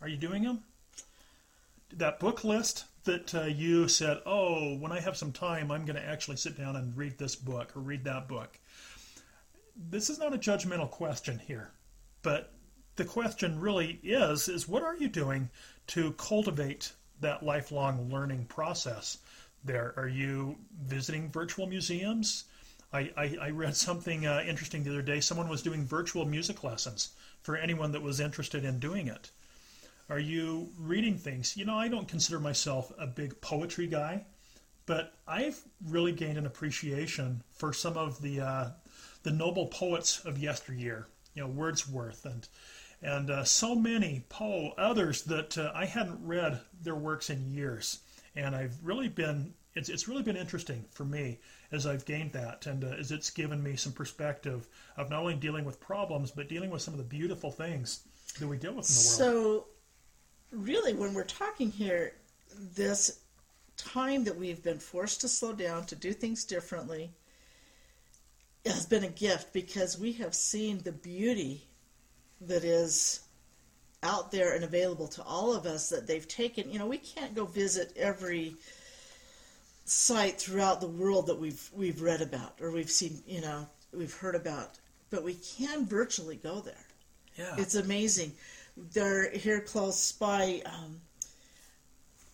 Are 0.00 0.08
you 0.08 0.16
doing 0.16 0.44
them? 0.44 0.62
That 1.92 2.20
book 2.20 2.44
list 2.44 2.84
that 3.04 3.34
uh, 3.34 3.44
you 3.44 3.88
said, 3.88 4.20
oh, 4.26 4.76
when 4.76 4.92
I 4.92 5.00
have 5.00 5.16
some 5.16 5.32
time, 5.32 5.70
I'm 5.70 5.84
going 5.84 5.96
to 5.96 6.06
actually 6.06 6.36
sit 6.36 6.56
down 6.58 6.76
and 6.76 6.96
read 6.96 7.18
this 7.18 7.34
book 7.34 7.76
or 7.76 7.80
read 7.80 8.04
that 8.04 8.28
book. 8.28 8.58
This 9.90 10.10
is 10.10 10.18
not 10.18 10.34
a 10.34 10.38
judgmental 10.38 10.90
question 10.90 11.38
here, 11.38 11.70
but 12.22 12.52
the 12.98 13.04
question 13.04 13.60
really 13.60 14.00
is 14.02 14.48
is 14.48 14.66
what 14.66 14.82
are 14.82 14.96
you 14.96 15.08
doing 15.08 15.48
to 15.86 16.12
cultivate 16.14 16.92
that 17.20 17.44
lifelong 17.44 18.10
learning 18.10 18.44
process 18.46 19.18
there 19.64 19.94
are 19.96 20.08
you 20.08 20.56
visiting 20.82 21.30
virtual 21.30 21.68
museums 21.68 22.44
i, 22.92 23.08
I, 23.16 23.36
I 23.40 23.50
read 23.50 23.76
something 23.76 24.26
uh, 24.26 24.42
interesting 24.44 24.82
the 24.82 24.90
other 24.90 25.02
day 25.02 25.20
someone 25.20 25.48
was 25.48 25.62
doing 25.62 25.86
virtual 25.86 26.24
music 26.24 26.64
lessons 26.64 27.10
for 27.40 27.56
anyone 27.56 27.92
that 27.92 28.02
was 28.02 28.18
interested 28.18 28.64
in 28.64 28.80
doing 28.80 29.06
it 29.06 29.30
are 30.08 30.18
you 30.18 30.68
reading 30.78 31.16
things 31.16 31.56
you 31.56 31.64
know 31.64 31.76
i 31.76 31.88
don't 31.88 32.08
consider 32.08 32.38
myself 32.38 32.92
a 32.98 33.06
big 33.06 33.40
poetry 33.40 33.86
guy 33.86 34.24
but 34.86 35.14
i've 35.26 35.60
really 35.86 36.12
gained 36.12 36.38
an 36.38 36.46
appreciation 36.46 37.42
for 37.50 37.72
some 37.72 37.96
of 37.96 38.20
the 38.22 38.40
uh, 38.40 38.68
the 39.22 39.30
noble 39.30 39.66
poets 39.66 40.24
of 40.24 40.38
yesteryear 40.38 41.06
you 41.34 41.42
know 41.42 41.48
wordsworth 41.48 42.24
and 42.24 42.48
and 43.02 43.30
uh, 43.30 43.44
so 43.44 43.74
many 43.74 44.24
Poe, 44.28 44.72
others 44.76 45.22
that 45.24 45.56
uh, 45.56 45.70
I 45.74 45.84
hadn't 45.84 46.26
read 46.26 46.60
their 46.82 46.96
works 46.96 47.30
in 47.30 47.50
years, 47.50 48.00
and 48.34 48.56
I've 48.56 48.76
really 48.82 49.08
been 49.08 49.54
it's 49.74 49.88
it's 49.88 50.08
really 50.08 50.22
been 50.22 50.36
interesting 50.36 50.84
for 50.90 51.04
me 51.04 51.38
as 51.70 51.86
I've 51.86 52.04
gained 52.04 52.32
that, 52.32 52.66
and 52.66 52.82
uh, 52.82 52.88
as 52.98 53.12
it's 53.12 53.30
given 53.30 53.62
me 53.62 53.76
some 53.76 53.92
perspective 53.92 54.66
of 54.96 55.10
not 55.10 55.20
only 55.20 55.34
dealing 55.34 55.64
with 55.64 55.80
problems 55.80 56.30
but 56.30 56.48
dealing 56.48 56.70
with 56.70 56.82
some 56.82 56.94
of 56.94 56.98
the 56.98 57.04
beautiful 57.04 57.50
things 57.50 58.00
that 58.40 58.48
we 58.48 58.56
deal 58.56 58.72
with 58.72 58.88
in 58.88 58.94
the 58.94 59.24
world. 59.24 59.62
So, 59.62 59.66
really, 60.50 60.94
when 60.94 61.14
we're 61.14 61.24
talking 61.24 61.70
here, 61.70 62.14
this 62.74 63.20
time 63.76 64.24
that 64.24 64.36
we've 64.36 64.62
been 64.62 64.78
forced 64.78 65.20
to 65.20 65.28
slow 65.28 65.52
down, 65.52 65.84
to 65.86 65.94
do 65.94 66.12
things 66.12 66.44
differently, 66.44 67.12
has 68.66 68.86
been 68.86 69.04
a 69.04 69.08
gift 69.08 69.52
because 69.52 69.98
we 69.98 70.12
have 70.12 70.34
seen 70.34 70.78
the 70.78 70.92
beauty 70.92 71.62
that 72.40 72.64
is 72.64 73.20
out 74.02 74.30
there 74.30 74.54
and 74.54 74.64
available 74.64 75.08
to 75.08 75.22
all 75.22 75.54
of 75.54 75.66
us 75.66 75.88
that 75.88 76.06
they've 76.06 76.28
taken. 76.28 76.70
You 76.70 76.78
know, 76.78 76.86
we 76.86 76.98
can't 76.98 77.34
go 77.34 77.44
visit 77.44 77.92
every 77.96 78.54
site 79.84 80.38
throughout 80.38 80.80
the 80.80 80.86
world 80.86 81.26
that 81.26 81.38
we've 81.38 81.70
we've 81.74 82.02
read 82.02 82.20
about 82.20 82.58
or 82.60 82.70
we've 82.70 82.90
seen, 82.90 83.20
you 83.26 83.40
know, 83.40 83.66
we've 83.92 84.14
heard 84.14 84.34
about, 84.34 84.78
but 85.10 85.24
we 85.24 85.34
can 85.34 85.86
virtually 85.86 86.36
go 86.36 86.60
there. 86.60 86.86
yeah, 87.36 87.54
It's 87.56 87.74
amazing. 87.74 88.32
They're 88.92 89.30
here 89.30 89.60
close 89.60 90.12
by. 90.12 90.62
Um, 90.64 91.00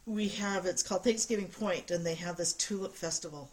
we 0.07 0.28
have 0.28 0.66
it's 0.66 0.82
called 0.82 1.05
Thanksgiving 1.05 1.49
Point, 1.49 1.90
and 1.90 2.05
they 2.05 2.14
have 2.14 2.36
this 2.36 2.53
tulip 2.53 2.95
festival. 2.95 3.51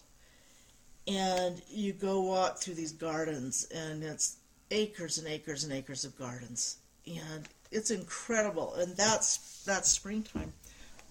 And 1.07 1.61
you 1.69 1.93
go 1.93 2.21
walk 2.21 2.59
through 2.59 2.75
these 2.75 2.91
gardens, 2.91 3.67
and 3.73 4.03
it's 4.03 4.37
acres 4.69 5.17
and 5.17 5.27
acres 5.27 5.63
and 5.63 5.73
acres 5.73 6.05
of 6.05 6.17
gardens, 6.17 6.77
and 7.07 7.47
it's 7.71 7.91
incredible. 7.91 8.75
And 8.75 8.95
that's 8.95 9.63
that's 9.65 9.89
springtime. 9.89 10.53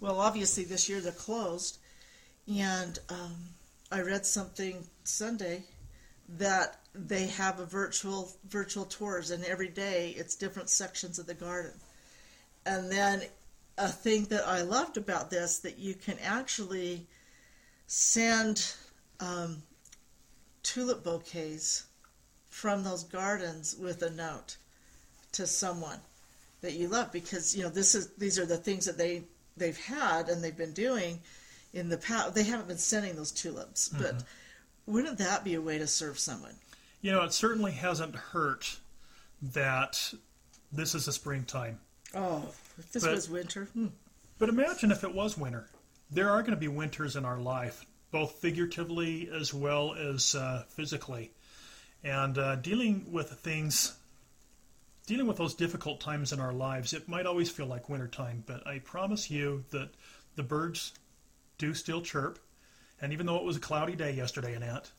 Well, 0.01 0.20
obviously 0.20 0.64
this 0.64 0.89
year 0.89 1.01
they're 1.01 1.12
closed, 1.12 1.78
and 2.47 2.99
um, 3.09 3.37
I 3.91 4.03
read 4.03 4.26
something 4.26 4.87
Sunday 5.05 5.64
that 6.39 6.81
they 6.95 7.26
have 7.26 7.61
a 7.61 7.66
virtual 7.66 8.31
virtual 8.49 8.85
tours 8.85 9.31
and 9.31 9.45
every 9.45 9.68
day 9.68 10.14
it's 10.16 10.37
different 10.37 10.68
sections 10.70 11.18
of 11.18 11.26
the 11.26 11.35
garden. 11.35 11.72
And 12.66 12.91
then 12.91 13.22
a 13.78 13.89
thing 13.89 14.24
that 14.26 14.47
i 14.47 14.61
loved 14.61 14.97
about 14.99 15.31
this 15.31 15.59
that 15.61 15.78
you 15.78 15.95
can 15.95 16.18
actually 16.22 17.07
send 17.87 18.74
um, 19.20 19.62
tulip 20.62 21.03
bouquets 21.03 21.87
from 22.51 22.85
those 22.85 23.05
gardens 23.05 23.74
with 23.81 24.03
a 24.03 24.11
note 24.11 24.57
to 25.33 25.47
someone 25.47 25.99
that 26.61 26.74
you 26.74 26.89
love 26.89 27.11
because 27.11 27.57
you 27.57 27.62
know 27.62 27.70
this 27.70 27.95
is 27.95 28.09
these 28.18 28.39
are 28.39 28.47
the 28.47 28.57
things 28.57 28.85
that 28.85 28.99
they 28.99 29.22
they've 29.57 29.78
had 29.78 30.28
and 30.28 30.45
they've 30.45 30.57
been 30.57 30.72
doing 30.72 31.18
in 31.72 31.89
the 31.89 31.97
past. 31.97 32.35
They 32.35 32.43
haven't 32.43 32.68
been 32.68 32.78
sending 32.78 33.14
those 33.14 33.33
tulips 33.33 33.89
but 33.89 34.24
wouldn't 34.91 35.18
that 35.18 35.45
be 35.45 35.55
a 35.55 35.61
way 35.61 35.78
to 35.78 35.86
serve 35.86 36.18
someone 36.18 36.57
you 37.01 37.12
know, 37.12 37.22
it 37.22 37.32
certainly 37.32 37.72
hasn't 37.72 38.14
hurt 38.14 38.78
that 39.41 40.12
this 40.70 40.95
is 40.95 41.09
a 41.09 41.12
springtime. 41.12 41.80
Oh, 42.14 42.53
if 42.78 42.93
this 42.93 43.05
But- 43.05 43.14
was 43.14 43.28
winter, 43.28 43.66
hmm. 43.72 43.88
But 44.38 44.49
imagine 44.49 44.91
if 44.91 45.05
it 45.05 45.14
was 45.14 45.36
winter. 45.36 45.68
There 46.11 46.30
are 46.30 46.41
going 46.41 46.53
to 46.53 46.57
be 46.57 46.68
winters 46.68 47.14
in 47.14 47.26
our 47.26 47.38
life, 47.38 47.84
both 48.11 48.32
figuratively 48.32 49.28
as 49.30 49.53
well 49.53 49.95
as 49.95 50.34
uh, 50.34 50.64
physically. 50.70 51.30
And 52.03 52.38
uh, 52.38 52.57
dealing 52.57 53.12
with 53.12 53.30
things, 53.30 53.99
dealing 55.07 55.26
with 55.26 55.36
those 55.36 55.55
difficult 55.55 56.01
times 56.01 56.32
in 56.32 56.41
our 56.41 56.55
lives, 56.55 56.95
it 56.95 57.07
might 57.07 57.26
always 57.26 57.51
feel 57.51 57.66
like 57.66 57.91
wintertime, 57.91 58.43
but 58.47 58.66
I 58.66 58.78
promise 58.78 59.30
you 59.30 59.64
that 59.70 59.91
the 60.36 60.43
birds 60.43 60.93
do 61.59 61.74
still 61.74 62.01
chirp. 62.01 62.38
And 63.01 63.12
even 63.12 63.26
though 63.26 63.36
it 63.36 63.44
was 63.44 63.57
a 63.57 63.61
cloudy 63.61 63.96
day 63.96 64.12
yesterday, 64.12 64.55
Annette, 64.55 64.90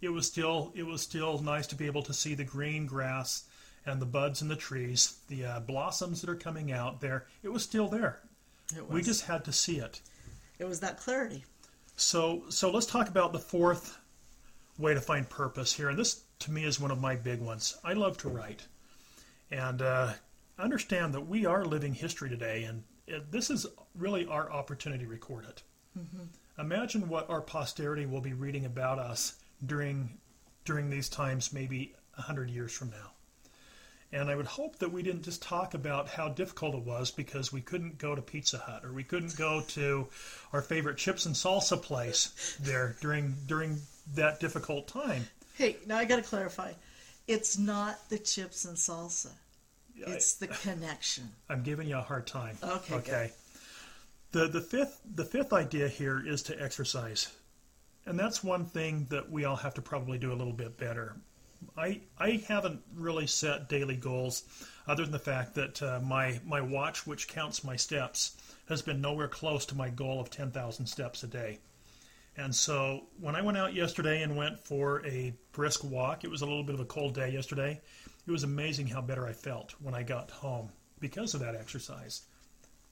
it 0.00 0.08
was 0.08 0.26
still 0.26 0.72
it 0.74 0.84
was 0.84 1.02
still 1.02 1.38
nice 1.40 1.66
to 1.68 1.74
be 1.74 1.86
able 1.86 2.02
to 2.02 2.14
see 2.14 2.34
the 2.34 2.44
green 2.44 2.86
grass 2.86 3.44
and 3.86 4.00
the 4.00 4.06
buds 4.06 4.42
in 4.42 4.48
the 4.48 4.56
trees, 4.56 5.18
the 5.28 5.44
uh, 5.44 5.60
blossoms 5.60 6.20
that 6.20 6.30
are 6.30 6.36
coming 6.36 6.72
out 6.72 7.00
there. 7.00 7.26
It 7.42 7.48
was 7.48 7.62
still 7.62 7.88
there. 7.88 8.20
was. 8.86 8.94
We 8.94 9.02
just 9.02 9.24
had 9.24 9.44
to 9.44 9.52
see 9.52 9.78
it. 9.78 10.00
it 10.58 10.64
was 10.64 10.80
that 10.80 10.98
clarity. 10.98 11.44
So, 11.96 12.44
so 12.48 12.70
let's 12.70 12.86
talk 12.86 13.08
about 13.08 13.32
the 13.32 13.38
fourth 13.38 13.98
way 14.78 14.94
to 14.94 15.00
find 15.00 15.28
purpose 15.28 15.72
here. 15.72 15.88
And 15.88 15.98
this, 15.98 16.22
to 16.40 16.50
me, 16.50 16.64
is 16.64 16.80
one 16.80 16.90
of 16.90 17.00
my 17.00 17.16
big 17.16 17.40
ones. 17.40 17.76
I 17.84 17.92
love 17.94 18.16
to 18.18 18.28
write, 18.28 18.66
and 19.50 19.82
uh, 19.82 20.12
understand 20.58 21.14
that 21.14 21.22
we 21.22 21.46
are 21.46 21.64
living 21.64 21.94
history 21.94 22.30
today, 22.30 22.64
and 22.64 22.82
it, 23.06 23.30
this 23.30 23.50
is 23.50 23.66
really 23.94 24.26
our 24.26 24.50
opportunity 24.50 25.04
to 25.04 25.10
record 25.10 25.44
it. 25.46 25.62
Imagine 26.60 27.08
what 27.08 27.30
our 27.30 27.40
posterity 27.40 28.04
will 28.04 28.20
be 28.20 28.34
reading 28.34 28.66
about 28.66 28.98
us 28.98 29.34
during 29.64 30.18
during 30.66 30.90
these 30.90 31.08
times, 31.08 31.52
maybe 31.52 31.94
a 32.18 32.22
hundred 32.22 32.50
years 32.50 32.72
from 32.72 32.90
now. 32.90 33.12
And 34.12 34.28
I 34.28 34.34
would 34.34 34.46
hope 34.46 34.78
that 34.80 34.92
we 34.92 35.02
didn't 35.02 35.22
just 35.22 35.40
talk 35.40 35.72
about 35.74 36.08
how 36.08 36.28
difficult 36.28 36.74
it 36.74 36.82
was 36.82 37.10
because 37.10 37.52
we 37.52 37.60
couldn't 37.60 37.96
go 37.96 38.14
to 38.14 38.20
Pizza 38.20 38.58
Hut 38.58 38.84
or 38.84 38.92
we 38.92 39.04
couldn't 39.04 39.36
go 39.36 39.62
to 39.68 40.08
our 40.52 40.60
favorite 40.60 40.98
chips 40.98 41.26
and 41.26 41.34
salsa 41.34 41.80
place 41.80 42.56
there 42.60 42.96
during 43.00 43.36
during 43.46 43.78
that 44.14 44.40
difficult 44.40 44.86
time. 44.88 45.28
Hey, 45.56 45.76
now 45.86 45.96
I 45.96 46.04
got 46.04 46.16
to 46.16 46.22
clarify. 46.22 46.72
It's 47.26 47.56
not 47.56 48.08
the 48.10 48.18
chips 48.18 48.64
and 48.64 48.76
salsa. 48.76 49.30
It's 49.96 50.34
the 50.34 50.48
connection. 50.48 51.30
I'm 51.48 51.62
giving 51.62 51.86
you 51.88 51.96
a 51.96 52.02
hard 52.02 52.26
time. 52.26 52.56
Okay, 52.62 52.94
Okay. 52.94 53.32
The 54.32 54.46
the 54.46 54.60
fifth 54.60 55.00
the 55.04 55.24
fifth 55.24 55.52
idea 55.52 55.88
here 55.88 56.24
is 56.24 56.42
to 56.44 56.62
exercise. 56.62 57.28
And 58.06 58.18
that's 58.18 58.44
one 58.44 58.64
thing 58.64 59.06
that 59.10 59.30
we 59.30 59.44
all 59.44 59.56
have 59.56 59.74
to 59.74 59.82
probably 59.82 60.18
do 60.18 60.32
a 60.32 60.38
little 60.38 60.52
bit 60.52 60.78
better. 60.78 61.16
I 61.76 62.02
I 62.16 62.42
haven't 62.46 62.80
really 62.94 63.26
set 63.26 63.68
daily 63.68 63.96
goals 63.96 64.44
other 64.86 65.02
than 65.02 65.12
the 65.12 65.18
fact 65.18 65.54
that 65.56 65.82
uh, 65.82 66.00
my 66.00 66.40
my 66.44 66.60
watch 66.60 67.06
which 67.06 67.26
counts 67.26 67.64
my 67.64 67.74
steps 67.76 68.36
has 68.68 68.82
been 68.82 69.00
nowhere 69.00 69.26
close 69.26 69.66
to 69.66 69.74
my 69.74 69.90
goal 69.90 70.20
of 70.20 70.30
10,000 70.30 70.86
steps 70.86 71.24
a 71.24 71.26
day. 71.26 71.58
And 72.36 72.54
so 72.54 73.06
when 73.18 73.34
I 73.34 73.42
went 73.42 73.58
out 73.58 73.74
yesterday 73.74 74.22
and 74.22 74.36
went 74.36 74.60
for 74.60 75.04
a 75.04 75.34
brisk 75.50 75.82
walk, 75.82 76.22
it 76.22 76.30
was 76.30 76.42
a 76.42 76.46
little 76.46 76.62
bit 76.62 76.76
of 76.76 76.80
a 76.80 76.84
cold 76.84 77.14
day 77.14 77.30
yesterday. 77.30 77.80
It 78.26 78.30
was 78.30 78.44
amazing 78.44 78.86
how 78.86 79.02
better 79.02 79.26
I 79.26 79.32
felt 79.32 79.74
when 79.80 79.94
I 79.94 80.04
got 80.04 80.30
home 80.30 80.70
because 81.00 81.34
of 81.34 81.40
that 81.40 81.56
exercise. 81.56 82.22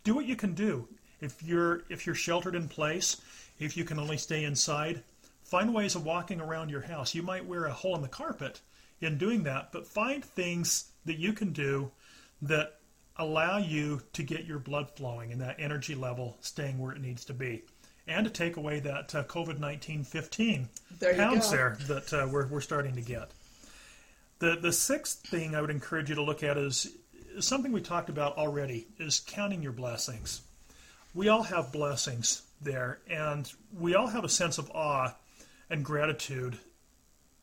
Do 0.03 0.17
what 0.17 0.27
you 0.27 0.35
can 0.35 0.55
do. 0.55 0.89
If 1.21 1.43
you're 1.43 1.83
if 1.89 2.07
you're 2.07 2.15
sheltered 2.15 2.55
in 2.55 2.69
place, 2.69 3.21
if 3.59 3.77
you 3.77 3.85
can 3.85 3.99
only 3.99 4.19
stay 4.19 4.45
inside, 4.45 5.03
find 5.43 5.75
ways 5.75 5.95
of 5.95 6.05
walking 6.05 6.41
around 6.41 6.71
your 6.71 6.83
house. 6.83 7.15
You 7.15 7.23
might 7.23 7.47
wear 7.47 7.65
a 7.65 7.73
hole 7.73 7.97
in 7.97 8.03
the 8.03 8.09
carpet 8.09 8.61
in 9.01 9.19
doing 9.19 9.45
that, 9.45 9.73
but 9.73 9.87
find 9.87 10.25
things 10.25 10.91
that 11.05 11.19
you 11.19 11.33
can 11.33 11.53
do 11.53 11.91
that 12.43 12.79
allow 13.17 13.59
you 13.59 14.01
to 14.13 14.23
get 14.23 14.45
your 14.45 14.59
blood 14.59 14.91
flowing 14.91 15.33
and 15.33 15.41
that 15.41 15.57
energy 15.59 15.95
level 15.95 16.37
staying 16.41 16.79
where 16.79 16.93
it 16.93 17.01
needs 17.01 17.25
to 17.25 17.35
be 17.35 17.63
and 18.09 18.25
to 18.25 18.31
take 18.31 18.57
away 18.57 18.81
that 18.81 19.15
uh, 19.15 19.25
COVID 19.25 19.59
19 19.59 20.05
15 20.05 20.69
There 20.99 21.15
pounds 21.15 21.51
there 21.51 21.77
that 21.87 22.13
uh, 22.13 22.29
we're, 22.31 22.47
we're 22.47 22.61
starting 22.61 22.95
to 22.95 23.01
get. 23.01 23.31
The, 24.39 24.57
the 24.61 24.73
sixth 24.73 25.27
thing 25.27 25.55
I 25.55 25.61
would 25.61 25.71
encourage 25.71 26.09
you 26.09 26.15
to 26.15 26.23
look 26.23 26.43
at 26.43 26.57
is, 26.57 26.97
is 27.35 27.47
something 27.47 27.73
we 27.73 27.81
talked 27.81 28.09
about 28.09 28.39
already 28.39 28.87
is 28.99 29.21
counting 29.21 29.63
your 29.63 29.73
blessings. 29.73 30.43
We 31.15 31.29
all 31.29 31.43
have 31.45 31.73
blessings 31.73 32.43
there, 32.61 32.99
and 33.09 33.51
we 33.77 33.95
all 33.95 34.09
have 34.09 34.25
a 34.25 34.29
sense 34.29 34.59
of 34.59 34.71
awe 34.71 35.15
and 35.71 35.85
gratitude 35.85 36.59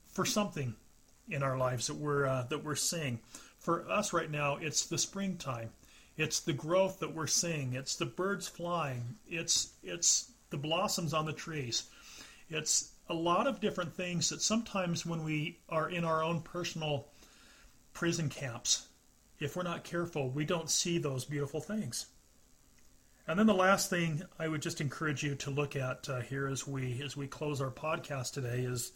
for 0.08 0.26
something 0.26 0.76
in 1.30 1.42
our 1.42 1.58
lives 1.58 1.88
that 1.88 1.96
we're 1.96 2.26
uh, 2.26 2.44
that 2.50 2.64
we're 2.64 2.76
seeing. 2.76 3.20
For 3.60 3.90
us 3.90 4.14
right 4.14 4.30
now, 4.30 4.58
it's 4.58 4.86
the 4.86 4.98
springtime. 4.98 5.72
It's 6.18 6.40
the 6.40 6.54
growth 6.54 7.00
that 7.00 7.14
we're 7.14 7.28
seeing. 7.28 7.74
It's 7.74 7.96
the 7.96 8.06
birds 8.06 8.48
flying. 8.48 9.16
It's 9.28 9.74
it's 9.84 10.32
the 10.52 10.58
blossoms 10.58 11.14
on 11.14 11.26
the 11.26 11.34
trees. 11.34 11.90
It's 12.50 12.92
a 13.10 13.14
lot 13.14 13.48
of 13.48 13.60
different 13.60 13.96
things 13.96 14.30
that 14.30 14.42
sometimes 14.42 15.06
when 15.06 15.24
we 15.24 15.60
are 15.70 15.90
in 15.90 16.06
our 16.06 16.24
own 16.24 16.42
personal 16.42 17.08
prison 17.94 18.30
camps, 18.30 18.88
if 19.40 19.56
we're 19.56 19.64
not 19.64 19.84
careful, 19.84 20.30
we 20.30 20.46
don't 20.46 20.70
see 20.70 20.98
those 20.98 21.26
beautiful 21.26 21.60
things. 21.60 22.06
And 23.28 23.40
then 23.40 23.48
the 23.48 23.56
last 23.56 23.90
thing 23.90 24.22
I 24.38 24.48
would 24.48 24.62
just 24.62 24.82
encourage 24.82 25.24
you 25.24 25.34
to 25.36 25.50
look 25.50 25.76
at 25.76 26.08
uh, 26.08 26.22
here 26.22 26.48
as 26.48 26.68
we 26.68 27.02
as 27.04 27.18
we 27.18 27.26
close 27.26 27.60
our 27.60 27.72
podcast 27.72 28.34
today 28.34 28.60
is 28.60 28.92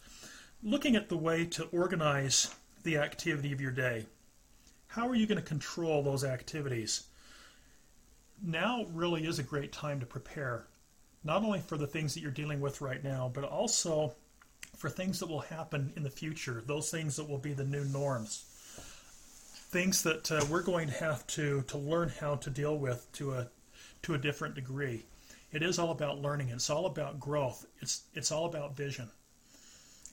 looking 0.62 0.94
at 0.94 1.08
the 1.08 1.16
way 1.16 1.44
to 1.46 1.64
organize 1.72 2.54
the 2.84 2.98
activity 2.98 3.52
of 3.52 3.60
your 3.60 3.72
day. 3.72 4.06
How 4.86 5.08
are 5.08 5.16
you 5.16 5.26
going 5.26 5.40
to 5.40 5.44
control 5.44 6.02
those 6.02 6.22
activities? 6.22 7.04
Now 8.42 8.86
really 8.92 9.26
is 9.26 9.38
a 9.40 9.44
great 9.44 9.72
time 9.72 9.98
to 10.00 10.06
prepare, 10.06 10.66
not 11.24 11.42
only 11.42 11.60
for 11.60 11.76
the 11.76 11.86
things 11.86 12.14
that 12.14 12.20
you're 12.20 12.30
dealing 12.30 12.60
with 12.60 12.80
right 12.80 13.02
now, 13.02 13.30
but 13.34 13.44
also 13.44 14.14
for 14.76 14.88
things 14.88 15.18
that 15.18 15.28
will 15.28 15.40
happen 15.40 15.92
in 15.96 16.04
the 16.04 16.10
future, 16.10 16.62
those 16.66 16.90
things 16.90 17.16
that 17.16 17.28
will 17.28 17.38
be 17.38 17.52
the 17.52 17.64
new 17.64 17.84
norms, 17.86 18.44
things 19.70 20.02
that 20.04 20.30
uh, 20.30 20.44
we're 20.48 20.62
going 20.62 20.88
to 20.88 20.94
have 20.94 21.26
to, 21.26 21.62
to 21.62 21.76
learn 21.76 22.12
how 22.20 22.36
to 22.36 22.48
deal 22.48 22.78
with 22.78 23.10
to 23.12 23.32
a, 23.32 23.48
to 24.02 24.14
a 24.14 24.18
different 24.18 24.54
degree. 24.54 25.04
It 25.52 25.62
is 25.62 25.78
all 25.78 25.90
about 25.90 26.20
learning. 26.20 26.48
It's 26.50 26.70
all 26.70 26.86
about 26.86 27.18
growth. 27.18 27.66
It's, 27.80 28.02
it's 28.14 28.30
all 28.30 28.46
about 28.46 28.76
vision. 28.76 29.08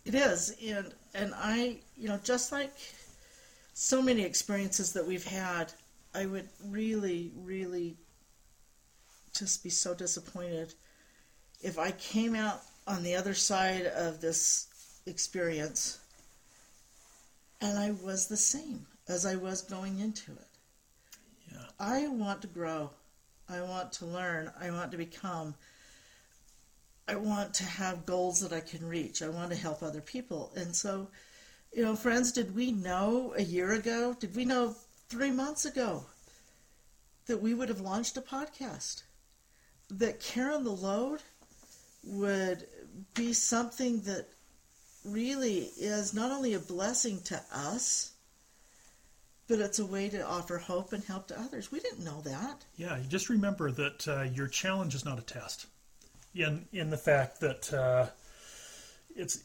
It 0.06 0.16
is, 0.16 0.56
and 0.66 0.94
and 1.14 1.34
I, 1.36 1.80
you 1.98 2.08
know, 2.08 2.18
just 2.24 2.54
like 2.54 2.72
so 3.74 4.02
many 4.02 4.24
experiences 4.24 4.94
that 4.94 5.06
we've 5.06 5.26
had, 5.26 5.74
I 6.16 6.26
would 6.26 6.48
really, 6.66 7.34
really 7.36 7.98
just 9.38 9.64
be 9.64 9.70
so 9.70 9.94
disappointed 9.94 10.74
if 11.62 11.78
I 11.78 11.92
came 11.92 12.36
out 12.36 12.62
on 12.88 13.04
the 13.04 13.16
other 13.16 13.34
side 13.34 13.86
of 13.86 14.22
this 14.22 14.68
experience 15.06 16.00
and 17.62 17.78
I 17.78 17.92
was 17.92 18.28
the 18.28 18.38
same 18.38 18.86
as 19.08 19.26
I 19.26 19.36
was 19.36 19.62
going 19.62 20.00
into 20.00 20.32
it. 20.32 20.48
Yeah. 21.52 21.66
I 21.80 22.08
want 22.08 22.42
to 22.42 22.48
grow. 22.48 22.92
I 23.50 23.62
want 23.62 23.94
to 23.94 24.06
learn. 24.06 24.52
I 24.60 24.72
want 24.72 24.92
to 24.92 24.98
become. 24.98 25.56
I 27.08 27.16
want 27.16 27.54
to 27.56 27.64
have 27.64 28.06
goals 28.06 28.42
that 28.42 28.52
I 28.52 28.60
can 28.60 28.88
reach. 28.88 29.22
I 29.22 29.30
want 29.30 29.52
to 29.52 29.58
help 29.58 29.82
other 29.82 30.02
people. 30.02 30.52
And 30.56 30.76
so, 30.76 31.08
you 31.74 31.84
know, 31.84 31.96
friends, 31.96 32.34
did 32.34 32.56
we 32.56 32.72
know 32.72 33.34
a 33.38 33.44
year 33.44 33.72
ago? 33.72 34.16
Did 34.20 34.36
we 34.36 34.44
know 34.44 34.76
three 35.08 35.32
months 35.32 35.64
ago 35.64 36.04
that 37.28 37.42
we 37.42 37.54
would 37.54 37.70
have 37.70 37.80
launched 37.80 38.18
a 38.18 38.22
podcast? 38.22 39.04
That 39.90 40.20
Cairn 40.20 40.66
the 40.66 40.72
Load 40.72 41.22
would 42.04 42.68
be 43.14 43.32
something 43.32 44.02
that 44.02 44.28
really 45.06 45.70
is 45.78 46.14
not 46.14 46.32
only 46.32 46.54
a 46.54 46.60
blessing 46.60 47.22
to 47.22 47.42
us, 47.54 48.12
but 49.48 49.60
it's 49.60 49.80
a 49.80 49.86
way 49.86 50.10
to 50.10 50.26
offer 50.26 50.58
hope 50.58 50.94
and 50.94 51.04
help 51.04 51.28
to 51.28 51.40
others. 51.40 51.72
We 51.72 51.80
didn't 51.80 52.04
know 52.04 52.22
that. 52.22 52.66
Yeah, 52.76 53.00
just 53.08 53.30
remember 53.30 53.72
that 53.72 54.08
uh, 54.08 54.24
your 54.24 54.48
challenge 54.48 54.96
is 54.96 55.06
not 55.06 55.20
a 55.20 55.24
test. 55.24 55.68
In 56.36 56.66
in 56.72 56.90
the 56.90 56.98
fact 56.98 57.40
that 57.40 57.74
uh, 57.74 58.08
it's 59.16 59.44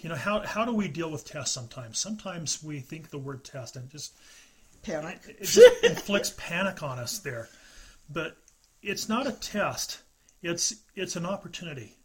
you 0.00 0.08
know 0.08 0.14
how 0.14 0.40
how 0.46 0.64
do 0.64 0.72
we 0.72 0.88
deal 0.88 1.10
with 1.10 1.24
tests 1.24 1.54
sometimes? 1.54 1.98
Sometimes 1.98 2.62
we 2.62 2.80
think 2.80 3.10
the 3.10 3.18
word 3.18 3.44
test 3.44 3.76
and 3.76 3.90
just 3.90 4.12
Panic. 4.82 5.18
it 5.26 5.44
just 5.44 5.84
inflicts 5.84 6.34
panic 6.38 6.82
on 6.82 6.98
us 6.98 7.18
there. 7.18 7.48
But 8.10 8.36
it's 8.82 9.08
not 9.08 9.26
a 9.26 9.32
test. 9.32 10.02
It's 10.42 10.74
it's 10.94 11.16
an 11.16 11.26
opportunity. 11.26 11.96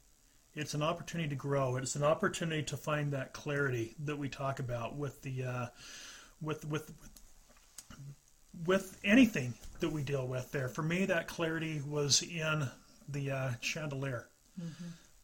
It's 0.56 0.74
an 0.74 0.84
opportunity 0.84 1.30
to 1.30 1.36
grow. 1.36 1.76
It's 1.78 1.96
an 1.96 2.04
opportunity 2.04 2.64
to 2.64 2.78
find 2.78 3.12
that 3.12 3.34
clarity 3.34 3.96
that 4.06 4.18
we 4.18 4.30
talk 4.30 4.60
about 4.60 4.96
with 4.96 5.22
the 5.22 5.44
uh, 5.44 5.66
with 6.44 6.66
with 6.66 6.92
with 8.66 9.00
anything 9.04 9.54
that 9.80 9.90
we 9.90 10.04
deal 10.04 10.28
with 10.28 10.52
there. 10.52 10.70
For 10.70 10.84
me, 10.84 11.06
that 11.06 11.28
clarity 11.28 11.82
was 11.86 12.22
in 12.22 12.70
the 13.10 13.32
uh, 13.32 13.52
chandelier. 13.62 14.28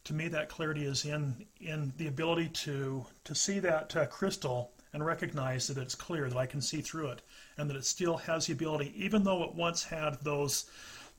To 0.04 0.14
me, 0.14 0.28
that 0.28 0.48
clarity 0.48 0.84
is 0.84 1.04
in 1.04 1.46
in 1.60 1.92
the 1.96 2.08
ability 2.08 2.48
to 2.48 3.06
to 3.24 3.34
see 3.34 3.60
that 3.60 3.94
uh, 3.94 4.06
crystal 4.06 4.72
and 4.92 5.06
recognize 5.06 5.68
that 5.68 5.78
it's 5.78 5.94
clear, 5.94 6.28
that 6.28 6.36
I 6.36 6.46
can 6.46 6.60
see 6.60 6.80
through 6.80 7.08
it, 7.10 7.22
and 7.56 7.70
that 7.70 7.76
it 7.76 7.84
still 7.84 8.16
has 8.16 8.46
the 8.46 8.52
ability, 8.52 8.92
even 8.96 9.22
though 9.22 9.44
it 9.44 9.54
once 9.54 9.84
had 9.84 10.18
those 10.22 10.68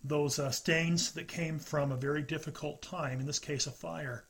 those 0.03 0.39
uh, 0.39 0.49
stains 0.49 1.11
that 1.11 1.27
came 1.27 1.59
from 1.59 1.91
a 1.91 1.95
very 1.95 2.23
difficult 2.23 2.81
time, 2.81 3.19
in 3.19 3.27
this 3.27 3.39
case, 3.39 3.67
a 3.67 3.71
fire. 3.71 4.25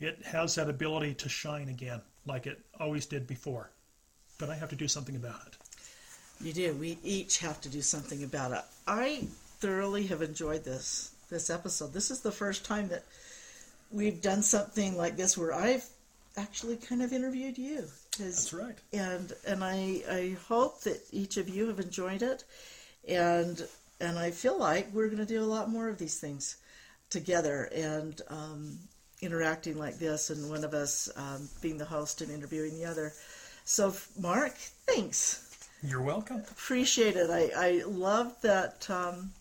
It 0.00 0.24
has 0.24 0.54
that 0.54 0.70
ability 0.70 1.14
to 1.14 1.28
shine 1.28 1.68
again, 1.68 2.02
like 2.24 2.46
it 2.46 2.64
always 2.78 3.04
did 3.04 3.26
before. 3.26 3.72
But 4.38 4.50
I 4.50 4.54
have 4.54 4.70
to 4.70 4.76
do 4.76 4.88
something 4.88 5.16
about 5.16 5.40
it. 5.46 5.56
You 6.40 6.52
do. 6.52 6.72
We 6.74 6.98
each 7.02 7.38
have 7.38 7.60
to 7.62 7.68
do 7.68 7.82
something 7.82 8.22
about 8.22 8.52
it. 8.52 8.62
I 8.86 9.26
thoroughly 9.58 10.06
have 10.06 10.22
enjoyed 10.22 10.64
this 10.64 11.12
this 11.30 11.50
episode. 11.50 11.92
This 11.92 12.10
is 12.10 12.20
the 12.20 12.32
first 12.32 12.64
time 12.64 12.88
that 12.88 13.04
we've 13.90 14.22
done 14.22 14.42
something 14.42 14.96
like 14.96 15.16
this 15.16 15.36
where 15.36 15.52
I've 15.52 15.84
actually 16.36 16.76
kind 16.76 17.02
of 17.02 17.12
interviewed 17.12 17.58
you. 17.58 17.84
That's 18.18 18.52
right. 18.52 18.78
And 18.92 19.32
and 19.46 19.62
I 19.64 20.02
I 20.10 20.36
hope 20.48 20.82
that 20.82 21.00
each 21.12 21.36
of 21.36 21.48
you 21.48 21.68
have 21.68 21.80
enjoyed 21.80 22.22
it, 22.22 22.44
and 23.06 23.66
and 24.00 24.18
I 24.18 24.30
feel 24.30 24.58
like 24.58 24.92
we're 24.92 25.06
going 25.06 25.18
to 25.18 25.26
do 25.26 25.42
a 25.42 25.44
lot 25.44 25.70
more 25.70 25.88
of 25.88 25.98
these 25.98 26.18
things 26.18 26.56
together 27.10 27.68
and 27.74 28.20
um, 28.28 28.78
interacting 29.20 29.78
like 29.78 29.98
this, 29.98 30.30
and 30.30 30.50
one 30.50 30.64
of 30.64 30.74
us 30.74 31.10
um, 31.16 31.48
being 31.60 31.78
the 31.78 31.84
host 31.84 32.20
and 32.20 32.30
interviewing 32.30 32.78
the 32.78 32.84
other. 32.84 33.12
So, 33.68 33.94
Mark, 34.18 34.54
thanks 34.86 35.58
You're 35.82 36.00
welcome. 36.00 36.38
appreciate 36.38 37.16
it. 37.16 37.28
I, 37.28 37.50
I 37.54 37.82
love 37.84 38.34
that 38.40 38.88
um, 38.88 39.32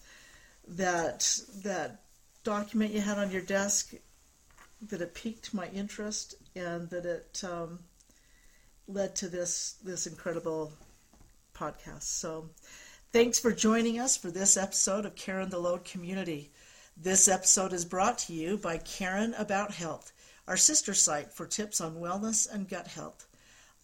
that 0.68 1.40
that 1.64 2.02
document 2.44 2.92
you 2.92 3.00
had 3.00 3.20
on 3.20 3.32
your 3.32 3.42
desk. 3.42 3.94
That 4.82 5.00
it 5.00 5.14
piqued 5.14 5.54
my 5.54 5.68
interest 5.70 6.36
and 6.58 6.90
that 6.90 7.06
it 7.06 7.42
um, 7.46 7.80
led 8.90 9.16
to 9.16 9.30
this 9.30 9.76
this 9.82 10.08
incredible 10.08 10.74
podcast. 11.56 12.04
So 12.04 12.50
thanks 13.14 13.40
for 13.40 13.54
joining 13.54 13.98
us 13.98 14.18
for 14.18 14.30
this 14.30 14.58
episode 14.58 15.06
of 15.06 15.16
Cairn 15.16 15.50
the 15.50 15.58
Load 15.58 15.86
Community. 15.86 16.52
This 16.98 17.30
episode 17.30 17.72
is 17.72 17.86
brought 17.86 18.18
to 18.20 18.34
you 18.34 18.58
by 18.58 18.78
Cairn 18.80 19.36
About 19.36 19.72
Health, 19.74 20.12
our 20.50 20.58
sister 20.58 20.94
site 20.94 21.32
for 21.32 21.48
tips 21.48 21.80
on 21.80 21.96
wellness 21.96 22.46
and 22.54 22.68
gut 22.68 22.88
health. 22.88 23.27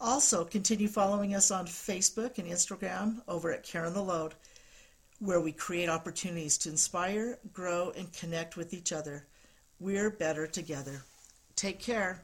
Also, 0.04 0.44
continue 0.44 0.86
following 0.86 1.34
us 1.34 1.50
on 1.50 1.64
Facebook 1.64 2.36
and 2.36 2.46
Instagram 2.46 3.22
over 3.26 3.50
at 3.50 3.62
Cairn 3.62 3.94
the 3.94 4.02
Load, 4.02 4.34
where 5.18 5.40
we 5.40 5.50
create 5.50 5.88
opportunities 5.88 6.58
to 6.58 6.68
inspire, 6.68 7.38
grow, 7.54 7.90
and 7.96 8.12
connect 8.12 8.54
with 8.54 8.74
each 8.74 8.92
other. 8.92 9.24
We're 9.80 10.10
better 10.10 10.46
together. 10.46 11.00
Take 11.56 11.80
care. 11.80 12.20